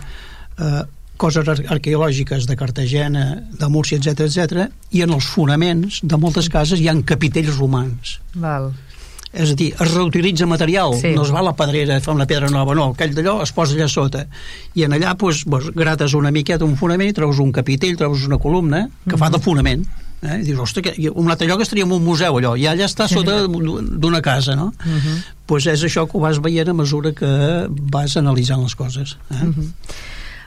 eh, 0.60 0.84
coses 1.20 1.48
arqueològiques 1.68 2.48
de 2.50 2.56
Cartagena, 2.60 3.26
de 3.60 3.70
Múrcia, 3.72 4.00
etc 4.00 4.26
etc, 4.28 4.70
i 4.96 5.04
en 5.06 5.16
els 5.16 5.28
fonaments 5.28 6.00
de 6.04 6.20
moltes 6.22 6.48
cases 6.52 6.80
hi 6.80 6.88
han 6.92 7.04
capitells 7.04 7.58
romans. 7.60 8.20
Val. 8.36 8.72
És 9.30 9.52
a 9.54 9.56
dir, 9.56 9.70
es 9.78 9.92
reutilitza 9.94 10.48
material, 10.50 10.96
sí. 10.98 11.12
no 11.14 11.22
es 11.22 11.30
va 11.34 11.44
a 11.44 11.46
la 11.46 11.54
pedrera 11.58 12.00
fa 12.02 12.16
una 12.16 12.26
pedra 12.26 12.50
nova, 12.50 12.74
no, 12.74 12.88
aquell 12.96 13.14
d'allò 13.14 13.36
es 13.44 13.52
posa 13.54 13.76
allà 13.78 13.86
sota. 13.92 14.24
I 14.74 14.88
en 14.88 14.96
allà 14.98 15.14
doncs, 15.14 15.44
doncs, 15.46 15.70
grates 15.78 16.16
una 16.18 16.32
miqueta 16.34 16.66
un 16.66 16.74
fonament 16.80 17.12
i 17.12 17.18
treus 17.18 17.42
un 17.44 17.52
capitell, 17.54 17.98
treus 18.00 18.26
una 18.26 18.40
columna 18.42 18.88
que 18.88 18.90
mm 18.90 19.14
-hmm. 19.14 19.20
fa 19.20 19.30
de 19.30 19.38
mhm. 19.38 19.44
fonament. 19.44 19.86
Eh? 20.22 20.40
I 20.40 20.44
dius, 20.44 20.60
ostres, 20.60 20.84
que, 20.84 21.10
un 21.10 21.30
altre 21.30 21.48
lloc 21.48 21.62
estaria 21.62 21.86
en 21.86 21.92
un 21.92 22.04
museu 22.04 22.38
allò, 22.38 22.56
i 22.58 22.66
allà 22.66 22.86
està 22.86 23.08
sota 23.08 23.48
d'una 23.48 24.22
casa, 24.22 24.56
no? 24.56 24.74
Uh 24.86 24.92
-huh. 24.92 25.24
pues 25.46 25.66
és 25.66 25.84
això 25.84 26.08
que 26.08 26.18
ho 26.18 26.20
vas 26.20 26.42
veient 26.42 26.70
a 26.70 26.74
mesura 26.74 27.14
que 27.14 27.68
vas 27.70 28.18
analitzant 28.18 28.64
les 28.64 28.76
coses. 28.76 29.18
Eh? 29.32 29.44
Uh 29.44 29.54
-huh. 29.56 29.72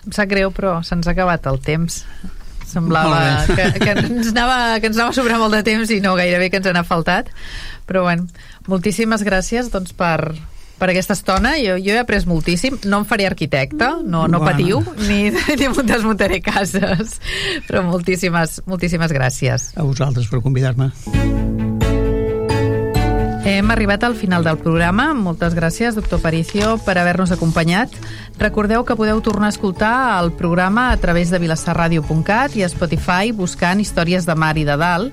Em 0.06 0.14
sap 0.14 0.30
greu, 0.30 0.50
però 0.54 0.80
se'ns 0.86 1.06
ha 1.06 1.14
acabat 1.14 1.46
el 1.50 1.60
temps. 1.62 2.02
Semblava 2.66 3.44
que, 3.46 3.66
que, 3.82 3.90
ens 3.92 4.30
anava, 4.32 4.78
que 4.80 4.88
ens 4.88 4.96
anava 4.96 5.12
a 5.12 5.16
sobrar 5.16 5.36
molt 5.42 5.54
de 5.54 5.60
temps 5.66 5.90
i 5.92 6.00
no 6.02 6.14
gairebé 6.16 6.48
que 6.50 6.62
ens 6.62 6.70
n'ha 6.72 6.84
faltat. 6.88 7.28
Però 7.88 8.06
bueno, 8.06 8.26
moltíssimes 8.70 9.24
gràcies 9.26 9.68
doncs, 9.72 9.92
per, 9.92 10.32
per 10.80 10.88
aquesta 10.90 11.16
estona. 11.18 11.54
Jo, 11.60 11.76
jo 11.82 11.94
he 11.94 12.00
après 12.00 12.24
moltíssim. 12.26 12.80
No 12.88 13.02
em 13.02 13.08
faré 13.08 13.28
arquitecte, 13.28 13.90
no, 14.02 14.24
no 14.26 14.40
bueno. 14.40 14.46
patiu, 14.48 14.80
ni, 15.08 15.28
ni 15.60 15.68
desmuntaré 15.90 16.40
cases. 16.42 17.18
Però 17.68 17.84
moltíssimes, 17.86 18.62
moltíssimes 18.66 19.14
gràcies. 19.14 19.70
A 19.76 19.86
vosaltres 19.86 20.32
per 20.32 20.42
convidar-me. 20.42 20.90
Hem 23.52 23.70
arribat 23.70 24.02
al 24.02 24.14
final 24.16 24.46
del 24.46 24.56
programa. 24.56 25.10
Moltes 25.12 25.52
gràcies, 25.52 25.92
doctor 25.92 26.22
Paricio, 26.22 26.78
per 26.86 26.94
haver-nos 26.96 27.34
acompanyat. 27.34 27.92
Recordeu 28.40 28.86
que 28.88 28.96
podeu 28.96 29.20
tornar 29.20 29.50
a 29.50 29.52
escoltar 29.52 29.92
el 30.22 30.32
programa 30.32 30.86
a 30.88 30.96
través 30.96 31.28
de 31.28 31.36
vilassarradio.cat 31.42 32.56
i 32.56 32.64
a 32.64 32.70
Spotify 32.72 33.28
buscant 33.36 33.82
històries 33.84 34.24
de 34.24 34.38
mar 34.40 34.54
i 34.56 34.64
de 34.64 34.78
dalt 34.80 35.12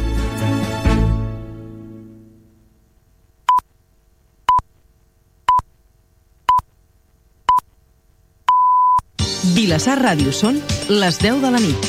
Vilassar 9.61 9.99
Ràdio 9.99 10.31
són 10.33 10.55
les 10.89 11.19
10 11.21 11.35
de 11.43 11.49
la 11.53 11.59
nit. 11.61 11.83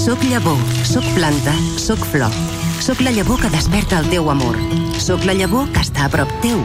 Soc 0.00 0.24
llavor, 0.30 0.56
soc 0.88 1.04
planta, 1.12 1.52
soc 1.76 2.00
flor. 2.14 2.32
Soc 2.80 3.02
la 3.04 3.12
llavor 3.12 3.42
que 3.42 3.50
desperta 3.52 4.00
el 4.00 4.08
teu 4.08 4.30
amor. 4.32 4.56
Soc 4.96 5.28
la 5.28 5.36
llavor 5.36 5.68
que 5.76 5.84
està 5.84 6.06
a 6.06 6.12
prop 6.14 6.32
teu 6.40 6.64